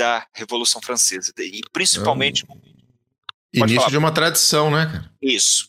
a 0.00 0.26
Revolução 0.34 0.80
Francesa, 0.80 1.32
e 1.38 1.60
principalmente. 1.72 2.46
Início 3.52 3.76
falar. 3.76 3.90
de 3.90 3.96
uma 3.98 4.12
tradição, 4.12 4.70
né, 4.70 4.86
cara? 4.86 5.12
Isso. 5.20 5.68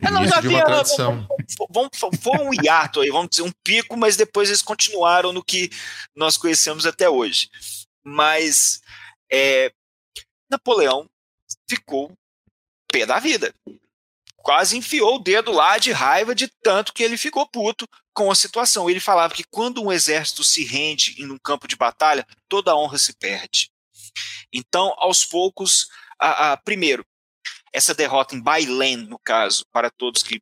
É, 0.00 0.10
não, 0.10 0.22
Início 0.22 0.42
de 0.42 0.48
uma 0.48 0.64
tradição. 0.64 1.26
Vamos, 1.70 1.90
foi 2.20 2.38
um 2.38 2.52
hiato 2.52 3.00
aí, 3.00 3.10
vamos 3.10 3.30
dizer, 3.30 3.42
um 3.42 3.52
pico, 3.64 3.96
mas 3.96 4.16
depois 4.16 4.48
eles 4.48 4.62
continuaram 4.62 5.32
no 5.32 5.42
que 5.42 5.70
nós 6.14 6.36
conhecemos 6.36 6.84
até 6.86 7.08
hoje. 7.08 7.48
Mas 8.04 8.80
é, 9.30 9.72
Napoleão 10.50 11.08
ficou 11.68 12.12
pé 12.88 13.06
da 13.06 13.18
vida. 13.18 13.54
Quase 14.42 14.76
enfiou 14.76 15.16
o 15.16 15.18
dedo 15.18 15.52
lá 15.52 15.78
de 15.78 15.92
raiva 15.92 16.34
de 16.34 16.48
tanto 16.62 16.92
que 16.92 17.02
ele 17.02 17.16
ficou 17.16 17.46
puto 17.48 17.86
com 18.12 18.30
a 18.30 18.34
situação. 18.34 18.90
Ele 18.90 19.00
falava 19.00 19.34
que 19.34 19.44
quando 19.44 19.82
um 19.82 19.92
exército 19.92 20.42
se 20.42 20.64
rende 20.64 21.14
em 21.22 21.30
um 21.30 21.38
campo 21.38 21.68
de 21.68 21.76
batalha, 21.76 22.26
toda 22.48 22.72
a 22.72 22.76
honra 22.76 22.98
se 22.98 23.14
perde. 23.14 23.70
Então, 24.52 24.94
aos 24.98 25.24
poucos, 25.24 25.86
a, 26.18 26.52
a, 26.52 26.56
primeiro, 26.56 27.04
essa 27.72 27.94
derrota 27.94 28.34
em 28.34 28.40
Bailen, 28.40 28.96
no 28.96 29.18
caso, 29.18 29.64
para 29.72 29.90
todos 29.90 30.22
que 30.22 30.40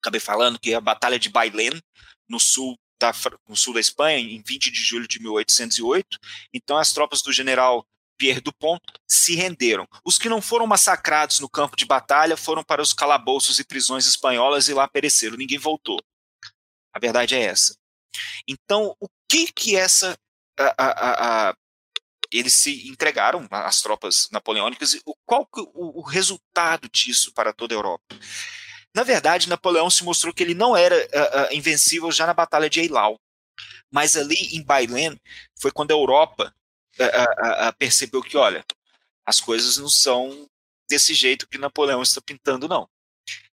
acabei 0.00 0.20
falando, 0.20 0.58
que 0.58 0.72
é 0.72 0.76
a 0.76 0.80
Batalha 0.80 1.18
de 1.18 1.28
Bailen, 1.28 1.80
no 2.28 2.38
sul 2.38 2.78
da, 3.00 3.12
no 3.48 3.56
sul 3.56 3.74
da 3.74 3.80
Espanha, 3.80 4.18
em 4.18 4.42
20 4.42 4.70
de 4.70 4.80
julho 4.80 5.08
de 5.08 5.20
1808. 5.20 6.18
Então, 6.52 6.76
as 6.76 6.92
tropas 6.92 7.22
do 7.22 7.32
general 7.32 7.86
Pierre 8.18 8.40
Dupont 8.40 8.80
se 9.08 9.34
renderam. 9.36 9.86
Os 10.04 10.18
que 10.18 10.28
não 10.28 10.42
foram 10.42 10.66
massacrados 10.66 11.38
no 11.38 11.48
campo 11.48 11.76
de 11.76 11.86
batalha 11.86 12.36
foram 12.36 12.64
para 12.64 12.82
os 12.82 12.92
calabouços 12.92 13.58
e 13.58 13.64
prisões 13.64 14.06
espanholas 14.06 14.68
e 14.68 14.74
lá 14.74 14.88
pereceram. 14.88 15.36
Ninguém 15.36 15.58
voltou. 15.58 15.98
A 16.92 16.98
verdade 16.98 17.36
é 17.36 17.42
essa. 17.42 17.76
Então, 18.46 18.94
o 19.00 19.08
que 19.30 19.52
que 19.52 19.76
essa 19.76 20.18
a, 20.58 20.74
a, 20.76 21.48
a, 21.48 21.54
eles 22.32 22.54
se 22.54 22.88
entregaram 22.88 23.46
às 23.50 23.80
tropas 23.80 24.28
napoleônicas 24.32 24.94
e 24.94 25.02
qual 25.24 25.48
o, 25.56 26.00
o 26.00 26.02
resultado 26.02 26.88
disso 26.88 27.32
para 27.32 27.52
toda 27.52 27.74
a 27.74 27.76
Europa? 27.76 28.18
Na 28.94 29.04
verdade, 29.04 29.48
Napoleão 29.48 29.88
se 29.88 30.02
mostrou 30.02 30.34
que 30.34 30.42
ele 30.42 30.54
não 30.54 30.76
era 30.76 30.96
invencível 31.52 32.10
já 32.10 32.26
na 32.26 32.34
Batalha 32.34 32.68
de 32.68 32.80
Eylau. 32.80 33.20
Mas 33.90 34.16
ali 34.16 34.56
em 34.56 34.62
Bailen 34.62 35.18
foi 35.60 35.70
quando 35.70 35.92
a 35.92 35.94
Europa 35.94 36.54
uh, 37.04 37.72
percebeu 37.78 38.22
que, 38.22 38.36
olha, 38.36 38.64
as 39.24 39.40
coisas 39.40 39.76
não 39.76 39.88
são 39.88 40.48
desse 40.88 41.14
jeito 41.14 41.48
que 41.48 41.58
Napoleão 41.58 42.02
está 42.02 42.20
pintando, 42.20 42.68
não. 42.68 42.88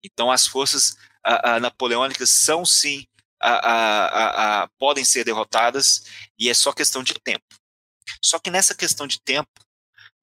Então 0.03 0.31
as 0.31 0.47
forças 0.47 0.97
napoleônicas 1.61 2.29
são 2.29 2.65
sim, 2.65 3.05
podem 4.79 5.05
ser 5.05 5.23
derrotadas 5.23 6.03
e 6.39 6.49
é 6.49 6.53
só 6.53 6.71
questão 6.71 7.03
de 7.03 7.13
tempo. 7.13 7.45
Só 8.23 8.39
que 8.39 8.49
nessa 8.49 8.73
questão 8.73 9.05
de 9.05 9.21
tempo, 9.21 9.51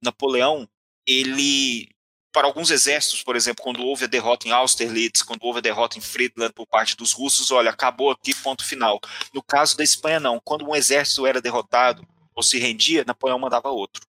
Napoleão, 0.02 0.68
ele 1.06 1.88
para 2.32 2.48
alguns 2.48 2.70
exércitos, 2.70 3.22
por 3.22 3.34
exemplo, 3.34 3.64
quando 3.64 3.82
houve 3.82 4.04
a 4.04 4.08
derrota 4.08 4.46
em 4.46 4.50
Austerlitz, 4.50 5.22
quando 5.22 5.42
houve 5.44 5.60
a 5.60 5.62
derrota 5.62 5.96
em 5.96 6.02
Friedland 6.02 6.52
por 6.52 6.66
parte 6.66 6.94
dos 6.94 7.12
russos, 7.12 7.50
olha, 7.50 7.70
acabou 7.70 8.10
aqui, 8.10 8.34
ponto 8.34 8.62
final. 8.62 9.00
No 9.32 9.42
caso 9.42 9.74
da 9.74 9.82
Espanha, 9.82 10.20
não. 10.20 10.38
Quando 10.44 10.68
um 10.68 10.76
exército 10.76 11.26
era 11.26 11.40
derrotado 11.40 12.06
ou 12.36 12.42
se 12.42 12.58
rendia, 12.58 13.04
Napoleão 13.06 13.38
mandava 13.38 13.70
outro. 13.70 14.06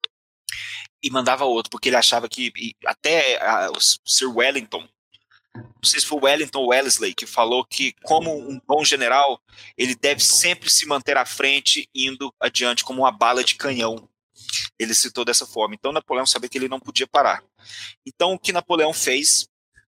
E 1.03 1.11
mandava 1.11 1.45
outro, 1.45 1.69
porque 1.69 1.89
ele 1.89 1.97
achava 1.97 2.29
que 2.29 2.53
até 2.87 3.43
a, 3.43 3.71
o 3.73 3.81
Sir 3.81 4.35
Wellington, 4.35 4.89
não 5.55 5.85
sei 5.85 6.01
se 6.01 6.07
foi 6.07 6.21
Wellington 6.23 6.65
Wellesley, 6.67 7.13
que 7.13 7.27
falou 7.27 7.65
que, 7.65 7.93
como 8.05 8.33
um 8.33 8.61
bom 8.67 8.85
general, 8.85 9.43
ele 9.77 9.97
deve 9.97 10.23
sempre 10.23 10.71
se 10.71 10.87
manter 10.87 11.17
à 11.17 11.27
frente, 11.27 11.89
indo 11.93 12.33
adiante 12.41 12.85
como 12.85 13.03
uma 13.03 13.11
bala 13.11 13.43
de 13.43 13.57
canhão. 13.57 14.09
Ele 14.79 14.95
citou 14.95 15.25
dessa 15.25 15.47
forma. 15.47 15.75
Então, 15.75 15.93
Napoleão 15.93 16.25
sabia 16.25 16.49
que 16.49 16.57
ele 16.57 16.69
não 16.69 16.81
podia 16.81 17.07
parar. 17.07 17.45
Então, 18.07 18.33
o 18.33 18.39
que 18.39 18.53
Napoleão 18.53 18.93
fez 18.95 19.47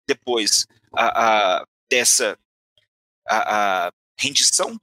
depois 0.06 0.66
a, 0.94 1.58
a, 1.58 1.66
dessa 1.90 2.38
a 3.28 3.92
rendição 4.18 4.80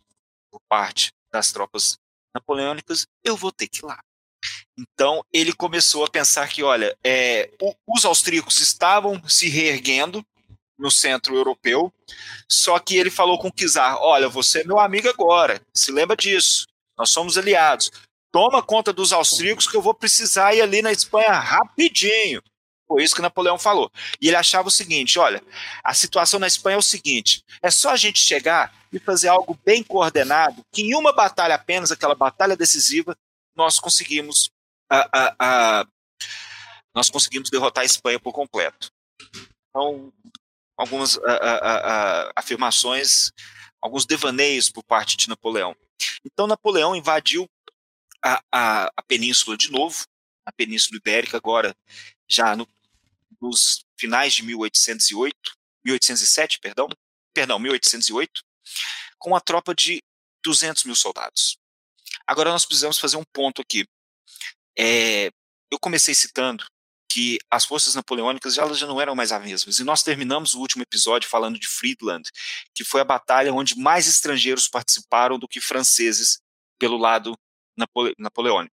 por 0.51 0.61
parte 0.69 1.11
das 1.31 1.51
tropas 1.51 1.97
napoleônicas, 2.37 3.05
eu 3.23 3.35
vou 3.35 3.51
ter 3.51 3.67
que 3.67 3.79
ir 3.79 3.85
lá. 3.85 3.99
Então 4.77 5.23
ele 5.33 5.53
começou 5.53 6.05
a 6.05 6.09
pensar 6.09 6.47
que, 6.47 6.63
olha, 6.63 6.95
é, 7.03 7.51
os 7.87 8.05
austríacos 8.05 8.61
estavam 8.61 9.21
se 9.27 9.49
reerguendo, 9.49 10.23
no 10.77 10.91
centro 10.91 11.35
europeu. 11.35 11.91
Só 12.49 12.77
que 12.79 12.95
ele 12.95 13.09
falou 13.09 13.39
com 13.39 13.47
o 13.47 13.51
Kizar: 13.51 13.97
Olha, 13.97 14.29
você 14.29 14.61
é 14.61 14.63
meu 14.63 14.79
amigo 14.79 15.09
agora, 15.09 15.61
se 15.73 15.91
lembra 15.91 16.15
disso. 16.15 16.67
Nós 16.97 17.09
somos 17.09 17.37
aliados. 17.37 17.91
Toma 18.31 18.61
conta 18.61 18.93
dos 18.93 19.13
austríacos 19.13 19.67
que 19.67 19.75
eu 19.75 19.81
vou 19.81 19.93
precisar 19.93 20.53
ir 20.53 20.61
ali 20.61 20.81
na 20.81 20.91
Espanha 20.91 21.31
rapidinho. 21.31 22.41
Foi 22.87 23.03
isso 23.03 23.15
que 23.15 23.21
Napoleão 23.21 23.57
falou. 23.57 23.91
E 24.21 24.27
ele 24.27 24.35
achava 24.35 24.67
o 24.67 24.71
seguinte: 24.71 25.19
olha, 25.19 25.41
a 25.83 25.93
situação 25.93 26.39
na 26.39 26.47
Espanha 26.47 26.75
é 26.75 26.79
o 26.79 26.83
seguinte: 26.83 27.43
é 27.61 27.71
só 27.71 27.91
a 27.91 27.97
gente 27.97 28.19
chegar 28.19 28.73
e 28.91 28.99
fazer 28.99 29.27
algo 29.27 29.57
bem 29.65 29.83
coordenado, 29.83 30.63
que 30.71 30.81
em 30.81 30.95
uma 30.95 31.13
batalha 31.13 31.55
apenas, 31.55 31.91
aquela 31.91 32.15
batalha 32.15 32.55
decisiva, 32.55 33.17
nós 33.55 33.79
conseguimos, 33.79 34.49
nós 36.93 37.09
conseguimos 37.09 37.49
derrotar 37.49 37.81
a 37.83 37.85
Espanha 37.85 38.19
por 38.19 38.33
completo. 38.33 38.91
Então, 39.69 40.11
algumas 40.77 41.19
afirmações, 42.35 43.31
alguns 43.81 44.05
devaneios 44.05 44.69
por 44.69 44.83
parte 44.83 45.17
de 45.17 45.27
Napoleão. 45.27 45.75
Então, 46.23 46.47
Napoleão 46.47 46.95
invadiu 46.95 47.49
a, 48.23 48.41
a, 48.51 48.91
a 48.95 49.03
península 49.03 49.57
de 49.57 49.71
novo, 49.71 50.05
a 50.45 50.51
Península 50.51 50.97
Ibérica, 50.97 51.37
agora 51.37 51.75
já 52.27 52.55
no, 52.55 52.67
nos 53.41 53.85
finais 53.97 54.33
de 54.33 54.43
1808, 54.43 55.35
1807, 55.83 56.59
perdão, 56.59 56.87
perdão, 57.33 57.59
1808, 57.59 58.41
com 59.17 59.35
a 59.35 59.41
tropa 59.41 59.73
de 59.73 60.01
200 60.43 60.83
mil 60.85 60.95
soldados. 60.95 61.57
Agora 62.25 62.51
nós 62.51 62.65
precisamos 62.65 62.99
fazer 62.99 63.17
um 63.17 63.23
ponto 63.33 63.61
aqui. 63.61 63.85
É, 64.77 65.29
eu 65.71 65.79
comecei 65.79 66.13
citando 66.13 66.65
que 67.09 67.39
as 67.49 67.65
forças 67.65 67.95
napoleônicas 67.95 68.57
elas 68.57 68.77
já 68.77 68.85
não 68.85 68.99
eram 68.99 69.15
mais 69.15 69.31
as 69.31 69.43
mesmas. 69.43 69.79
E 69.79 69.83
nós 69.83 70.03
terminamos 70.03 70.53
o 70.53 70.59
último 70.59 70.83
episódio 70.83 71.29
falando 71.29 71.59
de 71.59 71.67
Friedland, 71.67 72.29
que 72.75 72.83
foi 72.83 73.01
a 73.01 73.05
batalha 73.05 73.53
onde 73.53 73.77
mais 73.77 74.07
estrangeiros 74.07 74.67
participaram 74.67 75.39
do 75.39 75.47
que 75.47 75.61
franceses 75.61 76.39
pelo 76.77 76.97
lado 76.97 77.37
napole 77.75 78.13
napoleônico. 78.17 78.75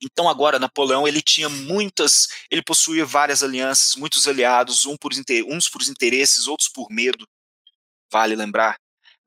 Então 0.00 0.28
agora 0.28 0.58
Napoleão 0.58 1.08
ele 1.08 1.20
tinha 1.20 1.48
muitas, 1.48 2.28
ele 2.50 2.62
possuía 2.62 3.04
várias 3.04 3.42
alianças, 3.42 3.96
muitos 3.96 4.28
aliados, 4.28 4.86
um 4.86 4.96
por 4.96 5.12
uns 5.48 5.68
por 5.68 5.82
interesses, 5.82 6.46
outros 6.46 6.68
por 6.68 6.88
medo, 6.90 7.26
vale 8.12 8.36
lembrar, 8.36 8.78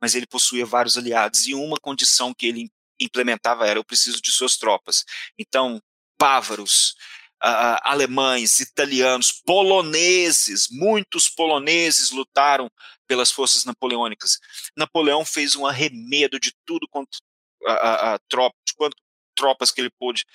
mas 0.02 0.16
ele 0.16 0.28
possuía 0.28 0.66
vários 0.66 0.98
aliados 0.98 1.48
e 1.48 1.54
uma 1.54 1.78
condição 1.78 2.34
que 2.34 2.48
ele 2.48 2.70
implementava 3.00 3.68
era 3.68 3.80
eu 3.80 3.84
preciso 3.84 4.22
de 4.22 4.32
suas 4.32 4.58
tropas. 4.58 5.04
Então 5.38 5.82
bávaros, 6.20 6.96
uh, 7.44 7.78
alemães, 7.84 8.60
italianos, 8.60 9.32
poloneses, 9.32 10.68
muitos 10.70 11.30
poloneses 11.30 12.10
lutaram 12.12 12.70
pelas 13.08 13.32
forças 13.32 13.64
napoleônicas. 13.66 14.40
Napoleão 14.76 15.24
fez 15.24 15.56
um 15.56 15.66
arremedo 15.66 16.40
de 16.40 16.52
tudo 16.66 16.88
quanto 16.90 17.20
a, 17.66 18.14
a, 18.14 18.20
tropas, 18.28 18.72
quanto 18.76 18.98
tropas 19.36 19.72
que 19.72 19.80
ele 19.80 19.92
pôde 19.92 20.26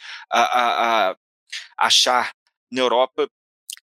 achar 1.76 2.32
na 2.70 2.80
Europa 2.80 3.28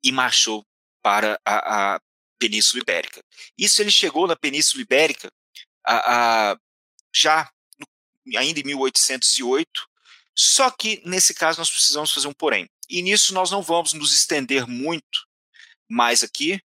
e 0.02 0.12
marchou 0.12 0.64
para 1.02 1.40
a, 1.44 2.00
Península 2.38 2.82
Ibérica. 2.82 3.22
Isso 3.56 3.80
ele 3.80 3.90
chegou 3.90 4.26
na 4.26 4.36
Península 4.36 4.82
Ibérica 4.82 5.32
já 7.14 7.50
ainda 8.36 8.60
em 8.60 8.64
1808, 8.64 9.88
só 10.34 10.70
que 10.70 11.00
nesse 11.04 11.32
caso 11.32 11.58
nós 11.58 11.70
precisamos 11.70 12.12
fazer 12.12 12.28
um 12.28 12.32
porém. 12.32 12.68
E 12.88 13.02
nisso 13.02 13.32
nós 13.32 13.50
não 13.50 13.62
vamos 13.62 13.92
nos 13.92 14.14
estender 14.14 14.66
muito 14.66 15.26
mais 15.88 16.22
aqui, 16.22 16.60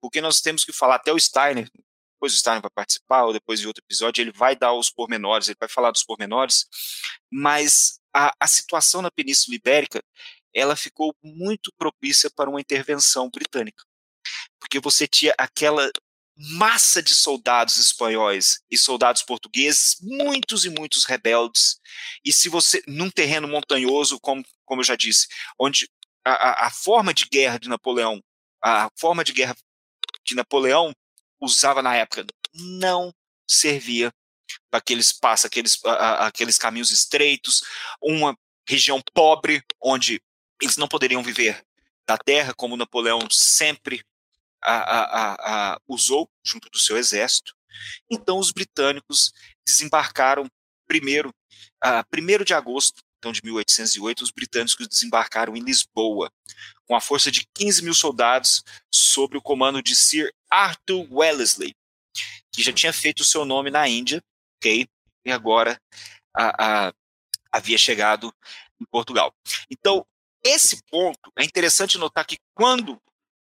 porque 0.00 0.20
nós 0.20 0.40
temos 0.40 0.64
que 0.64 0.72
falar 0.72 0.96
até 0.96 1.12
o 1.12 1.18
Steiner, 1.18 1.68
depois 2.14 2.34
o 2.34 2.38
Steiner 2.38 2.62
vai 2.62 2.70
participar, 2.70 3.24
ou 3.24 3.32
depois 3.32 3.60
de 3.60 3.66
outro 3.66 3.82
episódio, 3.84 4.22
ele 4.22 4.32
vai 4.32 4.56
dar 4.56 4.72
os 4.72 4.90
pormenores, 4.90 5.48
ele 5.48 5.56
vai 5.60 5.68
falar 5.68 5.90
dos 5.90 6.02
pormenores, 6.02 6.66
mas 7.30 8.00
a, 8.14 8.34
a 8.40 8.46
situação 8.48 9.02
na 9.02 9.10
Península 9.10 9.54
Ibérica, 9.54 10.02
ela 10.54 10.76
ficou 10.76 11.14
muito 11.22 11.72
propícia 11.76 12.30
para 12.30 12.48
uma 12.48 12.60
intervenção 12.60 13.28
britânica. 13.28 13.84
Porque 14.58 14.80
você 14.80 15.06
tinha 15.06 15.34
aquela 15.36 15.90
massa 16.36 17.02
de 17.02 17.14
soldados 17.14 17.76
espanhóis 17.78 18.60
e 18.70 18.76
soldados 18.76 19.22
portugueses, 19.22 19.96
muitos 20.00 20.64
e 20.64 20.70
muitos 20.70 21.04
rebeldes. 21.04 21.80
E 22.24 22.32
se 22.32 22.48
você, 22.48 22.82
num 22.86 23.10
terreno 23.10 23.46
montanhoso, 23.46 24.18
como, 24.20 24.44
como 24.64 24.80
eu 24.80 24.84
já 24.84 24.96
disse, 24.96 25.28
onde 25.58 25.88
a, 26.24 26.66
a 26.66 26.70
forma 26.70 27.14
de 27.14 27.26
guerra 27.26 27.58
de 27.58 27.68
Napoleão, 27.68 28.20
a 28.62 28.88
forma 28.98 29.22
de 29.22 29.32
guerra 29.32 29.56
que 30.24 30.34
Napoleão 30.34 30.92
usava 31.40 31.82
na 31.82 31.94
época 31.94 32.26
não 32.52 33.14
servia 33.46 34.12
para 34.70 34.78
aqueles 34.78 35.12
passos, 35.12 35.44
aqueles, 35.44 35.78
aqueles 35.84 36.58
caminhos 36.58 36.90
estreitos, 36.90 37.62
uma 38.02 38.36
região 38.68 39.00
pobre 39.12 39.62
onde 39.80 40.20
eles 40.60 40.76
não 40.76 40.88
poderiam 40.88 41.22
viver 41.22 41.62
da 42.06 42.16
terra, 42.18 42.54
como 42.54 42.76
Napoleão 42.76 43.20
sempre 43.30 44.04
a, 44.64 44.74
a, 44.74 45.72
a, 45.74 45.80
usou 45.88 46.28
junto 46.44 46.70
do 46.70 46.78
seu 46.78 46.96
exército. 46.96 47.54
Então, 48.10 48.38
os 48.38 48.50
britânicos 48.50 49.32
desembarcaram 49.66 50.46
primeiro, 50.86 51.30
uh, 51.84 52.04
primeiro 52.10 52.44
de 52.44 52.54
agosto 52.54 53.02
então, 53.24 53.32
de 53.32 53.40
1808, 53.42 54.22
os 54.22 54.30
britânicos 54.30 54.86
desembarcaram 54.86 55.56
em 55.56 55.60
Lisboa, 55.60 56.30
com 56.86 56.94
a 56.94 57.00
força 57.00 57.30
de 57.30 57.48
15 57.54 57.82
mil 57.82 57.94
soldados, 57.94 58.62
sob 58.92 59.38
o 59.38 59.40
comando 59.40 59.82
de 59.82 59.96
Sir 59.96 60.30
Arthur 60.50 61.08
Wellesley, 61.10 61.74
que 62.52 62.62
já 62.62 62.70
tinha 62.70 62.92
feito 62.92 63.20
o 63.20 63.24
seu 63.24 63.46
nome 63.46 63.70
na 63.70 63.88
Índia, 63.88 64.22
ok? 64.58 64.86
E 65.24 65.32
agora 65.32 65.80
a, 66.36 66.88
a, 66.88 66.94
havia 67.50 67.78
chegado 67.78 68.30
em 68.78 68.84
Portugal. 68.90 69.34
Então, 69.70 70.06
esse 70.44 70.82
ponto 70.90 71.32
é 71.38 71.44
interessante 71.44 71.96
notar 71.96 72.26
que 72.26 72.36
quando 72.54 73.00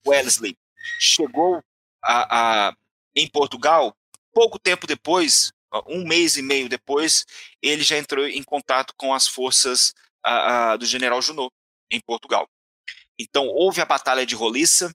Wellesley 0.07 0.57
chegou 0.99 1.63
a, 2.03 2.69
a, 2.69 2.77
em 3.15 3.29
Portugal, 3.29 3.95
pouco 4.33 4.59
tempo 4.59 4.87
depois, 4.87 5.53
um 5.87 6.07
mês 6.07 6.37
e 6.37 6.43
meio 6.43 6.69
depois, 6.69 7.25
ele 7.63 7.83
já 7.83 7.99
entrou 7.99 8.27
em 8.27 8.43
contato 8.43 8.95
com 8.97 9.13
as 9.13 9.27
forças 9.27 9.93
do 10.79 10.87
general 10.87 11.23
Junot, 11.23 11.53
em 11.91 12.01
Portugal. 12.01 12.49
Então, 13.19 13.47
houve 13.47 13.81
a 13.81 13.87
Batalha 13.87 14.27
de 14.27 14.35
Roliça, 14.35 14.93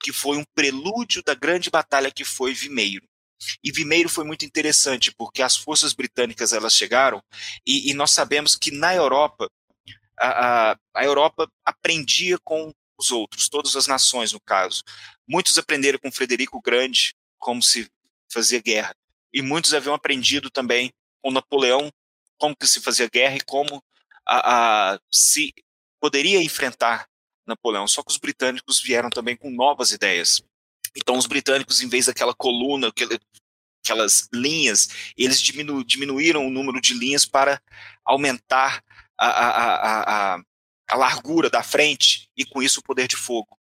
que 0.00 0.12
foi 0.12 0.36
um 0.36 0.44
prelúdio 0.54 1.22
da 1.22 1.34
grande 1.34 1.70
batalha 1.70 2.10
que 2.10 2.24
foi 2.24 2.54
Vimeiro. 2.54 3.06
E 3.62 3.72
Vimeiro 3.72 4.08
foi 4.08 4.24
muito 4.24 4.44
interessante, 4.44 5.12
porque 5.12 5.42
as 5.42 5.56
forças 5.56 5.92
britânicas 5.92 6.52
elas 6.52 6.74
chegaram, 6.74 7.22
e, 7.66 7.90
e 7.90 7.94
nós 7.94 8.12
sabemos 8.12 8.56
que 8.56 8.70
na 8.70 8.94
Europa, 8.94 9.50
a, 10.18 10.70
a, 10.72 10.78
a 10.94 11.04
Europa 11.04 11.50
aprendia 11.64 12.38
com 12.44 12.72
os 12.98 13.10
outros, 13.10 13.48
todas 13.48 13.76
as 13.76 13.86
nações, 13.86 14.32
no 14.32 14.40
caso. 14.40 14.82
Muitos 15.26 15.58
aprenderam 15.58 15.98
com 15.98 16.12
Frederico 16.12 16.60
Grande 16.60 17.14
como 17.38 17.62
se 17.62 17.90
fazia 18.32 18.60
guerra 18.60 18.94
e 19.32 19.42
muitos 19.42 19.74
haviam 19.74 19.94
aprendido 19.94 20.50
também 20.50 20.92
com 21.22 21.30
Napoleão 21.30 21.90
como 22.38 22.56
que 22.56 22.66
se 22.66 22.80
fazia 22.80 23.08
guerra 23.08 23.36
e 23.36 23.40
como 23.40 23.82
a, 24.26 24.92
a, 24.94 25.00
se 25.10 25.52
poderia 26.00 26.42
enfrentar 26.42 27.08
Napoleão. 27.46 27.86
Só 27.86 28.02
que 28.02 28.10
os 28.10 28.18
britânicos 28.18 28.80
vieram 28.80 29.10
também 29.10 29.36
com 29.36 29.50
novas 29.50 29.92
ideias. 29.92 30.42
Então, 30.96 31.16
os 31.16 31.26
britânicos, 31.26 31.80
em 31.80 31.88
vez 31.88 32.06
daquela 32.06 32.34
coluna, 32.34 32.92
aquelas 33.82 34.28
linhas, 34.32 34.88
eles 35.16 35.40
diminu, 35.40 35.84
diminuíram 35.84 36.46
o 36.46 36.50
número 36.50 36.80
de 36.80 36.94
linhas 36.94 37.26
para 37.26 37.60
aumentar 38.04 38.82
a, 39.18 39.26
a, 39.26 39.48
a, 39.48 40.34
a 40.34 40.42
largura 40.92 41.48
da 41.48 41.62
frente 41.62 42.28
e, 42.36 42.44
com 42.44 42.62
isso, 42.62 42.80
o 42.80 42.82
poder 42.82 43.08
de 43.08 43.16
fogo. 43.16 43.58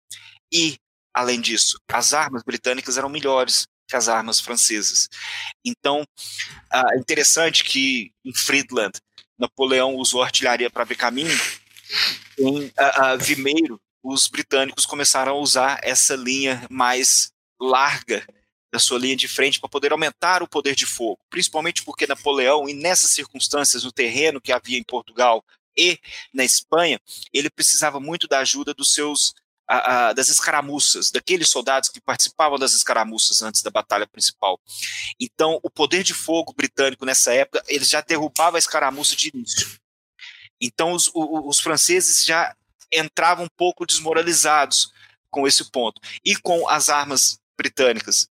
E, 0.51 0.77
além 1.13 1.39
disso, 1.39 1.79
as 1.91 2.13
armas 2.13 2.43
britânicas 2.43 2.97
eram 2.97 3.09
melhores 3.09 3.67
que 3.87 3.95
as 3.95 4.07
armas 4.07 4.39
francesas. 4.39 5.09
Então, 5.65 6.03
é 6.73 6.97
interessante 6.97 7.63
que 7.63 8.11
em 8.23 8.33
Friedland, 8.33 8.93
Napoleão 9.37 9.95
usou 9.95 10.23
artilharia 10.23 10.69
para 10.69 10.83
ver 10.83 10.95
caminho, 10.95 11.37
em 12.39 12.65
uh, 12.65 12.69
uh, 12.69 13.17
Vimeiro, 13.19 13.79
os 14.03 14.27
britânicos 14.27 14.85
começaram 14.85 15.33
a 15.33 15.39
usar 15.39 15.79
essa 15.83 16.15
linha 16.15 16.65
mais 16.69 17.31
larga 17.59 18.25
da 18.71 18.79
sua 18.79 18.97
linha 18.97 19.15
de 19.15 19.27
frente 19.27 19.59
para 19.59 19.69
poder 19.69 19.91
aumentar 19.91 20.41
o 20.41 20.47
poder 20.47 20.75
de 20.75 20.85
fogo, 20.85 21.19
principalmente 21.29 21.83
porque 21.83 22.07
Napoleão, 22.07 22.69
e 22.69 22.73
nessas 22.73 23.11
circunstâncias, 23.11 23.83
no 23.83 23.91
terreno 23.91 24.39
que 24.39 24.51
havia 24.51 24.77
em 24.77 24.83
Portugal 24.83 25.43
e 25.77 25.99
na 26.33 26.43
Espanha, 26.43 26.99
ele 27.33 27.49
precisava 27.49 27.99
muito 27.99 28.27
da 28.27 28.39
ajuda 28.39 28.73
dos 28.73 28.93
seus 28.93 29.33
a, 29.67 30.09
a, 30.09 30.13
das 30.13 30.27
escaramuças, 30.27 31.11
daqueles 31.11 31.49
soldados 31.49 31.87
que 31.87 32.01
participavam 32.01 32.59
das 32.59 32.73
escaramuças 32.73 33.41
antes 33.41 33.61
da 33.61 33.69
batalha 33.69 34.05
principal. 34.05 34.59
Então, 35.19 35.59
o 35.63 35.69
poder 35.69 36.03
de 36.03 36.13
fogo 36.13 36.53
britânico 36.53 37.05
nessa 37.05 37.33
época, 37.33 37.63
ele 37.67 37.85
já 37.85 38.01
derrubava 38.01 38.57
a 38.57 38.59
escaramuça 38.59 39.15
de 39.15 39.29
início. 39.33 39.79
Então, 40.59 40.91
os, 40.91 41.09
os, 41.13 41.59
franceses 41.59 42.25
já 42.25 42.53
entravam 42.91 43.45
um 43.45 43.49
pouco 43.55 43.85
desmoralizados 43.85 44.91
com 45.29 45.47
esse 45.47 45.71
ponto. 45.71 46.01
E 46.23 46.35
com 46.35 46.67
as 46.67 46.89
armas 46.89 47.39
britânicas 47.57 48.27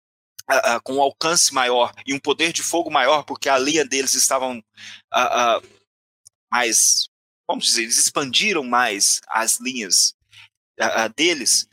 com 0.83 0.95
um 0.95 1.01
alcance 1.01 1.53
maior 1.53 1.93
e 2.05 2.13
um 2.13 2.19
poder 2.19 2.51
de 2.51 2.61
fogo 2.61 2.91
maior, 2.91 3.23
porque 3.23 3.47
a 3.47 3.57
linha 3.57 3.85
deles 3.85 4.13
estavam 4.13 4.61
mais, 6.51 7.09
vamos 7.51 7.65
dizer, 7.65 7.83
eles 7.83 7.97
expandiram 7.97 8.63
mais 8.63 9.19
as 9.27 9.59
linhas 9.59 10.15
deles, 11.15 11.67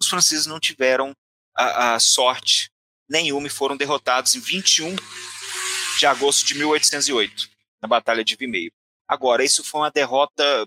os 0.00 0.08
franceses 0.08 0.46
não 0.46 0.58
tiveram 0.58 1.14
a, 1.54 1.94
a 1.94 2.00
sorte 2.00 2.70
nenhuma 3.08 3.46
e 3.46 3.50
foram 3.50 3.76
derrotados 3.76 4.34
em 4.34 4.40
21 4.40 4.96
de 5.98 6.06
agosto 6.06 6.46
de 6.46 6.54
1808, 6.54 7.50
na 7.82 7.88
Batalha 7.88 8.24
de 8.24 8.36
Vimeiro. 8.36 8.72
Agora, 9.06 9.44
isso 9.44 9.62
foi 9.62 9.82
uma 9.82 9.90
derrota, 9.90 10.66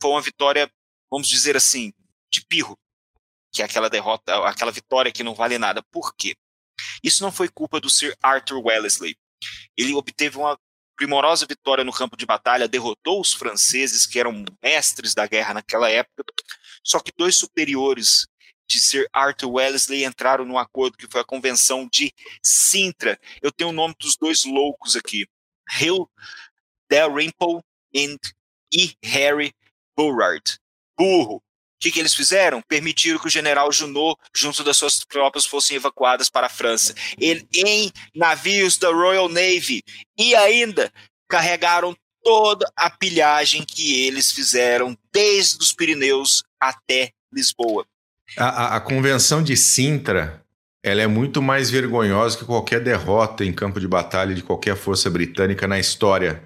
foi 0.00 0.10
uma 0.10 0.20
vitória, 0.20 0.70
vamos 1.10 1.28
dizer 1.28 1.56
assim, 1.56 1.92
de 2.30 2.44
pirro, 2.46 2.76
que 3.52 3.62
é 3.62 3.64
aquela 3.64 3.88
derrota, 3.88 4.36
aquela 4.46 4.72
vitória 4.72 5.12
que 5.12 5.22
não 5.22 5.34
vale 5.34 5.56
nada. 5.56 5.82
Por 5.90 6.14
quê? 6.14 6.34
Isso 7.02 7.22
não 7.22 7.30
foi 7.30 7.48
culpa 7.48 7.80
do 7.80 7.88
Sir 7.88 8.16
Arthur 8.22 8.60
Wellesley. 8.64 9.16
Ele 9.76 9.94
obteve 9.94 10.36
uma 10.36 10.58
primorosa 10.96 11.46
vitória 11.46 11.84
no 11.84 11.92
campo 11.92 12.16
de 12.16 12.26
batalha, 12.26 12.68
derrotou 12.68 13.20
os 13.20 13.32
franceses, 13.32 14.06
que 14.06 14.18
eram 14.18 14.44
mestres 14.62 15.14
da 15.14 15.26
guerra 15.26 15.54
naquela 15.54 15.90
época, 15.90 16.24
só 16.82 17.00
que 17.00 17.12
dois 17.16 17.36
superiores 17.36 18.26
de 18.66 18.80
Sir 18.80 19.06
Arthur 19.12 19.50
Wellesley 19.50 20.04
entraram 20.04 20.44
num 20.44 20.58
acordo 20.58 20.96
que 20.96 21.06
foi 21.06 21.20
a 21.20 21.24
Convenção 21.24 21.88
de 21.90 22.12
Sintra. 22.42 23.18
Eu 23.42 23.52
tenho 23.52 23.70
o 23.70 23.74
nome 23.74 23.94
dos 24.00 24.16
dois 24.16 24.44
loucos 24.44 24.96
aqui. 24.96 25.26
Hill 25.78 26.08
Dalrymple 26.90 27.60
e 28.72 28.94
Harry 29.04 29.52
Burrard. 29.96 30.58
Burro. 30.98 31.42
O 31.84 31.86
que, 31.86 31.92
que 31.92 32.00
eles 32.00 32.14
fizeram? 32.14 32.62
Permitiram 32.66 33.18
que 33.18 33.26
o 33.26 33.30
general 33.30 33.70
Junot, 33.70 34.18
junto 34.34 34.64
das 34.64 34.78
suas 34.78 35.00
tropas, 35.00 35.44
fossem 35.44 35.76
evacuadas 35.76 36.30
para 36.30 36.46
a 36.46 36.50
França. 36.50 36.94
Ele, 37.18 37.46
em 37.54 37.92
navios 38.14 38.78
da 38.78 38.88
Royal 38.88 39.28
Navy. 39.28 39.82
E 40.18 40.34
ainda 40.34 40.90
carregaram 41.28 41.94
toda 42.22 42.66
a 42.74 42.88
pilhagem 42.88 43.62
que 43.62 44.06
eles 44.06 44.32
fizeram 44.32 44.96
desde 45.12 45.58
os 45.58 45.74
Pirineus 45.74 46.42
até 46.58 47.10
Lisboa. 47.30 47.86
A, 48.38 48.46
a, 48.46 48.76
a, 48.76 48.80
convenção 48.80 49.42
de 49.42 49.54
Sintra 49.54 50.42
ela 50.82 51.02
é 51.02 51.06
muito 51.06 51.42
mais 51.42 51.68
vergonhosa 51.68 52.38
que 52.38 52.46
qualquer 52.46 52.82
derrota 52.82 53.44
em 53.44 53.52
campo 53.52 53.78
de 53.78 53.86
batalha 53.86 54.34
de 54.34 54.42
qualquer 54.42 54.74
força 54.74 55.10
britânica 55.10 55.68
na 55.68 55.78
história 55.78 56.44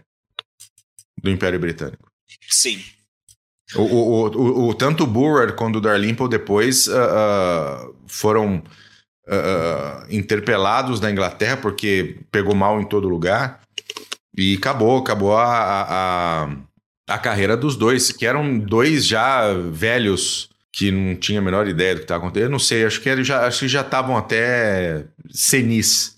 do 1.17 1.31
Império 1.31 1.61
Britânico. 1.61 2.11
Sim. 2.49 2.85
O, 3.75 3.83
o, 3.83 4.27
o, 4.29 4.69
o 4.69 4.75
tanto 4.75 5.05
o 5.05 5.07
Burrard 5.07 5.53
quanto 5.55 5.77
o 5.77 5.81
Darlimple 5.81 6.29
depois 6.29 6.87
uh, 6.87 6.93
uh, 6.93 7.95
foram 8.07 8.63
uh, 9.27 10.07
interpelados 10.09 11.01
na 11.01 11.11
Inglaterra 11.11 11.59
porque 11.59 12.19
pegou 12.33 12.55
mal 12.55 12.81
em 12.81 12.85
todo 12.85 13.09
lugar 13.09 13.61
e 14.37 14.57
acabou, 14.57 14.99
acabou 14.99 15.37
a, 15.37 15.83
a, 15.89 16.49
a 17.09 17.19
carreira 17.19 17.57
dos 17.57 17.77
dois, 17.77 18.13
que 18.13 18.25
eram 18.25 18.59
dois 18.59 19.07
já 19.07 19.53
velhos 19.53 20.49
que 20.73 20.93
não 20.93 21.17
tinha 21.17 21.41
a 21.41 21.43
menor 21.43 21.67
ideia 21.67 21.95
do 21.95 21.99
que 21.99 22.05
estava 22.05 22.21
acontecendo. 22.21 22.47
Eu 22.47 22.53
não 22.53 22.59
sei, 22.59 22.85
acho 22.85 23.01
que 23.01 23.09
eles 23.09 23.27
já 23.27 23.47
acho 23.47 23.61
que 23.61 23.69
já 23.69 23.81
estavam 23.81 24.17
até 24.17 25.07
senis. 25.29 26.17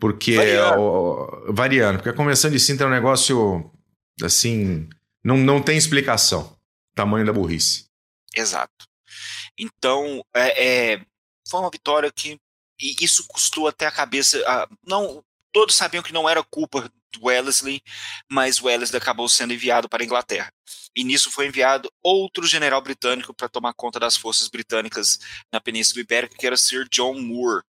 Porque 0.00 0.36
variando. 0.36 0.80
O, 0.80 1.52
variando, 1.52 1.96
porque 1.96 2.08
a 2.08 2.14
convenção 2.14 2.50
de 2.50 2.58
cinta 2.58 2.84
é 2.84 2.86
um 2.86 2.90
negócio 2.90 3.70
assim, 4.22 4.88
não, 5.22 5.36
não 5.36 5.60
tem 5.60 5.76
explicação. 5.76 6.53
Tamanho 6.94 7.26
da 7.26 7.32
burrice. 7.32 7.86
Exato. 8.34 8.86
Então, 9.58 10.24
é, 10.34 10.94
é 10.94 11.06
foi 11.48 11.60
uma 11.60 11.70
vitória 11.70 12.10
que 12.10 12.38
e 12.80 12.96
isso 13.04 13.26
custou 13.28 13.68
até 13.68 13.86
a 13.86 13.90
cabeça. 13.90 14.42
A, 14.46 14.68
não, 14.86 15.24
todos 15.52 15.74
sabiam 15.74 16.02
que 16.02 16.12
não 16.12 16.28
era 16.28 16.42
culpa 16.42 16.90
Wellesley, 17.22 17.80
mas 18.30 18.60
Wellesley 18.60 19.00
acabou 19.00 19.28
sendo 19.28 19.52
enviado 19.52 19.88
para 19.88 20.02
a 20.02 20.06
Inglaterra. 20.06 20.52
E 20.96 21.04
nisso 21.04 21.30
foi 21.30 21.46
enviado 21.46 21.90
outro 22.02 22.46
general 22.46 22.80
britânico 22.80 23.34
para 23.34 23.48
tomar 23.48 23.74
conta 23.74 23.98
das 23.98 24.16
forças 24.16 24.48
britânicas 24.48 25.18
na 25.52 25.60
Península 25.60 26.00
Ibérica, 26.00 26.36
que 26.36 26.46
era 26.46 26.56
Sir 26.56 26.88
John 26.90 27.20
Moore. 27.20 27.64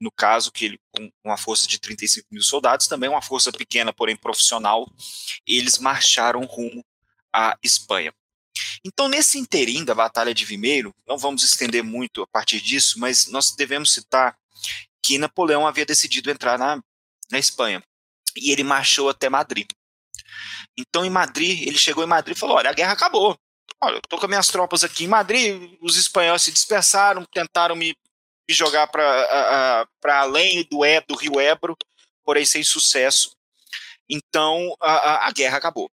No 0.00 0.10
caso, 0.10 0.50
que 0.50 0.64
ele, 0.64 0.80
com 0.90 1.10
uma 1.22 1.36
força 1.36 1.66
de 1.66 1.78
35 1.78 2.28
mil 2.30 2.42
soldados, 2.42 2.86
também 2.86 3.10
uma 3.10 3.20
força 3.20 3.52
pequena, 3.52 3.92
porém 3.92 4.16
profissional, 4.16 4.90
eles 5.46 5.78
marcharam 5.78 6.44
rumo 6.46 6.82
à 7.30 7.58
Espanha. 7.62 8.14
Então, 8.84 9.08
nesse 9.08 9.38
interim 9.38 9.84
da 9.84 9.94
Batalha 9.94 10.34
de 10.34 10.44
Vimeiro, 10.44 10.94
não 11.06 11.18
vamos 11.18 11.42
estender 11.42 11.82
muito 11.82 12.22
a 12.22 12.26
partir 12.26 12.60
disso, 12.60 12.98
mas 12.98 13.26
nós 13.26 13.54
devemos 13.54 13.92
citar 13.92 14.36
que 15.02 15.18
Napoleão 15.18 15.66
havia 15.66 15.84
decidido 15.84 16.30
entrar 16.30 16.58
na, 16.58 16.82
na 17.30 17.38
Espanha 17.38 17.82
e 18.36 18.50
ele 18.50 18.62
marchou 18.62 19.08
até 19.08 19.28
Madrid. 19.28 19.68
Então, 20.76 21.04
em 21.04 21.10
Madrid, 21.10 21.66
ele 21.66 21.78
chegou 21.78 22.04
em 22.04 22.06
Madrid 22.06 22.36
e 22.36 22.40
falou: 22.40 22.56
Olha, 22.56 22.70
a 22.70 22.74
guerra 22.74 22.92
acabou. 22.92 23.38
olha, 23.80 23.96
eu 23.96 24.02
tô 24.08 24.18
com 24.18 24.26
minhas 24.26 24.48
tropas 24.48 24.84
aqui 24.84 25.04
em 25.04 25.08
Madrid, 25.08 25.76
os 25.80 25.96
espanhóis 25.96 26.42
se 26.42 26.52
dispersaram, 26.52 27.24
tentaram 27.32 27.74
me, 27.74 27.96
me 28.48 28.54
jogar 28.54 28.86
para 28.86 29.86
além 30.20 30.64
do, 30.70 30.84
e, 30.84 31.00
do 31.02 31.16
rio 31.16 31.40
Ebro, 31.40 31.76
porém 32.24 32.44
sem 32.44 32.62
sucesso. 32.62 33.36
Então 34.08 34.74
a, 34.80 35.28
a 35.28 35.32
guerra 35.32 35.58
acabou. 35.58 35.90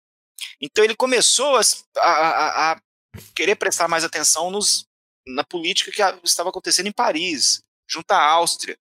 Então 0.62 0.84
ele 0.84 0.96
começou 0.96 1.56
a, 1.58 1.62
a, 1.98 2.72
a 2.72 2.82
querer 3.36 3.56
prestar 3.56 3.88
mais 3.88 4.04
atenção 4.04 4.50
nos, 4.50 4.86
na 5.28 5.44
política 5.44 5.92
que 5.92 6.28
estava 6.28 6.50
acontecendo 6.50 6.88
em 6.88 6.92
Paris, 6.92 7.62
junto 7.90 8.12
à 8.12 8.22
Áustria. 8.22 8.78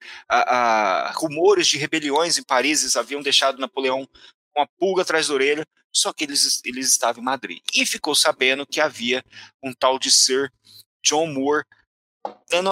rumores 1.15 1.67
de 1.67 1.79
rebeliões 1.79 2.39
em 2.39 2.43
Paris 2.43 2.97
haviam 2.97 3.23
deixado 3.23 3.59
Napoleão 3.59 4.09
com 4.55 4.63
a 4.63 4.67
pulga 4.79 5.03
atrás 5.03 5.29
da 5.29 5.35
orelha, 5.35 5.67
só 5.95 6.13
que 6.13 6.25
eles, 6.25 6.63
eles 6.65 6.91
estavam 6.91 7.23
em 7.23 7.25
Madrid. 7.25 7.61
E 7.75 7.85
ficou 7.85 8.15
sabendo 8.15 8.67
que 8.67 8.81
havia 8.81 9.23
um 9.63 9.73
tal 9.73 9.99
de 9.99 10.11
Sir 10.11 10.51
John 11.05 11.27
Moore 11.27 11.65
dando 12.51 12.71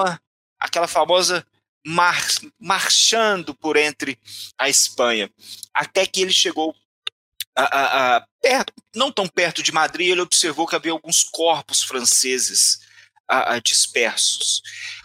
aquela 0.59 0.89
famosa 0.89 1.47
mar, 1.87 2.27
marchando 2.59 3.55
por 3.55 3.77
entre 3.77 4.19
a 4.59 4.69
Espanha, 4.69 5.31
até 5.75 6.07
que 6.07 6.23
ele 6.23 6.33
chegou 6.33 6.75
a, 7.57 7.63
a, 7.63 8.17
a, 8.17 8.27
perto, 8.43 8.73
não 8.95 9.13
tão 9.13 9.29
perto 9.29 9.63
de 9.63 9.73
Madrid, 9.73 10.11
ele 10.11 10.21
observou 10.21 10.67
que 10.67 10.77
havia 10.77 10.93
alguns 10.93 11.23
corpos 11.23 11.83
franceses 11.83 12.81
dispersos. 13.63 14.61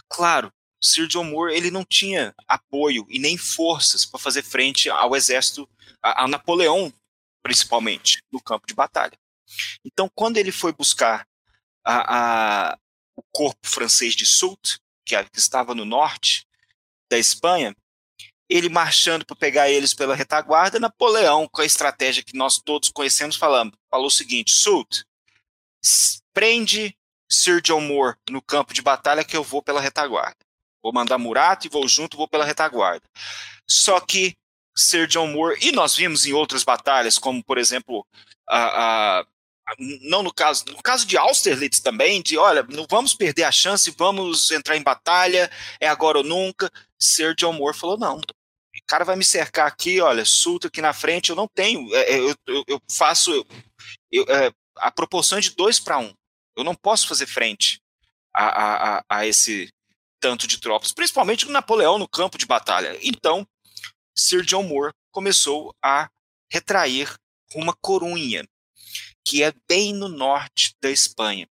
Claro, 0.08 0.52
Sir 0.82 1.06
John 1.06 1.24
Moore 1.24 1.54
ele 1.54 1.70
não 1.70 1.84
tinha 1.84 2.34
apoio 2.48 3.06
e 3.08 3.18
nem 3.18 3.36
forças 3.36 4.04
para 4.04 4.20
fazer 4.20 4.42
frente 4.42 4.88
ao 4.88 5.14
exército, 5.14 5.68
a, 6.02 6.24
a, 6.24 6.28
Napoleão, 6.28 6.92
principalmente, 7.42 8.22
no 8.32 8.40
campo 8.40 8.66
de 8.66 8.74
batalha. 8.74 9.18
Então, 9.84 10.10
quando 10.14 10.36
ele 10.36 10.52
foi 10.52 10.72
buscar 10.72 11.26
a, 11.84 12.78
o 13.16 13.22
corpo 13.32 13.66
francês 13.66 14.14
de 14.14 14.24
Soult, 14.26 14.78
que, 15.04 15.22
que 15.24 15.38
estava 15.38 15.74
no 15.74 15.84
norte 15.84 16.46
da 17.10 17.18
Espanha, 17.18 17.74
ele 18.50 18.68
marchando 18.68 19.24
para 19.24 19.36
pegar 19.36 19.70
eles 19.70 19.94
pela 19.94 20.16
retaguarda, 20.16 20.80
Napoleão, 20.80 21.48
com 21.48 21.62
a 21.62 21.64
estratégia 21.64 22.22
que 22.22 22.36
nós 22.36 22.58
todos 22.58 22.88
conhecemos, 22.88 23.36
falando, 23.36 23.78
falou 23.88 24.08
o 24.08 24.10
seguinte: 24.10 24.50
Soult, 24.50 25.04
prende 26.34 26.96
Sir 27.30 27.62
John 27.62 27.80
Moore 27.80 28.16
no 28.28 28.42
campo 28.42 28.74
de 28.74 28.82
batalha 28.82 29.22
que 29.22 29.36
eu 29.36 29.44
vou 29.44 29.62
pela 29.62 29.80
retaguarda. 29.80 30.36
Vou 30.82 30.92
mandar 30.92 31.16
Murato 31.16 31.66
e 31.66 31.70
vou 31.70 31.86
junto, 31.86 32.16
vou 32.16 32.26
pela 32.26 32.44
retaguarda. 32.44 33.06
Só 33.68 34.00
que 34.00 34.36
Sir 34.76 35.06
John 35.06 35.28
Moore, 35.28 35.58
e 35.60 35.70
nós 35.70 35.94
vimos 35.94 36.26
em 36.26 36.32
outras 36.32 36.64
batalhas, 36.64 37.18
como 37.18 37.44
por 37.44 37.56
exemplo, 37.56 38.04
a, 38.48 39.20
a 39.20 39.26
não 40.00 40.24
no 40.24 40.34
caso, 40.34 40.64
no 40.66 40.82
caso 40.82 41.06
de 41.06 41.16
Austerlitz 41.16 41.78
também, 41.78 42.20
de 42.20 42.36
olha, 42.36 42.64
não 42.68 42.84
vamos 42.90 43.14
perder 43.14 43.44
a 43.44 43.52
chance, 43.52 43.94
vamos 43.96 44.50
entrar 44.50 44.76
em 44.76 44.82
batalha, 44.82 45.48
é 45.78 45.86
agora 45.86 46.18
ou 46.18 46.24
nunca. 46.24 46.68
Sir 46.98 47.36
John 47.36 47.52
Moore 47.52 47.76
falou: 47.76 47.96
não, 47.96 48.20
cara 48.90 49.04
vai 49.04 49.14
me 49.14 49.24
cercar 49.24 49.68
aqui, 49.68 50.00
olha, 50.00 50.24
sulta 50.24 50.66
aqui 50.66 50.82
na 50.82 50.92
frente, 50.92 51.30
eu 51.30 51.36
não 51.36 51.46
tenho, 51.46 51.94
é, 51.94 52.12
é 52.12 52.18
eu, 52.18 52.34
eu, 52.48 52.64
eu 52.66 52.82
faço 52.90 53.30
eu, 54.10 54.24
é, 54.28 54.52
a 54.78 54.90
proporção 54.90 55.38
é 55.38 55.40
de 55.40 55.50
dois 55.50 55.78
para 55.78 55.98
um. 55.98 56.12
Eu 56.56 56.64
não 56.64 56.74
posso 56.74 57.06
fazer 57.06 57.26
frente 57.26 57.80
a, 58.34 58.98
a, 58.98 59.04
a 59.08 59.26
esse 59.26 59.72
tanto 60.18 60.44
de 60.48 60.58
tropas, 60.58 60.92
principalmente 60.92 61.48
Napoleão 61.48 61.98
no 61.98 62.08
campo 62.08 62.36
de 62.36 62.46
batalha. 62.46 62.98
Então, 63.00 63.46
Sir 64.12 64.44
John 64.44 64.64
Moore 64.64 64.92
começou 65.12 65.72
a 65.80 66.10
retrair 66.50 67.14
uma 67.54 67.74
Corunha, 67.80 68.44
que 69.24 69.44
é 69.44 69.52
bem 69.68 69.94
no 69.94 70.08
norte 70.08 70.74
da 70.82 70.90
Espanha. 70.90 71.48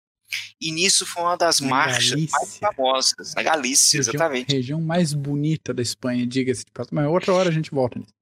E 0.62 0.72
nisso 0.72 1.06
foi 1.06 1.24
uma 1.24 1.36
das 1.36 1.60
na 1.60 1.68
marchas 1.68 2.10
Galícia. 2.12 2.38
mais 2.38 2.58
famosas, 2.58 3.36
na 3.36 3.44
Galícia, 3.44 3.98
região, 3.98 4.14
exatamente. 4.14 4.54
Região 4.54 4.82
mais 4.82 5.14
bonita 5.14 5.74
da 5.74 5.82
Espanha, 5.82 6.26
diga-se 6.26 6.66
de 6.66 6.72
passagem. 6.72 6.96
Mas 6.96 7.08
outra 7.08 7.34
hora 7.34 7.50
a 7.50 7.54
gente 7.54 7.72
volta 7.72 8.00
nisso. 8.00 8.14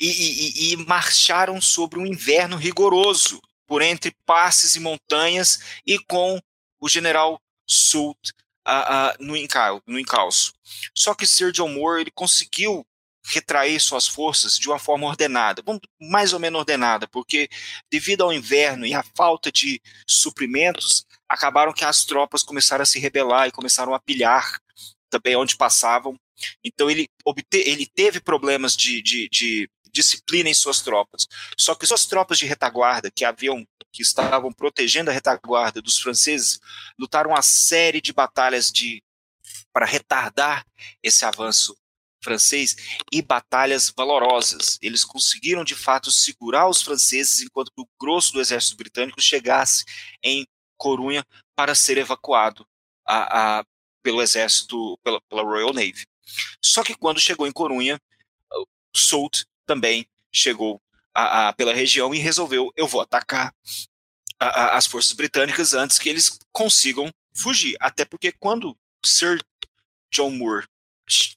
E, 0.00 0.06
e, 0.06 0.72
e, 0.72 0.76
marcharam 0.76 1.60
sobre 1.60 1.98
um 1.98 2.06
inverno 2.06 2.56
rigoroso, 2.56 3.40
por 3.66 3.80
entre 3.80 4.14
passes 4.26 4.74
e 4.74 4.80
montanhas 4.80 5.60
e 5.86 5.98
com 5.98 6.38
o 6.78 6.88
general 6.88 7.40
Soult 7.66 8.32
uh, 8.66 8.70
uh, 8.70 9.24
no, 9.24 9.36
encal 9.36 9.82
no 9.86 9.98
encalço. 9.98 10.52
Só 10.94 11.14
que 11.14 11.26
Sir 11.26 11.52
John 11.52 11.68
Moore 11.68 12.02
ele 12.02 12.10
conseguiu 12.10 12.86
retrair 13.24 13.78
suas 13.80 14.06
forças 14.06 14.58
de 14.58 14.68
uma 14.68 14.78
forma 14.78 15.06
ordenada, 15.06 15.62
mais 16.00 16.32
ou 16.32 16.40
menos 16.40 16.58
ordenada, 16.58 17.06
porque 17.06 17.48
devido 17.90 18.22
ao 18.22 18.32
inverno 18.32 18.84
e 18.84 18.94
à 18.94 19.02
falta 19.16 19.50
de 19.50 19.80
suprimentos, 20.06 21.06
acabaram 21.32 21.72
que 21.72 21.84
as 21.84 22.04
tropas 22.04 22.42
começaram 22.42 22.82
a 22.82 22.86
se 22.86 22.98
rebelar 22.98 23.48
e 23.48 23.52
começaram 23.52 23.94
a 23.94 23.98
pilhar 23.98 24.60
também 25.08 25.34
onde 25.34 25.56
passavam. 25.56 26.18
Então 26.62 26.90
ele, 26.90 27.08
obte 27.24 27.56
ele 27.56 27.86
teve 27.86 28.20
problemas 28.20 28.76
de, 28.76 29.00
de, 29.00 29.28
de 29.30 29.70
disciplina 29.90 30.50
em 30.50 30.54
suas 30.54 30.82
tropas. 30.82 31.26
Só 31.56 31.74
que 31.74 31.86
suas 31.86 32.04
tropas 32.04 32.38
de 32.38 32.44
retaguarda, 32.44 33.10
que 33.10 33.24
haviam 33.24 33.66
que 33.90 34.02
estavam 34.02 34.52
protegendo 34.52 35.10
a 35.10 35.12
retaguarda 35.12 35.80
dos 35.80 35.98
franceses, 35.98 36.60
lutaram 36.98 37.30
uma 37.30 37.42
série 37.42 38.00
de 38.00 38.12
batalhas 38.12 38.70
de 38.70 39.02
para 39.72 39.86
retardar 39.86 40.66
esse 41.02 41.24
avanço 41.24 41.74
francês 42.22 42.76
e 43.10 43.20
batalhas 43.22 43.92
valorosas. 43.94 44.78
Eles 44.80 45.04
conseguiram 45.04 45.64
de 45.64 45.74
fato 45.74 46.10
segurar 46.10 46.68
os 46.68 46.82
franceses 46.82 47.40
enquanto 47.40 47.70
o 47.76 47.86
grosso 48.00 48.34
do 48.34 48.40
exército 48.40 48.76
britânico 48.76 49.20
chegasse 49.20 49.84
em 50.22 50.46
Corunha 50.82 51.24
para 51.54 51.76
ser 51.76 51.96
evacuado 51.96 52.66
a, 53.06 53.60
a, 53.60 53.64
pelo 54.02 54.20
exército, 54.20 54.98
pela, 55.04 55.20
pela 55.28 55.44
Royal 55.44 55.72
Navy. 55.72 56.04
Só 56.60 56.82
que 56.82 56.96
quando 56.96 57.20
chegou 57.20 57.46
em 57.46 57.52
Corunha, 57.52 58.00
Soult 58.94 59.44
também 59.64 60.04
chegou 60.34 60.82
a, 61.14 61.48
a, 61.48 61.52
pela 61.52 61.72
região 61.72 62.12
e 62.12 62.18
resolveu: 62.18 62.72
eu 62.76 62.88
vou 62.88 63.00
atacar 63.00 63.54
a, 64.40 64.76
as 64.76 64.88
forças 64.88 65.12
britânicas 65.12 65.72
antes 65.72 66.00
que 66.00 66.08
eles 66.08 66.36
consigam 66.50 67.08
fugir. 67.32 67.76
Até 67.78 68.04
porque 68.04 68.32
quando 68.32 68.76
Sir 69.04 69.40
John 70.10 70.30
Moore, 70.30 70.66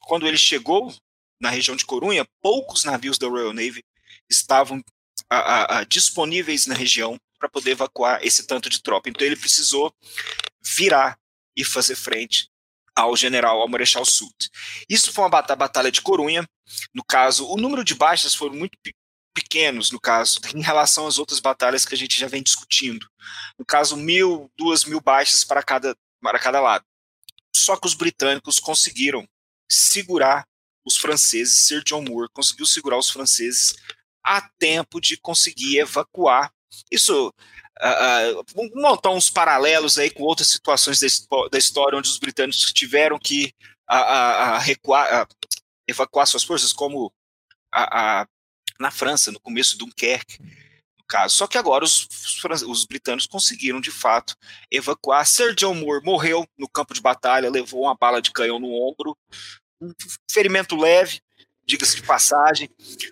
quando 0.07 0.25
ele 0.25 0.39
chegou 0.39 0.91
na 1.39 1.51
região 1.51 1.75
de 1.75 1.85
Corunha, 1.85 2.25
poucos 2.41 2.83
navios 2.83 3.19
da 3.19 3.27
Royal 3.27 3.53
Navy 3.53 3.83
estavam 4.27 4.83
disponíveis 5.87 6.65
na 6.65 6.73
região 6.73 7.15
para 7.37 7.49
poder 7.49 7.71
evacuar 7.71 8.19
esse 8.23 8.45
tanto 8.45 8.69
de 8.69 8.81
tropa. 8.81 9.09
Então 9.09 9.25
ele 9.25 9.35
precisou 9.35 9.93
virar 10.61 11.17
e 11.55 11.63
fazer 11.63 11.95
frente 11.95 12.49
ao 12.95 13.15
general, 13.15 13.61
ao 13.61 13.67
Marechal 13.67 14.05
Soult. 14.05 14.49
Isso 14.89 15.11
foi 15.11 15.25
uma 15.25 15.29
batalha 15.29 15.91
de 15.91 16.01
Corunha. 16.01 16.47
No 16.93 17.03
caso, 17.03 17.47
o 17.47 17.57
número 17.57 17.83
de 17.83 17.93
baixas 17.93 18.33
foram 18.33 18.55
muito 18.55 18.77
pequenos, 19.33 19.91
no 19.91 19.99
caso, 19.99 20.39
em 20.55 20.61
relação 20.61 21.05
às 21.05 21.19
outras 21.19 21.41
batalhas 21.41 21.85
que 21.85 21.93
a 21.93 21.97
gente 21.97 22.17
já 22.17 22.27
vem 22.27 22.41
discutindo. 22.41 23.05
No 23.59 23.65
caso, 23.65 23.97
mil, 23.97 24.49
duas 24.57 24.85
mil 24.85 25.01
baixas 25.01 25.43
para 25.43 25.61
cada, 25.61 25.95
para 26.21 26.39
cada 26.39 26.61
lado. 26.61 26.85
Só 27.53 27.75
que 27.75 27.85
os 27.85 27.93
britânicos 27.93 28.59
conseguiram 28.59 29.27
segurar 29.69 30.47
os 30.85 30.97
franceses, 30.97 31.65
Sir 31.65 31.83
John 31.83 32.03
Moore 32.03 32.29
conseguiu 32.31 32.65
segurar 32.65 32.97
os 32.97 33.09
franceses 33.09 33.75
a 34.23 34.41
tempo 34.59 35.01
de 35.01 35.17
conseguir 35.17 35.79
evacuar. 35.79 36.51
Isso 36.91 37.33
uh, 37.81 38.41
uh, 38.41 38.81
montar 38.81 39.11
uns 39.11 39.29
paralelos 39.29 39.97
aí 39.97 40.09
com 40.09 40.23
outras 40.23 40.49
situações 40.49 40.99
da, 41.51 41.57
história 41.57 41.97
onde 41.97 42.09
os 42.09 42.17
britânicos 42.17 42.71
tiveram 42.73 43.19
que 43.19 43.53
uh, 43.89 44.59
recuar, 44.59 45.27
evacuar 45.87 46.27
suas 46.27 46.43
forças, 46.43 46.73
como 46.73 47.13
na 48.79 48.91
França, 48.91 49.31
no 49.31 49.39
começo 49.39 49.71
de 49.71 49.79
Dunkerque, 49.79 50.39
no 50.41 51.05
caso. 51.07 51.35
Só 51.35 51.47
que 51.47 51.57
agora 51.57 51.83
os, 51.83 52.07
os 52.67 52.85
britânicos 52.85 53.27
conseguiram, 53.27 53.81
de 53.81 53.91
fato, 53.91 54.35
evacuar. 54.71 55.25
Sir 55.25 55.53
John 55.53 55.75
Moore 55.75 56.03
morreu 56.03 56.47
no 56.57 56.69
campo 56.69 56.93
de 56.93 57.01
batalha, 57.01 57.49
levou 57.49 57.83
uma 57.83 57.95
bala 57.95 58.21
de 58.21 58.31
canhão 58.31 58.59
no 58.59 58.71
ombro, 58.71 59.17
um 59.81 59.91
ferimento 60.31 60.75
leve, 60.75 61.21
diga-se 61.65 61.95
de 61.95 62.03
passagem, 62.03 62.69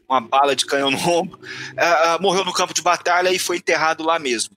uma 0.08 0.22
bala 0.22 0.56
de 0.56 0.66
canhão 0.66 0.92
no 0.92 0.98
ombro, 1.10 1.40
uh, 1.40 2.22
morreu 2.22 2.46
no 2.46 2.54
campo 2.54 2.74
de 2.74 2.82
batalha 2.82 3.32
e 3.32 3.40
foi 3.40 3.58
enterrado 3.58 4.04
lá 4.04 4.20
mesmo. 4.20 4.56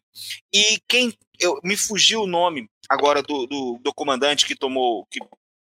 E 0.53 0.81
quem 0.89 1.17
eu, 1.39 1.59
me 1.63 1.77
fugiu 1.77 2.23
o 2.23 2.27
nome 2.27 2.69
agora 2.89 3.23
do, 3.23 3.47
do, 3.47 3.79
do, 3.83 3.95
comandante 3.95 4.47
que 4.47 4.55
tomou, 4.55 5.07
que 5.07 5.21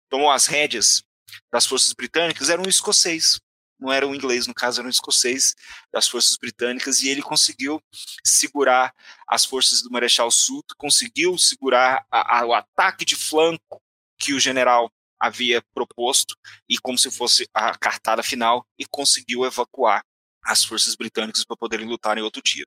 tomou 0.09 0.29
as 0.29 0.45
rédeas 0.45 1.03
das 1.51 1.65
forças 1.65 1.93
britânicas 1.93 2.49
era 2.49 2.61
um 2.61 2.67
escocês, 2.67 3.39
não 3.79 3.91
era 3.91 4.05
um 4.05 4.13
inglês, 4.13 4.47
no 4.47 4.53
caso 4.53 4.79
era 4.79 4.87
um 4.87 4.91
escocês 4.91 5.55
das 5.91 6.07
forças 6.07 6.37
britânicas 6.37 7.01
e 7.01 7.09
ele 7.09 7.21
conseguiu 7.21 7.81
segurar 8.23 8.93
as 9.27 9.45
forças 9.45 9.81
do 9.81 9.89
Marechal 9.89 10.29
Soult, 10.29 10.67
conseguiu 10.77 11.37
segurar 11.37 12.05
a, 12.11 12.39
a, 12.39 12.45
o 12.45 12.53
ataque 12.53 13.05
de 13.05 13.15
flanco 13.15 13.81
que 14.19 14.33
o 14.33 14.39
general 14.39 14.91
havia 15.21 15.61
proposto 15.73 16.35
e 16.67 16.77
como 16.79 16.97
se 16.97 17.11
fosse 17.11 17.47
a 17.53 17.77
cartada 17.77 18.23
final 18.23 18.65
e 18.77 18.85
conseguiu 18.85 19.45
evacuar 19.45 20.03
as 20.43 20.63
forças 20.63 20.95
britânicas 20.95 21.45
para 21.45 21.55
poderem 21.55 21.87
lutar 21.87 22.17
em 22.17 22.21
outro 22.21 22.41
dia. 22.41 22.65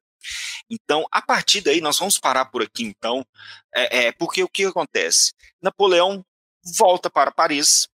Então, 0.70 1.04
a 1.10 1.20
partir 1.20 1.60
daí, 1.60 1.80
nós 1.80 1.98
vamos 1.98 2.18
parar 2.18 2.44
por 2.46 2.62
aqui, 2.62 2.84
então, 2.84 3.26
é, 3.74 4.06
é, 4.06 4.12
porque 4.12 4.42
o 4.44 4.48
que 4.48 4.64
acontece? 4.64 5.32
Napoleão 5.60 6.24
volta 6.78 7.10
para 7.10 7.32
Paris, 7.32 7.88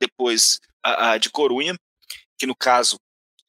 depois 0.00 0.60
de 1.20 1.28
Corunha, 1.30 1.76
que 2.38 2.46
no 2.46 2.54
caso 2.54 2.96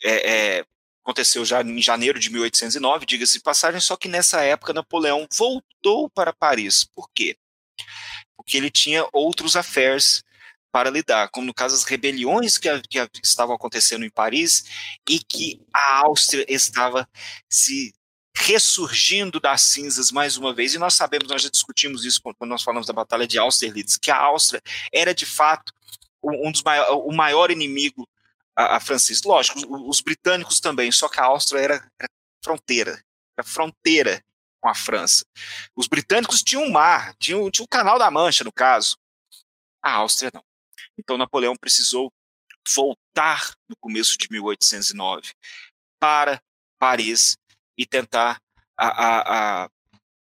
é, 0.04 0.58
é, 0.58 0.66
aconteceu 1.04 1.46
já 1.46 1.62
em 1.62 1.82
janeiro 1.82 2.20
de 2.20 2.32
1809, 2.32 3.06
diga-se 3.06 3.40
passagem, 3.42 3.80
só 3.80 3.96
que 3.96 4.08
nessa 4.08 4.42
época 4.42 4.74
Napoleão 4.74 5.28
voltou 5.38 6.10
para 6.10 6.34
Paris. 6.34 6.84
Por 6.84 7.10
quê? 7.14 7.38
Porque 8.36 8.58
ele 8.58 8.72
tinha 8.72 9.08
outros 9.14 9.56
affairs 9.56 10.24
para 10.72 10.90
lidar, 10.90 11.30
como 11.30 11.48
no 11.48 11.54
caso 11.54 11.76
as 11.76 11.84
rebeliões 11.84 12.58
que, 12.58 12.70
que 12.82 13.10
estavam 13.24 13.56
acontecendo 13.56 14.06
em 14.06 14.10
Paris 14.10 14.64
e 15.10 15.20
que 15.20 15.62
a 15.74 16.06
Áustria 16.06 16.46
estava 16.48 17.08
se 17.50 17.94
ressurgindo 18.36 19.40
das 19.40 19.62
cinzas 19.62 20.12
mais 20.12 20.38
uma 20.38 20.54
vez. 20.54 20.74
E 20.74 20.80
nós 20.80 20.94
sabemos, 20.94 21.28
nós 21.28 21.42
já 21.42 21.50
discutimos 21.50 22.06
isso 22.06 22.22
quando 22.22 22.50
nós 22.50 22.62
falamos 22.62 22.88
da 22.88 22.94
Batalha 22.94 23.28
de 23.28 23.40
Austerlitz, 23.40 23.98
que 23.98 24.12
a 24.12 24.18
Áustria 24.18 24.62
era 24.94 25.14
de 25.14 25.26
fato 25.26 25.74
um 26.24 26.52
dos 26.52 26.64
o 27.06 27.12
maior 27.12 27.50
inimigo 27.52 28.08
a, 28.56 28.78
a 28.78 28.80
francês. 28.80 29.22
Lógico, 29.24 29.60
os, 29.60 29.98
os, 29.98 30.02
britânicos 30.02 30.60
também, 30.60 30.92
só 30.92 31.08
que 31.08 31.20
a 31.20 31.26
Áustria 31.26 31.60
era, 31.62 31.92
era 32.00 32.10
fronteira, 32.44 33.04
era 33.38 33.48
fronteira 33.48 34.24
com 34.60 34.70
a 34.70 34.76
França. 34.76 35.26
Os 35.76 35.88
britânicos 35.88 36.42
tinham 36.42 36.64
um 36.64 36.72
mar, 36.72 37.16
tinham, 37.20 37.50
tinham 37.52 37.66
o 37.66 37.70
Canal 37.70 37.98
da 38.00 38.10
Mancha, 38.12 38.44
no 38.44 38.52
caso. 38.52 38.98
A 39.82 39.94
Áustria 39.94 40.32
não. 40.34 40.44
Então 40.98 41.18
Napoleão 41.18 41.56
precisou 41.56 42.12
voltar 42.76 43.54
no 43.70 43.76
começo 43.78 44.18
de 44.18 44.28
1809 44.30 45.34
para 46.00 46.42
Paris 46.80 47.38
e 47.78 47.86
tentar 47.86 48.42
a, 48.78 48.88
a, 48.88 49.64
a 49.64 49.70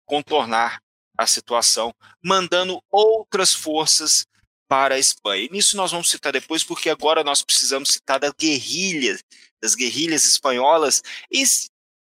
contornar 0.04 0.80
a 1.18 1.26
situação, 1.26 1.94
mandando 2.22 2.82
outras 2.90 3.54
forças 3.54 4.26
para 4.68 4.96
a 4.96 4.98
Espanha. 4.98 5.44
E 5.44 5.50
nisso 5.50 5.76
nós 5.76 5.92
vamos 5.92 6.10
citar 6.10 6.32
depois, 6.32 6.62
porque 6.62 6.90
agora 6.90 7.24
nós 7.24 7.42
precisamos 7.42 7.90
citar 7.90 8.20
das 8.20 8.32
guerrilhas, 8.38 9.22
das 9.62 9.74
guerrilhas 9.74 10.26
espanholas 10.26 11.02
e 11.30 11.42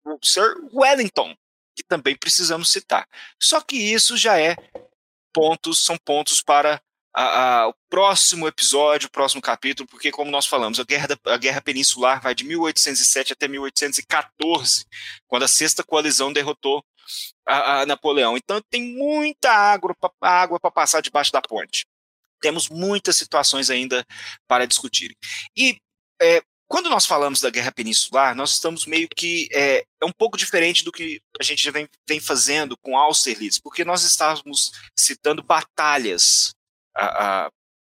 o 0.05 0.19
Sir 0.23 0.55
Wellington, 0.73 1.35
que 1.77 1.83
também 1.85 2.17
precisamos 2.17 2.71
citar. 2.71 3.07
Só 3.41 3.61
que 3.61 3.77
isso 3.77 4.17
já 4.17 4.41
é 4.41 4.57
pontos, 5.33 5.85
são 5.85 5.97
pontos 5.99 6.43
para 6.43 6.81
a, 7.15 7.25
a, 7.63 7.69
o 7.69 7.75
próximo 7.91 8.49
episódio, 8.49 9.09
o 9.09 9.11
próximo 9.11 9.43
capítulo, 9.43 9.87
porque, 9.89 10.11
como 10.11 10.31
nós 10.31 10.47
falamos, 10.47 10.81
a 10.81 10.85
Guerra, 10.85 11.09
a 11.27 11.37
Guerra 11.37 11.61
Peninsular 11.61 12.23
vai 12.23 12.35
de 12.35 12.45
1807 12.45 13.35
até 13.35 13.47
1814, 13.47 14.87
quando 15.27 15.43
a 15.43 15.49
Sexta 15.49 15.85
Coalizão 15.85 16.33
derrotou 16.33 16.83
a, 17.47 17.81
a 17.81 17.87
Napoleão. 17.87 18.37
Então, 18.37 18.61
tem 18.71 18.97
muita 18.97 19.51
água 19.53 20.59
para 20.59 20.71
passar 20.71 21.03
debaixo 21.03 21.33
da 21.33 21.43
ponte. 21.43 21.85
Temos 22.41 22.69
muitas 22.69 23.17
situações 23.17 23.71
ainda 23.71 24.05
para 24.49 24.67
discutir. 24.67 25.15
E 25.57 25.77
é, 26.21 26.43
quando 26.67 26.89
nós 26.89 27.05
falamos 27.05 27.43
da 27.43 27.51
Guerra 27.51 27.71
Peninsular, 27.71 28.35
nós 28.35 28.55
estamos 28.55 28.87
meio 28.87 29.07
que. 29.15 29.47
É, 29.53 29.85
é 30.01 30.07
um 30.07 30.13
pouco 30.13 30.39
diferente 30.39 30.83
do 30.83 30.91
que 30.91 31.21
a 31.39 31.45
gente 31.45 31.63
já 31.63 31.71
vem, 31.71 31.87
vem 32.09 32.19
fazendo 32.19 32.77
com 32.79 32.97
Austerlitz, 32.97 33.61
porque 33.61 33.85
nós 33.85 34.03
estávamos 34.03 34.73
citando 34.99 35.43
batalhas 35.43 36.55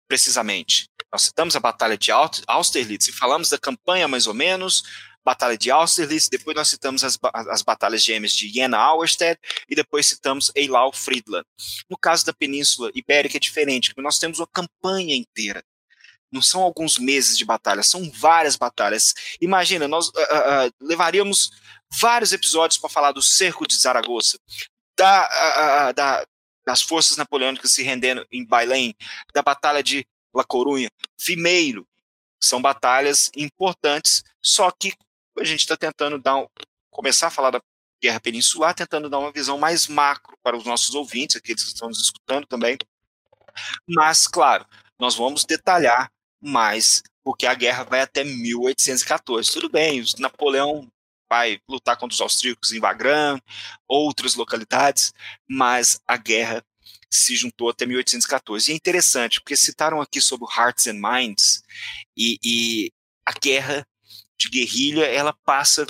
precisamente. 0.08 0.90
Nós 1.12 1.24
citamos 1.24 1.56
a 1.56 1.60
Batalha 1.60 1.98
de 1.98 2.12
Austerlitz 2.12 3.08
e 3.08 3.12
falamos 3.12 3.50
da 3.50 3.58
campanha 3.58 4.08
mais 4.08 4.28
ou 4.28 4.34
menos, 4.34 4.84
Batalha 5.24 5.58
de 5.58 5.70
Austerlitz, 5.70 6.30
depois 6.30 6.56
nós 6.56 6.70
citamos 6.70 7.04
as, 7.04 7.18
as 7.34 7.62
batalhas 7.62 8.04
gêmeas 8.04 8.34
de 8.34 8.50
Jena-Auerstedt 8.50 9.40
e 9.70 9.76
depois 9.76 10.08
citamos 10.08 10.52
Eylau-Friedland. 10.56 11.46
No 11.90 11.98
caso 11.98 12.26
da 12.26 12.34
Península 12.34 12.92
Ibérica 12.96 13.38
é 13.38 13.40
diferente, 13.40 13.90
porque 13.90 14.02
nós 14.02 14.18
temos 14.18 14.40
uma 14.40 14.48
campanha 14.48 15.16
inteira. 15.16 15.64
Não 16.32 16.42
são 16.42 16.62
alguns 16.62 16.98
meses 16.98 17.38
de 17.38 17.46
batalha, 17.46 17.84
são 17.84 18.10
várias 18.10 18.56
batalhas. 18.56 19.14
Imagina, 19.40 19.88
nós 19.88 20.08
uh, 20.08 20.12
uh, 20.12 20.74
levaríamos 20.82 21.52
vários 22.00 22.32
episódios 22.32 22.80
para 22.80 22.90
falar 22.90 23.12
do 23.12 23.22
cerco 23.22 23.68
de 23.68 23.76
Zaragoza, 23.76 24.40
da, 24.98 25.90
uh, 25.90 25.94
da, 25.94 26.26
das 26.66 26.82
forças 26.82 27.18
napoleônicas 27.18 27.72
se 27.72 27.84
rendendo 27.84 28.26
em 28.32 28.46
Bailém, 28.46 28.96
da 29.34 29.42
Batalha 29.42 29.84
de 29.84 30.06
La 30.34 30.44
Corunha, 30.44 30.90
Vimeiro. 31.20 31.88
São 32.40 32.62
batalhas 32.62 33.30
importantes, 33.36 34.24
só 34.42 34.72
que 34.72 34.94
a 35.40 35.44
gente 35.44 35.60
está 35.60 35.78
tentando 35.78 36.18
dar 36.18 36.38
um, 36.38 36.48
começar 36.90 37.28
a 37.28 37.32
falar 37.32 37.52
da 37.52 37.62
Guerra 38.02 38.20
Peninsular, 38.20 38.74
tentando 38.74 39.10
dar 39.10 39.20
uma 39.20 39.32
visão 39.32 39.60
mais 39.60 39.88
macro 39.88 40.36
para 40.42 40.58
os 40.58 40.66
nossos 40.66 40.96
ouvintes, 40.96 41.36
aqueles 41.36 41.64
que 41.64 41.70
estão 41.70 41.88
nos 41.88 42.02
escutando 42.02 42.48
também. 42.48 42.78
Mas, 43.88 44.28
claro, 44.28 44.66
nós 45.00 45.16
vamos 45.16 45.46
detalhar 45.46 46.12
mais, 46.42 47.04
porque 47.24 47.46
a 47.46 47.54
guerra 47.54 47.84
vai 47.84 48.02
até 48.02 48.24
1814. 48.24 49.52
Tudo 49.52 49.70
bem, 49.70 50.04
Napoleão 50.18 50.92
vai 51.32 51.62
lutar 51.66 51.96
contra 51.96 52.14
os 52.14 52.20
austríacos 52.20 52.74
em 52.74 52.80
Wagram, 52.82 53.40
outras 53.88 54.36
localidades, 54.36 55.14
mas 55.50 55.98
a 56.06 56.18
guerra 56.18 56.62
se 57.10 57.38
juntou 57.38 57.70
até 57.70 57.86
1814. 57.86 58.70
E 58.70 58.74
é 58.74 58.76
interessante, 58.76 59.40
porque 59.40 59.56
citaram 59.56 60.02
aqui 60.02 60.20
sobre 60.20 60.46
o 60.46 60.52
Hearts 60.52 60.88
and 60.88 61.00
Minds, 61.00 61.62
e, 62.18 62.38
e 62.44 62.92
a 63.26 63.32
guerra 63.32 63.88
de 64.38 64.50
guerrilha, 64.50 65.06
ela 65.06 65.34
passa 65.46 65.88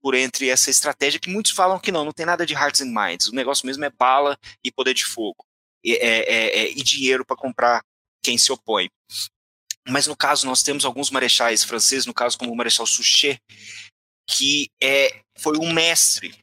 por 0.00 0.14
entre 0.14 0.48
essa 0.48 0.70
estratégia 0.70 1.20
que 1.20 1.28
muitos 1.28 1.52
falam 1.52 1.78
que 1.78 1.92
não, 1.92 2.06
não 2.06 2.12
tem 2.12 2.24
nada 2.24 2.46
de 2.46 2.54
Hearts 2.54 2.80
and 2.80 2.90
Minds, 2.90 3.28
o 3.28 3.34
negócio 3.34 3.66
mesmo 3.66 3.84
é 3.84 3.90
bala 3.90 4.38
e 4.64 4.72
poder 4.72 4.94
de 4.94 5.04
fogo, 5.04 5.44
e, 5.84 5.96
é, 5.96 5.98
é, 5.98 6.58
é, 6.60 6.70
e 6.70 6.82
dinheiro 6.82 7.26
para 7.26 7.36
comprar 7.36 7.82
quem 8.22 8.38
se 8.38 8.50
opõe. 8.50 8.88
Mas 9.86 10.06
no 10.06 10.16
caso, 10.16 10.46
nós 10.46 10.62
temos 10.62 10.86
alguns 10.86 11.10
marechais 11.10 11.62
franceses, 11.62 12.06
no 12.06 12.14
caso 12.14 12.38
como 12.38 12.52
o 12.52 12.56
Marechal 12.56 12.86
Suchet, 12.86 13.38
que 14.28 14.70
é, 14.80 15.22
foi 15.38 15.56
um 15.58 15.72
mestre 15.72 16.34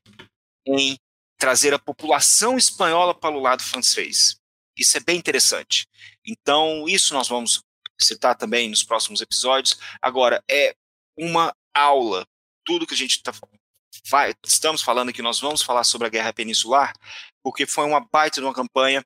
em 0.66 0.98
trazer 1.38 1.74
a 1.74 1.80
população 1.80 2.58
espanhola 2.58 3.14
para 3.14 3.36
o 3.36 3.40
lado 3.40 3.62
francês. 3.62 4.38
Isso 4.78 4.98
é 4.98 5.00
bem 5.00 5.18
interessante. 5.18 5.88
Então, 6.26 6.88
isso 6.88 7.14
nós 7.14 7.28
vamos 7.28 7.62
citar 8.00 8.36
também 8.36 8.70
nos 8.70 8.84
próximos 8.84 9.22
episódios. 9.22 9.78
Agora, 10.02 10.44
é 10.50 10.76
uma 11.18 11.56
aula. 11.74 12.26
Tudo 12.66 12.88
que 12.88 12.94
a 12.94 12.98
gente 12.98 13.22
tá, 13.22 13.32
vai, 14.10 14.34
estamos 14.44 14.82
falando 14.82 15.10
aqui, 15.10 15.22
nós 15.22 15.40
vamos 15.40 15.62
falar 15.62 15.84
sobre 15.84 16.08
a 16.08 16.10
Guerra 16.10 16.34
Peninsular, 16.34 16.94
porque 17.44 17.68
foi 17.68 17.86
uma 17.86 18.02
baita 18.12 18.42
de 18.42 18.46
uma 18.46 18.54
campanha 18.54 19.06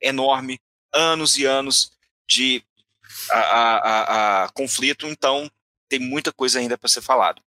enorme, 0.00 0.58
anos 0.92 1.36
e 1.36 1.44
anos 1.44 1.92
de 2.28 2.64
a, 3.30 3.38
a, 3.38 4.44
a 4.44 4.48
conflito, 4.50 5.06
então 5.06 5.50
tem 5.88 5.98
muita 5.98 6.32
coisa 6.32 6.58
ainda 6.58 6.78
para 6.78 6.88
ser 6.88 7.02
falado. 7.02 7.42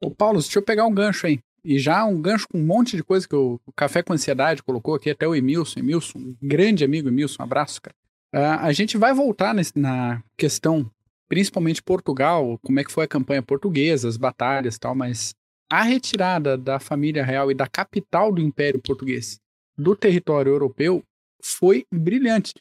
Ô 0.00 0.10
Paulo, 0.10 0.40
deixa 0.40 0.58
eu 0.58 0.62
pegar 0.62 0.86
um 0.86 0.94
gancho 0.94 1.26
aí. 1.26 1.40
E 1.62 1.78
já 1.78 2.04
um 2.04 2.20
gancho 2.20 2.48
com 2.48 2.58
um 2.58 2.64
monte 2.64 2.96
de 2.96 3.04
coisa 3.04 3.28
que 3.28 3.36
o 3.36 3.60
Café 3.76 4.02
com 4.02 4.14
Ansiedade 4.14 4.62
colocou 4.62 4.94
aqui, 4.94 5.10
até 5.10 5.28
o 5.28 5.34
Emilson. 5.34 5.80
Emilson, 5.80 6.18
um 6.18 6.36
grande 6.42 6.84
amigo 6.84 7.08
Emilson, 7.08 7.42
um 7.42 7.44
abraço, 7.44 7.82
cara. 7.82 7.94
Uh, 8.34 8.64
a 8.64 8.72
gente 8.72 8.96
vai 8.96 9.12
voltar 9.12 9.52
nesse, 9.52 9.78
na 9.78 10.22
questão, 10.36 10.90
principalmente 11.28 11.82
Portugal, 11.82 12.58
como 12.62 12.80
é 12.80 12.84
que 12.84 12.92
foi 12.92 13.04
a 13.04 13.08
campanha 13.08 13.42
portuguesa, 13.42 14.08
as 14.08 14.16
batalhas 14.16 14.76
e 14.76 14.80
tal, 14.80 14.94
mas 14.94 15.34
a 15.68 15.82
retirada 15.82 16.56
da 16.56 16.80
família 16.80 17.24
real 17.24 17.50
e 17.50 17.54
da 17.54 17.66
capital 17.66 18.32
do 18.32 18.40
Império 18.40 18.80
Português 18.80 19.38
do 19.76 19.94
território 19.94 20.50
europeu 20.50 21.02
foi 21.42 21.84
brilhante. 21.92 22.54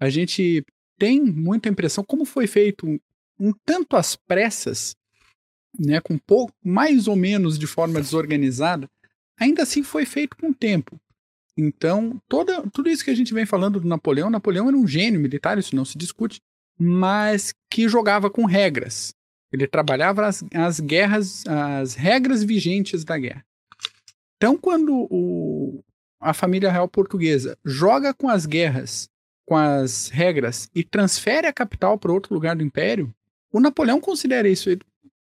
A 0.00 0.08
gente 0.08 0.64
tem 0.98 1.22
muita 1.22 1.68
impressão 1.68 2.04
como 2.04 2.24
foi 2.24 2.46
feito 2.46 2.86
um, 3.38 3.52
tanto 3.64 3.96
às 3.96 4.16
pressas 4.16 4.94
né, 5.78 6.00
com 6.00 6.18
pouco, 6.18 6.52
mais 6.64 7.08
ou 7.08 7.16
menos 7.16 7.58
de 7.58 7.66
forma 7.66 8.00
desorganizada, 8.00 8.88
ainda 9.38 9.62
assim 9.62 9.82
foi 9.82 10.04
feito 10.04 10.36
com 10.36 10.52
tempo. 10.52 10.98
Então, 11.56 12.20
toda, 12.28 12.62
tudo 12.70 12.90
isso 12.90 13.04
que 13.04 13.10
a 13.10 13.14
gente 13.14 13.32
vem 13.32 13.46
falando 13.46 13.80
do 13.80 13.88
Napoleão, 13.88 14.28
Napoleão 14.28 14.68
era 14.68 14.76
um 14.76 14.86
gênio 14.86 15.20
militar, 15.20 15.58
isso 15.58 15.74
não 15.74 15.84
se 15.84 15.96
discute, 15.96 16.40
mas 16.78 17.54
que 17.70 17.88
jogava 17.88 18.28
com 18.28 18.44
regras. 18.44 19.14
Ele 19.50 19.66
trabalhava 19.66 20.26
as, 20.26 20.44
as 20.52 20.80
guerras, 20.80 21.44
as 21.46 21.94
regras 21.94 22.42
vigentes 22.42 23.04
da 23.04 23.16
guerra. 23.16 23.44
Então, 24.36 24.58
quando 24.58 25.06
o, 25.10 25.82
a 26.20 26.34
família 26.34 26.70
real 26.70 26.88
portuguesa 26.88 27.56
joga 27.64 28.12
com 28.12 28.28
as 28.28 28.44
guerras, 28.44 29.08
com 29.46 29.56
as 29.56 30.08
regras 30.08 30.68
e 30.74 30.84
transfere 30.84 31.46
a 31.46 31.52
capital 31.52 31.98
para 31.98 32.12
outro 32.12 32.34
lugar 32.34 32.56
do 32.56 32.64
império, 32.64 33.14
o 33.50 33.60
Napoleão 33.60 34.00
considera 34.00 34.48
isso 34.48 34.68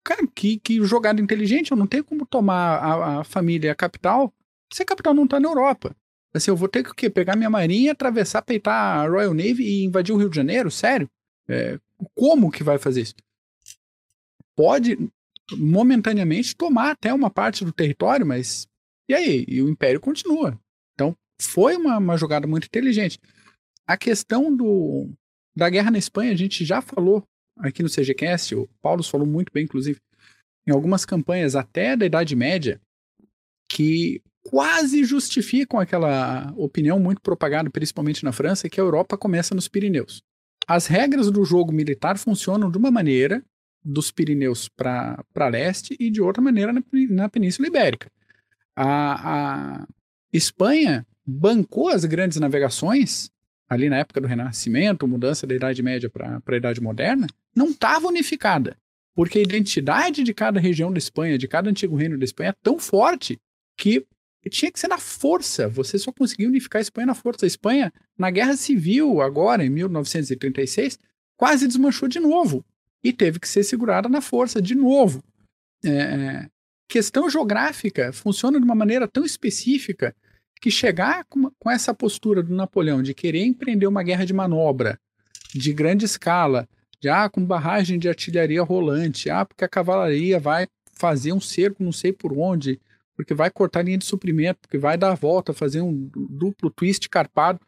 Cara, 0.05 0.27
que, 0.35 0.59
que 0.59 0.85
jogada 0.85 1.21
inteligente, 1.21 1.71
eu 1.71 1.77
não 1.77 1.87
tenho 1.87 2.05
como 2.05 2.27
tomar 2.27 2.77
a, 2.79 3.21
a 3.21 3.25
família 3.25 3.73
a 3.73 3.75
capital 3.75 4.33
se 4.73 4.83
a 4.83 4.87
capital 4.87 5.15
não 5.15 5.27
tá 5.27 5.39
na 5.39 5.49
Europa. 5.49 5.97
Assim, 6.35 6.51
eu 6.51 6.57
vou 6.57 6.69
ter 6.69 6.83
que 6.83 6.91
o 6.91 6.95
quê? 6.95 7.09
Pegar 7.09 7.37
minha 7.37 7.49
marinha, 7.49 7.93
atravessar, 7.93 8.43
peitar 8.43 8.99
a 8.99 9.09
Royal 9.09 9.33
Navy 9.33 9.63
e 9.63 9.85
invadir 9.85 10.13
o 10.13 10.19
Rio 10.19 10.29
de 10.29 10.37
Janeiro? 10.37 10.71
Sério? 10.71 11.09
É, 11.49 11.79
como 12.15 12.51
que 12.51 12.65
vai 12.65 12.77
fazer 12.77 13.03
isso? 13.03 13.15
Pode, 14.57 14.99
momentaneamente 15.57 16.57
tomar 16.57 16.91
até 16.91 17.15
uma 17.15 17.31
parte 17.31 17.65
do 17.65 17.73
território, 17.73 18.27
mas 18.27 18.67
e 19.09 19.15
aí? 19.15 19.45
E 19.47 19.63
o 19.63 19.69
Império 19.69 20.01
continua. 20.01 20.59
Então, 20.95 21.17
foi 21.41 21.77
uma, 21.77 21.99
uma 21.99 22.17
jogada 22.17 22.47
muito 22.47 22.67
inteligente. 22.67 23.19
A 23.87 23.97
questão 23.97 24.55
do, 24.55 25.11
da 25.57 25.69
guerra 25.69 25.91
na 25.91 25.99
Espanha, 25.99 26.33
a 26.33 26.37
gente 26.37 26.65
já 26.65 26.81
falou 26.81 27.23
aqui 27.59 27.83
no 27.83 27.89
CGCast, 27.89 28.55
o 28.55 28.69
Paulo 28.81 29.03
falou 29.03 29.27
muito 29.27 29.53
bem, 29.53 29.65
inclusive, 29.65 30.01
em 30.67 30.73
algumas 30.73 31.05
campanhas 31.05 31.55
até 31.55 31.97
da 31.97 32.07
Idade 32.07 32.35
Média, 32.35 32.81
que 33.69 34.23
quase 34.43 35.05
justificam 35.05 35.81
aquela 35.81 36.53
opinião 36.57 36.99
muito 36.99 37.21
propagada, 37.21 37.71
principalmente 37.71 38.25
na 38.25 38.33
França, 38.33 38.69
que 38.69 38.81
a 38.81 38.85
Europa 38.85 39.17
começa 39.17 39.55
nos 39.55 39.69
Pirineus. 39.69 40.23
As 40.67 40.87
regras 40.87 41.31
do 41.31 41.45
jogo 41.45 41.73
militar 41.73 42.19
funcionam 42.19 42.71
de 42.71 42.79
uma 42.79 42.91
maneira 42.91 43.43
dos 43.85 44.11
Pirineus 44.11 44.69
para 44.69 45.49
leste 45.51 45.95
e 46.01 46.11
de 46.11 46.23
outra 46.23 46.43
maneira 46.43 46.73
na, 46.73 46.83
na 47.11 47.29
Península 47.29 47.69
Ibérica. 47.69 48.11
A, 48.77 49.81
a 49.83 49.87
Espanha 50.33 51.07
bancou 51.27 51.89
as 51.89 52.05
grandes 52.05 52.39
navegações 52.39 53.31
ali 53.69 53.89
na 53.89 53.99
época 53.99 54.21
do 54.21 54.27
Renascimento, 54.27 55.09
mudança 55.09 55.47
da 55.47 55.55
Idade 55.55 55.83
Média 55.83 56.11
para 56.11 56.43
a 56.47 56.57
Idade 56.57 56.81
Moderna, 56.81 57.27
não 57.55 57.71
estava 57.71 58.09
unificada. 58.09 58.77
Porque 59.15 59.39
a 59.39 59.43
identidade 59.43 60.23
de 60.23 60.35
cada 60.35 60.59
região 60.59 60.93
da 60.93 60.99
Espanha, 60.99 61.39
de 61.39 61.47
cada 61.47 61.71
antigo 61.71 61.97
reino 61.97 62.19
da 62.19 62.25
Espanha, 62.25 62.51
é 62.51 62.57
tão 62.63 62.79
forte 62.79 63.39
que 63.77 64.05
tinha 64.51 64.71
que 64.71 64.79
ser 64.79 64.89
na 64.89 64.99
força. 64.99 65.69
Você 65.69 65.99
só 65.99 66.13
conseguia 66.13 66.49
unificar 66.49 66.81
a 66.81 66.83
Espanha 66.83 67.07
na 67.07 67.15
força. 67.15 67.47
A 67.47 67.49
Espanha, 67.49 67.93
na 68.19 68.31
Guerra 68.31 68.57
Civil, 68.57 69.23
agora, 69.23 69.65
em 69.65 69.71
1936, 69.71 70.99
quase 71.37 71.67
desmanchou 71.67 72.09
de 72.09 72.19
novo. 72.19 72.65
E 73.03 73.13
teve 73.13 73.39
que 73.39 73.49
ser 73.49 73.63
segurada 73.63 74.09
na 74.09 74.21
força 74.21 74.61
de 74.61 74.75
novo. 74.75 75.23
É, 75.85 75.91
é 75.91 76.49
questão 76.89 77.29
geográfica 77.31 78.13
funciona 78.13 78.59
de 78.59 78.65
uma 78.65 78.75
maneira 78.75 79.09
tão 79.09 79.25
específica 79.25 80.15
que 80.65 80.71
chegar 80.71 81.27
com, 81.27 81.51
com 81.59 81.71
essa 81.71 81.93
postura 81.93 82.43
do 82.43 82.55
Napoleão 82.55 83.03
de 83.03 83.13
querer 83.13 83.45
empreender 83.45 83.87
uma 83.87 84.03
guerra 84.03 84.25
de 84.25 84.33
manobra 84.33 84.99
de 85.55 85.75
grande 85.75 86.07
escala, 86.07 86.67
de 86.99 87.07
ah, 87.07 87.29
com 87.29 87.45
barragem 87.45 87.99
de 87.99 88.09
artilharia 88.09 88.63
rolante, 88.63 89.29
ah, 89.29 89.45
porque 89.45 89.63
a 89.63 89.69
cavalaria 89.69 90.41
vai 90.41 90.67
fazer 90.95 91.35
um 91.35 91.41
cerco 91.41 91.85
não 91.85 91.93
sei 91.93 92.15
por 92.15 92.33
onde, 92.33 92.81
porque 93.15 93.35
vai 93.35 93.51
cortar 93.51 93.83
linha 93.83 93.99
de 93.99 94.07
suprimento, 94.07 94.61
porque 94.63 94.79
vai 94.79 94.97
dar 94.97 95.13
a 95.13 95.15
volta, 95.15 95.53
fazer 95.53 95.83
um 95.83 96.11
duplo 96.15 96.71
twist 96.71 97.11
carpado. 97.11 97.61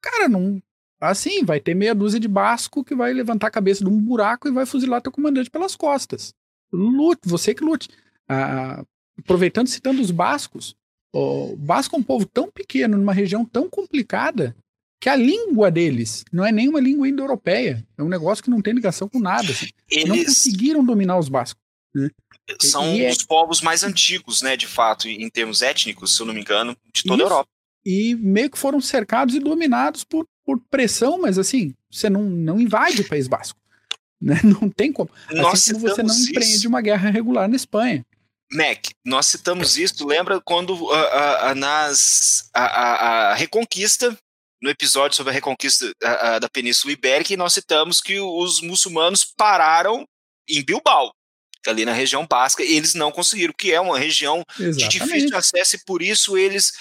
Cara, 0.00 0.28
não. 0.28 0.62
Assim, 1.00 1.44
vai 1.44 1.58
ter 1.58 1.74
meia 1.74 1.92
dúzia 1.92 2.20
de 2.20 2.28
basco 2.28 2.84
que 2.84 2.94
vai 2.94 3.12
levantar 3.12 3.48
a 3.48 3.50
cabeça 3.50 3.82
de 3.82 3.90
um 3.90 4.00
buraco 4.00 4.46
e 4.46 4.52
vai 4.52 4.64
fuzilar 4.64 5.02
teu 5.02 5.10
comandante 5.10 5.50
pelas 5.50 5.74
costas. 5.74 6.32
Lute, 6.72 7.22
você 7.24 7.52
que 7.52 7.64
lute. 7.64 7.88
Ah, 8.28 8.84
aproveitando, 9.18 9.66
citando 9.66 10.00
os 10.00 10.12
bascos, 10.12 10.76
o 11.14 11.56
basco 11.56 11.94
é 11.94 11.98
um 11.98 12.02
povo 12.02 12.26
tão 12.26 12.50
pequeno, 12.50 12.96
numa 12.96 13.12
região 13.12 13.44
tão 13.44 13.70
complicada, 13.70 14.56
que 15.00 15.08
a 15.08 15.14
língua 15.14 15.70
deles 15.70 16.24
não 16.32 16.44
é 16.44 16.50
nenhuma 16.50 16.80
língua 16.80 17.08
indo-europeia. 17.08 17.86
É 17.96 18.02
um 18.02 18.08
negócio 18.08 18.42
que 18.42 18.50
não 18.50 18.60
tem 18.60 18.74
ligação 18.74 19.08
com 19.08 19.20
nada. 19.20 19.50
Assim. 19.50 19.68
Eles... 19.88 20.08
Não 20.08 20.24
conseguiram 20.24 20.84
dominar 20.84 21.18
os 21.18 21.28
bascos. 21.28 21.62
Né? 21.94 22.10
São 22.60 22.96
e 22.96 23.06
os 23.08 23.22
é... 23.22 23.26
povos 23.26 23.60
mais 23.60 23.84
antigos, 23.84 24.42
né, 24.42 24.56
de 24.56 24.66
fato, 24.66 25.06
em 25.06 25.28
termos 25.30 25.62
étnicos, 25.62 26.16
se 26.16 26.20
eu 26.20 26.26
não 26.26 26.34
me 26.34 26.40
engano, 26.40 26.76
de 26.92 27.04
toda 27.04 27.22
Isso. 27.22 27.22
a 27.22 27.26
Europa. 27.26 27.50
E 27.86 28.14
meio 28.16 28.50
que 28.50 28.58
foram 28.58 28.80
cercados 28.80 29.34
e 29.34 29.40
dominados 29.40 30.02
por, 30.02 30.26
por 30.44 30.58
pressão, 30.68 31.20
mas 31.20 31.38
assim, 31.38 31.74
você 31.90 32.10
não, 32.10 32.22
não 32.22 32.60
invade 32.60 33.02
o 33.02 33.08
País 33.08 33.28
Basco. 33.28 33.60
Né? 34.20 34.40
Não 34.42 34.70
tem 34.70 34.90
como. 34.90 35.10
Assim 35.52 35.74
como 35.74 35.88
você 35.88 36.02
não 36.02 36.14
empreende 36.14 36.54
isso. 36.54 36.68
uma 36.68 36.80
guerra 36.80 37.10
regular 37.10 37.46
na 37.46 37.56
Espanha. 37.56 38.06
Mac, 38.54 38.86
nós 39.04 39.26
citamos 39.26 39.76
isso, 39.76 40.06
lembra 40.06 40.40
quando 40.40 40.74
uh, 40.74 40.92
uh, 40.92 41.54
nas, 41.56 42.48
a, 42.54 42.64
a, 42.64 43.30
a, 43.32 43.34
Reconquista, 43.34 44.16
no 44.62 44.70
episódio 44.70 45.16
sobre 45.16 45.30
a 45.30 45.34
Reconquista 45.34 45.92
da 46.40 46.48
Península 46.48 46.92
Ibérica, 46.92 47.36
nós 47.36 47.52
citamos 47.52 48.00
que 48.00 48.18
os 48.18 48.62
muçulmanos 48.62 49.24
pararam 49.36 50.06
em 50.48 50.64
Bilbao, 50.64 51.12
ali 51.66 51.84
na 51.84 51.92
região 51.92 52.26
basca, 52.26 52.62
e 52.62 52.74
eles 52.74 52.94
não 52.94 53.12
conseguiram, 53.12 53.52
que 53.58 53.72
é 53.72 53.80
uma 53.80 53.98
região 53.98 54.42
Exatamente. 54.58 54.88
de 54.88 54.88
difícil 54.88 55.36
acesso, 55.36 55.76
e 55.76 55.84
por 55.84 56.00
isso 56.00 56.38
eles 56.38 56.72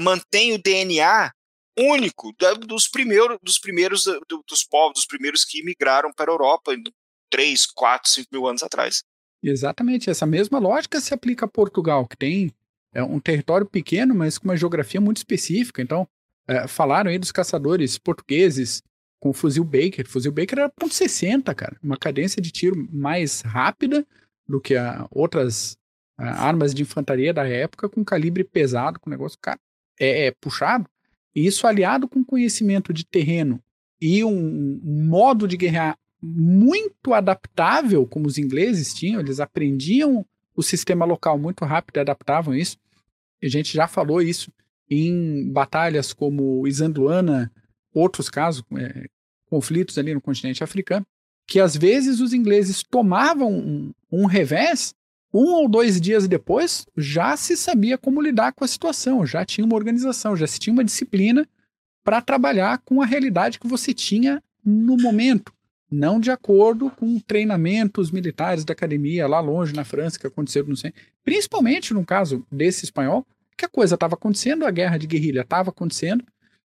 mantêm 0.00 0.54
o 0.54 0.62
DNA 0.62 1.30
único 1.78 2.32
da, 2.40 2.54
dos, 2.54 2.88
primeiro, 2.88 3.38
dos 3.42 3.58
primeiros 3.58 4.04
do, 4.04 4.42
dos 4.48 4.64
povos, 4.64 4.94
dos 4.94 5.06
primeiros 5.06 5.44
que 5.44 5.62
migraram 5.62 6.10
para 6.12 6.30
a 6.30 6.34
Europa 6.34 6.74
3, 7.30 7.66
4, 7.66 8.10
5 8.10 8.28
mil 8.32 8.46
anos 8.46 8.62
atrás. 8.62 9.02
Exatamente, 9.42 10.10
essa 10.10 10.26
mesma 10.26 10.58
lógica 10.58 11.00
se 11.00 11.14
aplica 11.14 11.46
a 11.46 11.48
Portugal, 11.48 12.06
que 12.06 12.16
tem 12.16 12.52
é, 12.92 13.02
um 13.02 13.20
território 13.20 13.66
pequeno, 13.66 14.14
mas 14.14 14.38
com 14.38 14.48
uma 14.48 14.56
geografia 14.56 15.00
muito 15.00 15.18
específica. 15.18 15.80
Então, 15.80 16.08
é, 16.46 16.66
falaram 16.66 17.10
aí 17.10 17.18
dos 17.18 17.30
caçadores 17.30 17.98
portugueses 17.98 18.82
com 19.20 19.30
o 19.30 19.32
fuzil 19.32 19.64
Baker. 19.64 20.04
O 20.06 20.08
fuzil 20.08 20.32
Baker 20.32 20.58
era 20.58 20.68
ponto 20.68 20.94
.60, 20.94 21.54
cara, 21.54 21.76
uma 21.82 21.96
cadência 21.96 22.40
de 22.40 22.50
tiro 22.50 22.88
mais 22.92 23.42
rápida 23.42 24.06
do 24.48 24.60
que 24.60 24.76
a, 24.76 25.06
outras 25.10 25.76
a, 26.16 26.46
armas 26.46 26.74
de 26.74 26.82
infantaria 26.82 27.32
da 27.32 27.46
época, 27.46 27.88
com 27.88 28.04
calibre 28.04 28.42
pesado, 28.44 28.98
com 28.98 29.10
negócio, 29.10 29.38
cara, 29.40 29.58
é, 30.00 30.26
é 30.26 30.30
puxado. 30.32 30.88
E 31.34 31.46
isso 31.46 31.66
aliado 31.66 32.08
com 32.08 32.24
conhecimento 32.24 32.92
de 32.92 33.04
terreno 33.04 33.62
e 34.00 34.24
um, 34.24 34.80
modo 34.82 35.46
de 35.46 35.56
guerrear 35.56 35.98
muito 36.20 37.14
adaptável, 37.14 38.06
como 38.06 38.26
os 38.26 38.38
ingleses 38.38 38.92
tinham, 38.92 39.20
eles 39.20 39.40
aprendiam 39.40 40.26
o 40.54 40.62
sistema 40.62 41.04
local 41.04 41.38
muito 41.38 41.64
rápido 41.64 41.96
e 41.96 42.00
adaptavam 42.00 42.54
isso. 42.54 42.76
A 43.42 43.48
gente 43.48 43.72
já 43.72 43.86
falou 43.86 44.20
isso 44.20 44.52
em 44.90 45.50
batalhas 45.52 46.12
como 46.12 46.66
Isandluana, 46.66 47.52
outros 47.94 48.28
casos, 48.28 48.64
é, 48.76 49.06
conflitos 49.46 49.96
ali 49.98 50.12
no 50.12 50.20
continente 50.20 50.64
africano, 50.64 51.06
que 51.46 51.60
às 51.60 51.76
vezes 51.76 52.20
os 52.20 52.32
ingleses 52.32 52.82
tomavam 52.82 53.52
um, 53.52 53.92
um 54.10 54.26
revés, 54.26 54.94
um 55.32 55.52
ou 55.52 55.68
dois 55.68 56.00
dias 56.00 56.26
depois 56.26 56.86
já 56.96 57.36
se 57.36 57.56
sabia 57.56 57.96
como 57.96 58.20
lidar 58.20 58.52
com 58.52 58.64
a 58.64 58.68
situação, 58.68 59.24
já 59.24 59.44
tinha 59.44 59.64
uma 59.64 59.76
organização, 59.76 60.36
já 60.36 60.46
se 60.46 60.58
tinha 60.58 60.72
uma 60.72 60.84
disciplina 60.84 61.46
para 62.02 62.20
trabalhar 62.20 62.78
com 62.78 63.00
a 63.00 63.06
realidade 63.06 63.60
que 63.60 63.68
você 63.68 63.94
tinha 63.94 64.42
no 64.64 64.96
momento 64.96 65.52
não 65.90 66.20
de 66.20 66.30
acordo 66.30 66.90
com 66.90 67.18
treinamentos 67.20 68.10
militares 68.10 68.64
da 68.64 68.72
academia 68.72 69.26
lá 69.26 69.40
longe 69.40 69.74
na 69.74 69.84
França 69.84 70.18
que 70.18 70.26
aconteceram, 70.26 70.68
não 70.68 70.76
sei. 70.76 70.92
Principalmente 71.24 71.94
no 71.94 72.04
caso 72.04 72.46
desse 72.50 72.84
espanhol, 72.84 73.26
que 73.56 73.64
a 73.64 73.68
coisa 73.68 73.94
estava 73.94 74.14
acontecendo, 74.14 74.66
a 74.66 74.70
guerra 74.70 74.98
de 74.98 75.06
guerrilha 75.06 75.40
estava 75.40 75.70
acontecendo, 75.70 76.24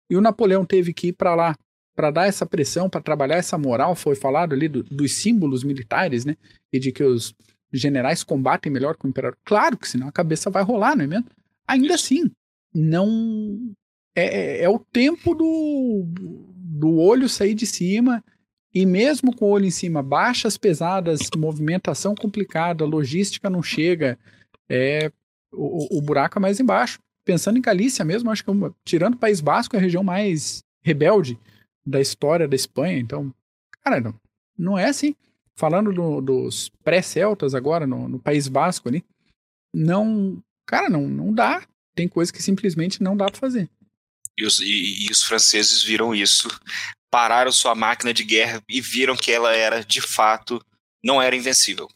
e 0.09 0.15
o 0.15 0.21
Napoleão 0.21 0.65
teve 0.65 0.93
que 0.93 1.07
ir 1.07 1.13
para 1.13 1.35
lá 1.35 1.55
para 1.95 2.11
dar 2.11 2.27
essa 2.27 2.45
pressão, 2.45 2.89
para 2.89 3.01
trabalhar 3.01 3.35
essa 3.35 3.57
moral. 3.57 3.93
Foi 3.93 4.15
falado 4.15 4.53
ali 4.53 4.69
do, 4.69 4.83
dos 4.83 5.15
símbolos 5.15 5.65
militares, 5.65 6.23
né? 6.23 6.37
E 6.71 6.79
de 6.79 6.93
que 6.93 7.03
os 7.03 7.35
generais 7.73 8.23
combatem 8.23 8.71
melhor 8.71 8.95
que 8.95 9.05
o 9.05 9.09
imperador. 9.09 9.37
Claro 9.43 9.77
que 9.77 9.87
senão 9.87 10.07
a 10.07 10.11
cabeça 10.11 10.49
vai 10.49 10.63
rolar, 10.63 10.95
não 10.95 11.03
é 11.03 11.07
mesmo? 11.07 11.25
Ainda 11.67 11.95
assim, 11.95 12.31
não. 12.73 13.73
É, 14.15 14.61
é, 14.61 14.63
é 14.63 14.69
o 14.69 14.79
tempo 14.79 15.35
do, 15.35 16.05
do 16.07 16.97
olho 16.99 17.27
sair 17.27 17.53
de 17.53 17.65
cima 17.65 18.23
e 18.73 18.85
mesmo 18.85 19.35
com 19.35 19.45
o 19.45 19.49
olho 19.49 19.65
em 19.65 19.71
cima, 19.71 20.03
baixas 20.03 20.57
pesadas, 20.57 21.21
movimentação 21.35 22.13
complicada, 22.13 22.85
logística 22.85 23.49
não 23.49 23.63
chega, 23.63 24.17
é, 24.69 25.11
o, 25.51 25.97
o 25.97 26.01
buraco 26.01 26.37
é 26.37 26.41
mais 26.41 26.59
embaixo. 26.59 26.99
Pensando 27.25 27.57
em 27.57 27.61
Galícia 27.61 28.05
mesmo, 28.05 28.29
acho 28.29 28.43
que 28.43 28.51
uma, 28.51 28.73
tirando 28.85 29.15
o 29.15 29.19
País 29.19 29.41
Basco 29.41 29.75
é 29.75 29.79
a 29.79 29.81
região 29.81 30.03
mais 30.03 30.63
rebelde 30.83 31.39
da 31.85 31.99
história 31.99 32.47
da 32.47 32.55
Espanha. 32.55 32.99
Então, 32.99 33.33
cara, 33.83 33.99
não, 33.99 34.19
não 34.57 34.77
é 34.77 34.85
assim. 34.85 35.15
Falando 35.55 35.91
do, 35.91 36.21
dos 36.21 36.69
pré-celtas 36.83 37.53
agora 37.53 37.85
no, 37.85 38.07
no, 38.07 38.19
País 38.19 38.47
Basco 38.47 38.87
ali, 38.87 39.03
não, 39.73 40.41
cara, 40.65 40.89
não, 40.89 41.07
não 41.07 41.33
dá. 41.33 41.67
Tem 41.95 42.07
coisa 42.07 42.31
que 42.31 42.41
simplesmente 42.41 43.03
não 43.03 43.17
dá 43.17 43.25
para 43.25 43.39
fazer. 43.39 43.69
E 44.37 44.45
os, 44.45 44.59
e, 44.61 45.05
e 45.05 45.11
os, 45.11 45.23
franceses 45.23 45.83
viram 45.83 46.15
isso 46.15 46.47
pararam 47.09 47.51
sua 47.51 47.75
máquina 47.75 48.13
de 48.13 48.23
guerra 48.23 48.61
e 48.67 48.81
viram 48.81 49.15
que 49.15 49.31
ela 49.31 49.55
era, 49.55 49.83
de 49.83 50.01
fato, 50.01 50.63
não 51.03 51.21
era 51.21 51.35
invencível. 51.35 51.87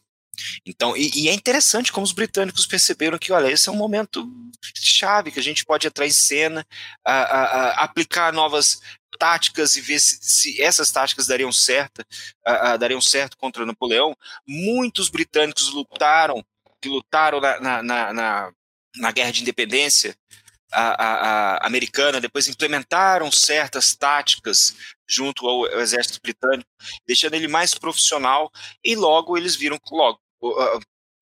Então, 0.66 0.96
e, 0.96 1.10
e, 1.14 1.28
é 1.28 1.32
interessante 1.32 1.92
como 1.92 2.04
os 2.04 2.12
britânicos 2.12 2.66
perceberam 2.66 3.18
que, 3.18 3.32
olha, 3.32 3.50
esse 3.50 3.68
é 3.68 3.72
um 3.72 3.76
momento 3.76 4.28
chave 4.74 5.30
que 5.30 5.38
a 5.38 5.42
gente 5.42 5.64
pode 5.64 5.86
entrar 5.86 6.06
em 6.06 6.10
cena, 6.10 6.66
a, 7.04 7.12
a, 7.12 7.44
a 7.44 7.84
aplicar 7.84 8.32
novas 8.32 8.80
táticas 9.18 9.76
e 9.76 9.80
ver 9.80 10.00
se, 10.00 10.18
se 10.20 10.60
essas 10.60 10.90
táticas 10.90 11.26
dariam 11.26 11.52
certo, 11.52 12.04
a, 12.44 12.76
dariam 12.76 13.00
certo 13.00 13.36
contra 13.36 13.66
Napoleão. 13.66 14.16
Muitos 14.46 15.08
britânicos 15.08 15.68
lutaram, 15.68 16.44
que 16.80 16.88
lutaram 16.88 17.40
na, 17.40 17.60
na, 17.60 17.82
na, 17.82 18.12
na, 18.12 18.52
na 18.96 19.12
guerra 19.12 19.30
de 19.30 19.42
independência, 19.42 20.16
a, 20.72 21.04
a, 21.04 21.14
a, 21.54 21.66
americana, 21.66 22.20
depois 22.20 22.48
implementaram 22.48 23.30
certas 23.30 23.94
táticas 23.94 24.74
junto 25.08 25.46
ao, 25.46 25.66
exército 25.80 26.20
britânico, 26.22 26.68
deixando 27.06 27.34
ele 27.34 27.48
mais 27.48 27.74
profissional, 27.74 28.50
e 28.82 28.94
logo 28.96 29.36
eles 29.36 29.56
viram 29.56 29.78
logo 29.90 30.20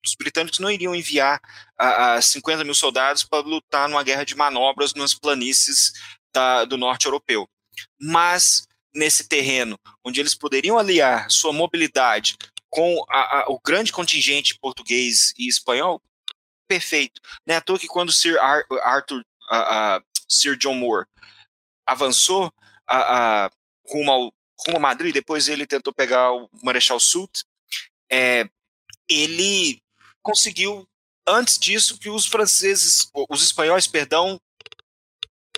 os 0.05 0.15
britânicos 0.17 0.59
não 0.59 0.71
iriam 0.71 0.95
enviar 0.95 1.41
a, 1.79 2.15
a 2.15 2.23
50 2.23 2.65
mil 2.65 2.75
soldados 2.75 3.25
para 3.25 3.47
lutar 3.47 3.89
numa 3.89 4.03
guerra 4.03 4.25
de 4.25 4.35
manobras 4.35 4.95
nas 4.95 5.15
planícies 5.15 5.93
da, 6.35 6.65
do 6.65 6.77
norte 6.77 7.07
europeu. 7.07 7.49
Mas 8.01 8.67
nesse 8.95 9.29
terreno, 9.29 9.79
onde 10.05 10.21
eles 10.21 10.35
poderiam 10.35 10.77
aliar 10.77 11.31
sua 11.31 11.53
mobilidade 11.53 12.37
com 12.69 13.05
a, 13.09 13.41
a, 13.41 13.45
o 13.49 13.61
grande 13.65 13.93
contingente 13.93 14.59
português 14.59 15.33
e 15.39 15.49
espanhol, 15.49 16.03
perfeito. 16.69 17.21
Não 17.47 17.55
é 17.55 17.59
à 17.59 17.61
toa 17.61 17.79
que 17.79 17.87
quando 17.87 18.13
Sir 18.13 18.39
Arthur, 18.83 19.23
Sir 20.29 20.57
John 20.57 20.75
Moore 20.75 21.07
avançou 21.87 22.53
rumo, 23.87 24.11
ao, 24.11 24.35
rumo 24.67 24.77
a 24.77 24.81
Madrid, 24.81 25.13
depois 25.13 25.49
ele 25.49 25.67
tentou 25.67 25.93
pegar 25.93 26.33
o 26.33 26.49
Marechal 26.63 27.01
Soult, 27.01 27.45
é, 28.11 28.49
ele 29.09 29.83
conseguiu, 30.23 30.87
antes 31.27 31.59
disso, 31.59 31.99
que 31.99 32.09
os 32.09 32.27
franceses, 32.27 33.09
os 33.29 33.43
espanhóis, 33.43 33.87
perdão, 33.87 34.41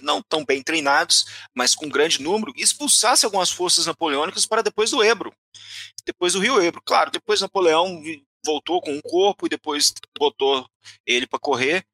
não 0.02 0.22
tão 0.22 0.44
bem 0.44 0.62
treinados, 0.62 1.24
mas 1.54 1.74
com 1.74 1.88
grande 1.88 2.22
número, 2.22 2.52
expulsasse 2.56 3.24
algumas 3.24 3.50
forças 3.50 3.86
napoleônicas 3.86 4.46
para 4.46 4.62
depois 4.62 4.90
do 4.90 5.02
Ebro. 5.02 5.34
Depois 6.04 6.34
do 6.34 6.40
Rio 6.40 6.60
Ebro. 6.62 6.82
Claro, 6.84 7.10
depois 7.10 7.40
Napoleão 7.40 8.02
voltou 8.44 8.80
com 8.80 8.92
um 8.92 9.00
corpo 9.00 9.46
e 9.46 9.48
depois 9.48 9.92
botou 10.18 10.66
ele 11.06 11.26
para 11.26 11.38
correr. 11.38 11.84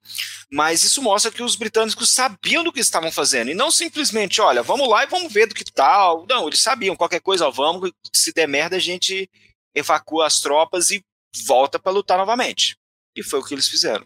Mas 0.53 0.83
isso 0.83 1.01
mostra 1.01 1.31
que 1.31 1.43
os 1.43 1.57
britânicos 1.57 2.11
sabiam 2.11 2.65
do 2.65 2.73
que 2.73 2.81
estavam 2.81 3.13
fazendo 3.13 3.51
e 3.51 3.55
não 3.55 3.71
simplesmente, 3.71 4.41
olha, 4.41 4.63
vamos 4.63 4.89
lá 4.89 5.05
e 5.05 5.07
vamos 5.07 5.33
ver 5.33 5.47
do 5.47 5.55
que 5.55 5.65
tal. 5.65 6.27
Não, 6.29 6.49
eles 6.49 6.61
sabiam 6.61 6.97
qualquer 6.97 7.21
coisa, 7.21 7.47
ó, 7.47 7.51
vamos, 7.51 7.91
se 8.13 8.33
der 8.33 8.49
merda 8.49 8.77
a 8.77 8.81
gente 8.81 9.31
evacua 9.75 10.27
as 10.27 10.41
tropas 10.41 10.91
e 10.91 11.05
volta 11.47 11.79
para 11.79 11.93
lutar 11.93 12.19
novamente. 12.19 12.77
E 13.17 13.23
foi 13.23 13.41
o 13.41 13.45
que 13.45 13.55
eles 13.55 13.69
fizeram. 13.69 14.05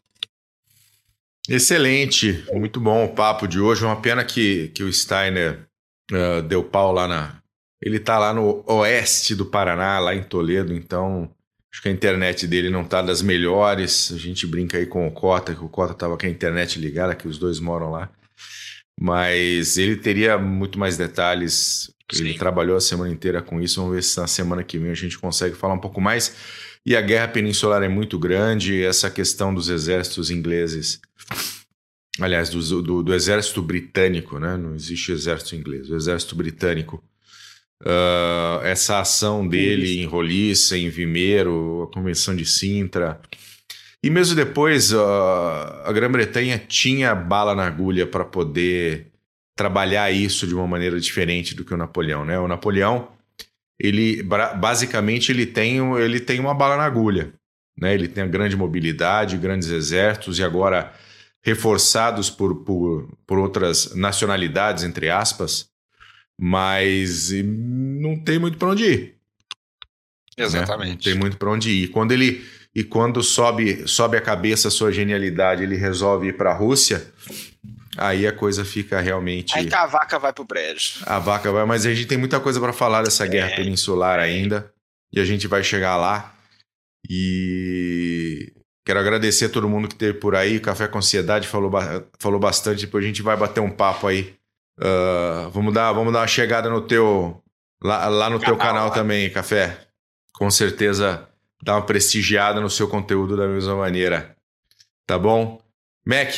Excelente, 1.48 2.44
muito 2.52 2.80
bom 2.80 3.04
o 3.04 3.14
papo 3.14 3.46
de 3.46 3.60
hoje. 3.60 3.84
Uma 3.84 4.00
pena 4.00 4.24
que, 4.24 4.68
que 4.68 4.82
o 4.82 4.92
Steiner 4.92 5.68
uh, 6.10 6.42
deu 6.42 6.64
pau 6.64 6.90
lá 6.92 7.06
na. 7.06 7.42
Ele 7.82 8.00
tá 8.00 8.18
lá 8.18 8.32
no 8.32 8.64
oeste 8.66 9.34
do 9.34 9.44
Paraná, 9.44 9.98
lá 9.98 10.14
em 10.14 10.22
Toledo, 10.22 10.72
então 10.72 11.30
acho 11.74 11.82
que 11.82 11.88
a 11.88 11.92
internet 11.92 12.46
dele 12.46 12.70
não 12.70 12.84
tá 12.84 13.02
das 13.02 13.20
melhores. 13.20 14.12
A 14.12 14.16
gente 14.16 14.46
brinca 14.46 14.78
aí 14.78 14.86
com 14.86 15.08
o 15.08 15.10
Cota, 15.10 15.52
que 15.52 15.64
o 15.64 15.68
Cota 15.68 15.92
tava 15.92 16.16
com 16.16 16.24
a 16.24 16.28
internet 16.28 16.78
ligada, 16.78 17.16
que 17.16 17.26
os 17.26 17.36
dois 17.36 17.58
moram 17.58 17.90
lá. 17.90 18.08
Mas 18.98 19.76
ele 19.76 19.96
teria 19.96 20.38
muito 20.38 20.78
mais 20.78 20.96
detalhes. 20.96 21.92
Ele 22.12 22.32
Sim. 22.32 22.38
trabalhou 22.38 22.76
a 22.76 22.80
semana 22.80 23.10
inteira 23.10 23.42
com 23.42 23.60
isso. 23.60 23.80
Vamos 23.80 23.96
ver 23.96 24.02
se 24.04 24.16
na 24.20 24.28
semana 24.28 24.62
que 24.62 24.78
vem 24.78 24.92
a 24.92 24.94
gente 24.94 25.18
consegue 25.18 25.56
falar 25.56 25.74
um 25.74 25.80
pouco 25.80 26.00
mais. 26.00 26.36
E 26.86 26.94
a 26.94 27.00
guerra 27.00 27.26
peninsular 27.26 27.82
é 27.82 27.88
muito 27.88 28.20
grande, 28.20 28.84
essa 28.84 29.10
questão 29.10 29.52
dos 29.52 29.68
exércitos 29.68 30.30
ingleses, 30.30 31.00
aliás, 32.20 32.50
do, 32.50 32.82
do, 32.82 33.02
do 33.02 33.14
exército 33.14 33.62
britânico, 33.62 34.38
né? 34.38 34.58
não 34.58 34.74
existe 34.74 35.10
exército 35.10 35.56
inglês, 35.56 35.88
o 35.88 35.96
exército 35.96 36.36
britânico. 36.36 37.02
Uh, 37.84 38.64
essa 38.64 39.00
ação 39.00 39.46
dele 39.46 40.00
em 40.00 40.06
Roliça, 40.06 40.76
em 40.76 40.88
Vimeiro, 40.88 41.82
a 41.90 41.94
Convenção 41.94 42.34
de 42.34 42.46
Sintra. 42.46 43.20
E 44.02 44.08
mesmo 44.08 44.34
depois, 44.34 44.92
uh, 44.92 44.98
a 45.84 45.92
Grã-Bretanha 45.92 46.58
tinha 46.58 47.14
bala 47.14 47.54
na 47.54 47.66
agulha 47.66 48.06
para 48.06 48.24
poder 48.24 49.08
trabalhar 49.54 50.10
isso 50.10 50.46
de 50.46 50.54
uma 50.54 50.66
maneira 50.66 50.98
diferente 50.98 51.54
do 51.54 51.64
que 51.64 51.74
o 51.74 51.76
Napoleão. 51.76 52.24
Né? 52.24 52.38
O 52.38 52.48
Napoleão 52.48 53.08
ele 53.78 54.22
basicamente 54.22 55.30
ele 55.30 55.46
tem, 55.46 55.78
ele 55.96 56.20
tem 56.20 56.40
uma 56.40 56.54
bala 56.54 56.76
na 56.76 56.84
agulha. 56.84 57.32
Né? 57.78 57.94
Ele 57.94 58.08
tem 58.08 58.24
a 58.24 58.26
grande 58.26 58.56
mobilidade, 58.56 59.36
grandes 59.36 59.68
exércitos 59.68 60.38
e 60.38 60.44
agora 60.44 60.92
reforçados 61.42 62.30
por, 62.30 62.64
por, 62.64 63.08
por 63.26 63.38
outras 63.38 63.94
nacionalidades, 63.94 64.84
entre 64.84 65.10
aspas, 65.10 65.68
mas 66.40 67.30
não 67.32 68.22
tem 68.22 68.38
muito 68.38 68.58
para 68.58 68.68
onde 68.68 68.84
ir. 68.84 69.14
Exatamente. 70.36 70.88
Né? 70.88 70.94
Não 70.94 70.98
tem 70.98 71.14
muito 71.14 71.36
para 71.36 71.50
onde 71.50 71.70
ir. 71.70 71.88
Quando 71.88 72.12
ele 72.12 72.44
e 72.74 72.82
quando 72.82 73.22
sobe 73.22 73.86
sobe 73.86 74.16
a 74.16 74.20
cabeça 74.20 74.68
a 74.68 74.70
sua 74.70 74.90
genialidade, 74.90 75.62
ele 75.62 75.76
resolve 75.76 76.28
ir 76.28 76.36
para 76.36 76.50
a 76.50 76.54
Rússia, 76.54 77.12
Aí 77.96 78.26
a 78.26 78.32
coisa 78.32 78.64
fica 78.64 79.00
realmente. 79.00 79.56
Aí 79.56 79.68
a 79.72 79.86
vaca 79.86 80.18
vai 80.18 80.32
pro 80.32 80.44
brejo. 80.44 81.00
A 81.06 81.18
vaca 81.18 81.50
vai, 81.52 81.64
mas 81.64 81.86
a 81.86 81.94
gente 81.94 82.06
tem 82.06 82.18
muita 82.18 82.40
coisa 82.40 82.60
para 82.60 82.72
falar 82.72 83.02
dessa 83.02 83.26
guerra 83.26 83.50
é. 83.50 83.56
peninsular 83.56 84.18
ainda. 84.18 84.72
E 85.12 85.20
a 85.20 85.24
gente 85.24 85.46
vai 85.46 85.62
chegar 85.62 85.96
lá. 85.96 86.34
E 87.08 88.52
quero 88.84 88.98
agradecer 88.98 89.46
a 89.46 89.48
todo 89.48 89.68
mundo 89.68 89.86
que 89.86 89.94
esteve 89.94 90.18
por 90.18 90.34
aí. 90.34 90.58
Café 90.58 90.88
com 90.88 90.98
Ansiedade 90.98 91.46
falou, 91.46 91.70
falou 92.18 92.40
bastante. 92.40 92.86
Depois 92.86 93.04
a 93.04 93.06
gente 93.06 93.22
vai 93.22 93.36
bater 93.36 93.60
um 93.60 93.70
papo 93.70 94.08
aí. 94.08 94.34
Uh, 94.78 95.50
vamos, 95.50 95.72
dar, 95.72 95.92
vamos 95.92 96.12
dar 96.12 96.20
uma 96.20 96.26
chegada 96.26 96.68
no 96.68 96.80
teu. 96.80 97.42
Lá, 97.82 98.08
lá 98.08 98.30
no 98.30 98.38
canal, 98.38 98.54
teu 98.54 98.56
canal 98.56 98.88
lá. 98.88 98.94
também, 98.94 99.30
Café. 99.30 99.78
Com 100.32 100.50
certeza 100.50 101.28
dá 101.62 101.76
uma 101.76 101.86
prestigiada 101.86 102.60
no 102.60 102.70
seu 102.70 102.88
conteúdo 102.88 103.36
da 103.36 103.46
mesma 103.46 103.76
maneira. 103.76 104.36
Tá 105.06 105.18
bom? 105.18 105.60
Mac, 106.04 106.36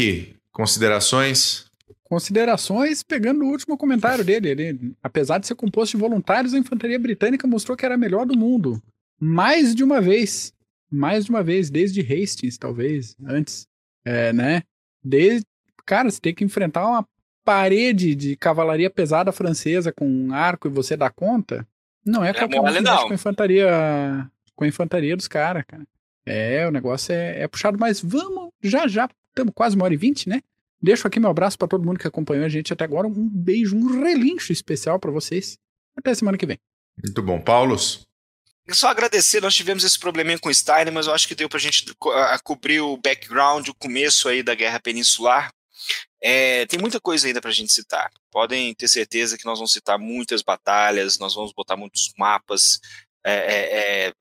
Considerações? 0.57 1.67
Considerações, 2.03 3.03
pegando 3.03 3.45
o 3.45 3.49
último 3.51 3.77
comentário 3.77 4.25
dele. 4.25 4.49
Ele, 4.49 4.97
apesar 5.03 5.37
de 5.37 5.47
ser 5.47 5.55
composto 5.55 5.99
de 5.99 6.01
voluntários, 6.01 6.55
a 6.55 6.59
infantaria 6.59 6.99
britânica 6.99 7.47
mostrou 7.47 7.77
que 7.77 7.85
era 7.85 7.95
a 7.95 7.99
melhor 7.99 8.25
do 8.25 8.39
mundo. 8.39 8.83
Mais 9.21 9.75
de 9.75 9.85
uma 9.85 10.01
vez. 10.01 10.55
Mais 10.91 11.27
de 11.27 11.31
uma 11.31 11.43
vez, 11.43 11.69
desde 11.69 12.01
Hastings, 12.01 12.57
talvez, 12.57 13.15
antes. 13.27 13.67
É, 14.03 14.33
né? 14.33 14.63
Desde. 15.05 15.45
Cara, 15.85 16.11
você 16.11 16.19
tem 16.19 16.35
que 16.35 16.43
enfrentar 16.43 16.87
uma 16.87 17.07
parede 17.47 18.17
de 18.17 18.37
cavalaria 18.37 18.91
pesada 18.91 19.31
francesa 19.31 19.93
com 19.93 20.05
um 20.05 20.35
arco 20.35 20.67
e 20.67 20.71
você 20.71 20.97
dá 20.97 21.09
conta. 21.09 21.67
Não 22.05 22.25
é, 22.25 22.31
é 22.31 22.35
qualquer 22.35 22.61
um 22.61 22.65
com 22.65 23.13
a 23.13 23.15
infantaria. 23.15 24.31
Com 24.57 24.65
a 24.65 24.69
infantaria 24.69 25.17
dos 25.17 25.29
caras, 25.29 25.65
cara. 25.67 25.87
É, 26.27 26.67
o 26.67 26.73
negócio 26.73 27.15
é, 27.15 27.43
é 27.43 27.47
puxado, 27.49 27.79
mas 27.79 28.01
vamos 28.01 28.51
já 28.61 28.89
já 28.89 29.09
Estamos 29.37 29.53
quase 29.55 29.77
uma 29.77 29.85
hora 29.85 29.93
e 29.93 29.99
vinte, 29.99 30.31
né? 30.31 30.41
Deixo 30.81 31.07
aqui 31.07 31.21
meu 31.21 31.29
abraço 31.29 31.59
para 31.59 31.69
todo 31.69 31.85
mundo 31.85 31.99
que 31.99 32.07
acompanhou 32.07 32.47
a 32.47 32.49
gente 32.49 32.73
até 32.73 32.85
agora. 32.85 33.07
Um 33.07 33.29
beijo, 33.29 33.77
um 33.77 34.03
relincho 34.03 34.51
especial 34.51 34.99
para 34.99 35.11
vocês. 35.11 35.59
Até 35.95 36.15
semana 36.15 36.39
que 36.39 36.47
vem. 36.47 36.59
Muito 37.05 37.23
bom. 37.23 37.39
Paulos? 37.39 38.07
Só 38.71 38.89
agradecer, 38.89 39.43
nós 39.43 39.55
tivemos 39.55 39.85
esse 39.85 39.99
probleminha 39.99 40.39
com 40.39 40.49
o 40.49 40.55
Steiner, 40.55 40.93
mas 40.93 41.07
eu 41.07 41.15
acho 41.15 41.29
que 41.29 41.35
deu 41.35 41.49
para 41.51 41.59
a 41.59 41.61
gente 41.61 41.95
cobrir 42.43 42.81
o 42.81 42.97
background, 42.97 43.69
o 43.69 43.75
começo 43.75 44.27
aí 44.29 44.43
da 44.43 44.55
Guerra 44.55 44.81
Peninsular. 44.81 45.53
É, 46.23 46.67
tem 46.67 46.79
muita 46.79 47.01
coisa 47.01 47.27
ainda 47.27 47.41
para 47.41 47.51
a 47.51 47.55
gente 47.55 47.73
citar. 47.73 48.11
Podem 48.31 48.75
ter 48.75 48.89
certeza 48.89 49.37
que 49.37 49.45
nós 49.45 49.59
vamos 49.59 49.73
citar 49.73 49.99
muitas 49.99 50.43
batalhas, 50.43 51.19
nós 51.19 51.35
vamos 51.35 51.53
botar 51.53 51.77
muitos 51.77 52.13
mapas. 52.19 52.81
É, 53.25 53.33
é, 53.33 54.07
é 54.09 54.13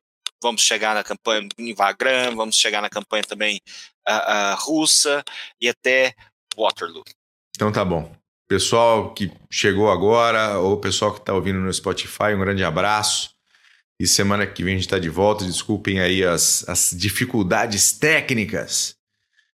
vamos 0.41 0.61
chegar 0.61 0.93
na 0.93 1.03
campanha 1.03 1.47
em 1.57 1.73
Wagram, 1.73 2.35
vamos 2.35 2.55
chegar 2.55 2.81
na 2.81 2.89
campanha 2.89 3.23
também 3.23 3.59
russa 4.59 5.23
e 5.59 5.67
até 5.67 6.13
Waterloo. 6.55 7.03
Então 7.55 7.71
tá 7.71 7.83
bom. 7.83 8.15
Pessoal 8.47 9.13
que 9.13 9.31
chegou 9.49 9.89
agora, 9.89 10.59
ou 10.59 10.77
pessoal 10.77 11.11
que 11.11 11.19
está 11.19 11.33
ouvindo 11.33 11.59
no 11.59 11.73
Spotify, 11.73 12.35
um 12.35 12.39
grande 12.39 12.63
abraço. 12.63 13.33
E 13.99 14.05
semana 14.05 14.45
que 14.45 14.63
vem 14.63 14.73
a 14.73 14.77
gente 14.77 14.85
está 14.85 14.99
de 14.99 15.09
volta. 15.09 15.45
Desculpem 15.45 15.99
aí 15.99 16.23
as, 16.23 16.67
as 16.67 16.91
dificuldades 16.95 17.93
técnicas 17.93 18.95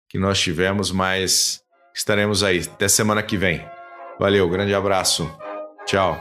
que 0.08 0.18
nós 0.18 0.40
tivemos, 0.40 0.90
mas 0.90 1.60
estaremos 1.98 2.44
aí. 2.44 2.60
Até 2.60 2.88
semana 2.88 3.22
que 3.22 3.36
vem. 3.36 3.64
Valeu, 4.18 4.48
grande 4.48 4.74
abraço. 4.74 5.30
Tchau. 5.84 6.16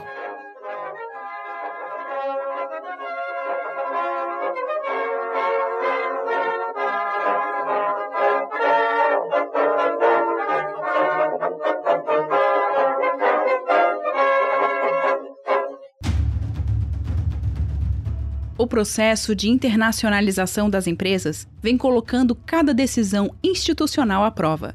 O 18.56 18.66
processo 18.66 19.34
de 19.34 19.48
internacionalização 19.48 20.68
das 20.68 20.88
empresas 20.88 21.46
vem 21.62 21.78
colocando 21.78 22.34
cada 22.34 22.74
decisão 22.74 23.32
institucional 23.42 24.24
à 24.24 24.30
prova. 24.30 24.74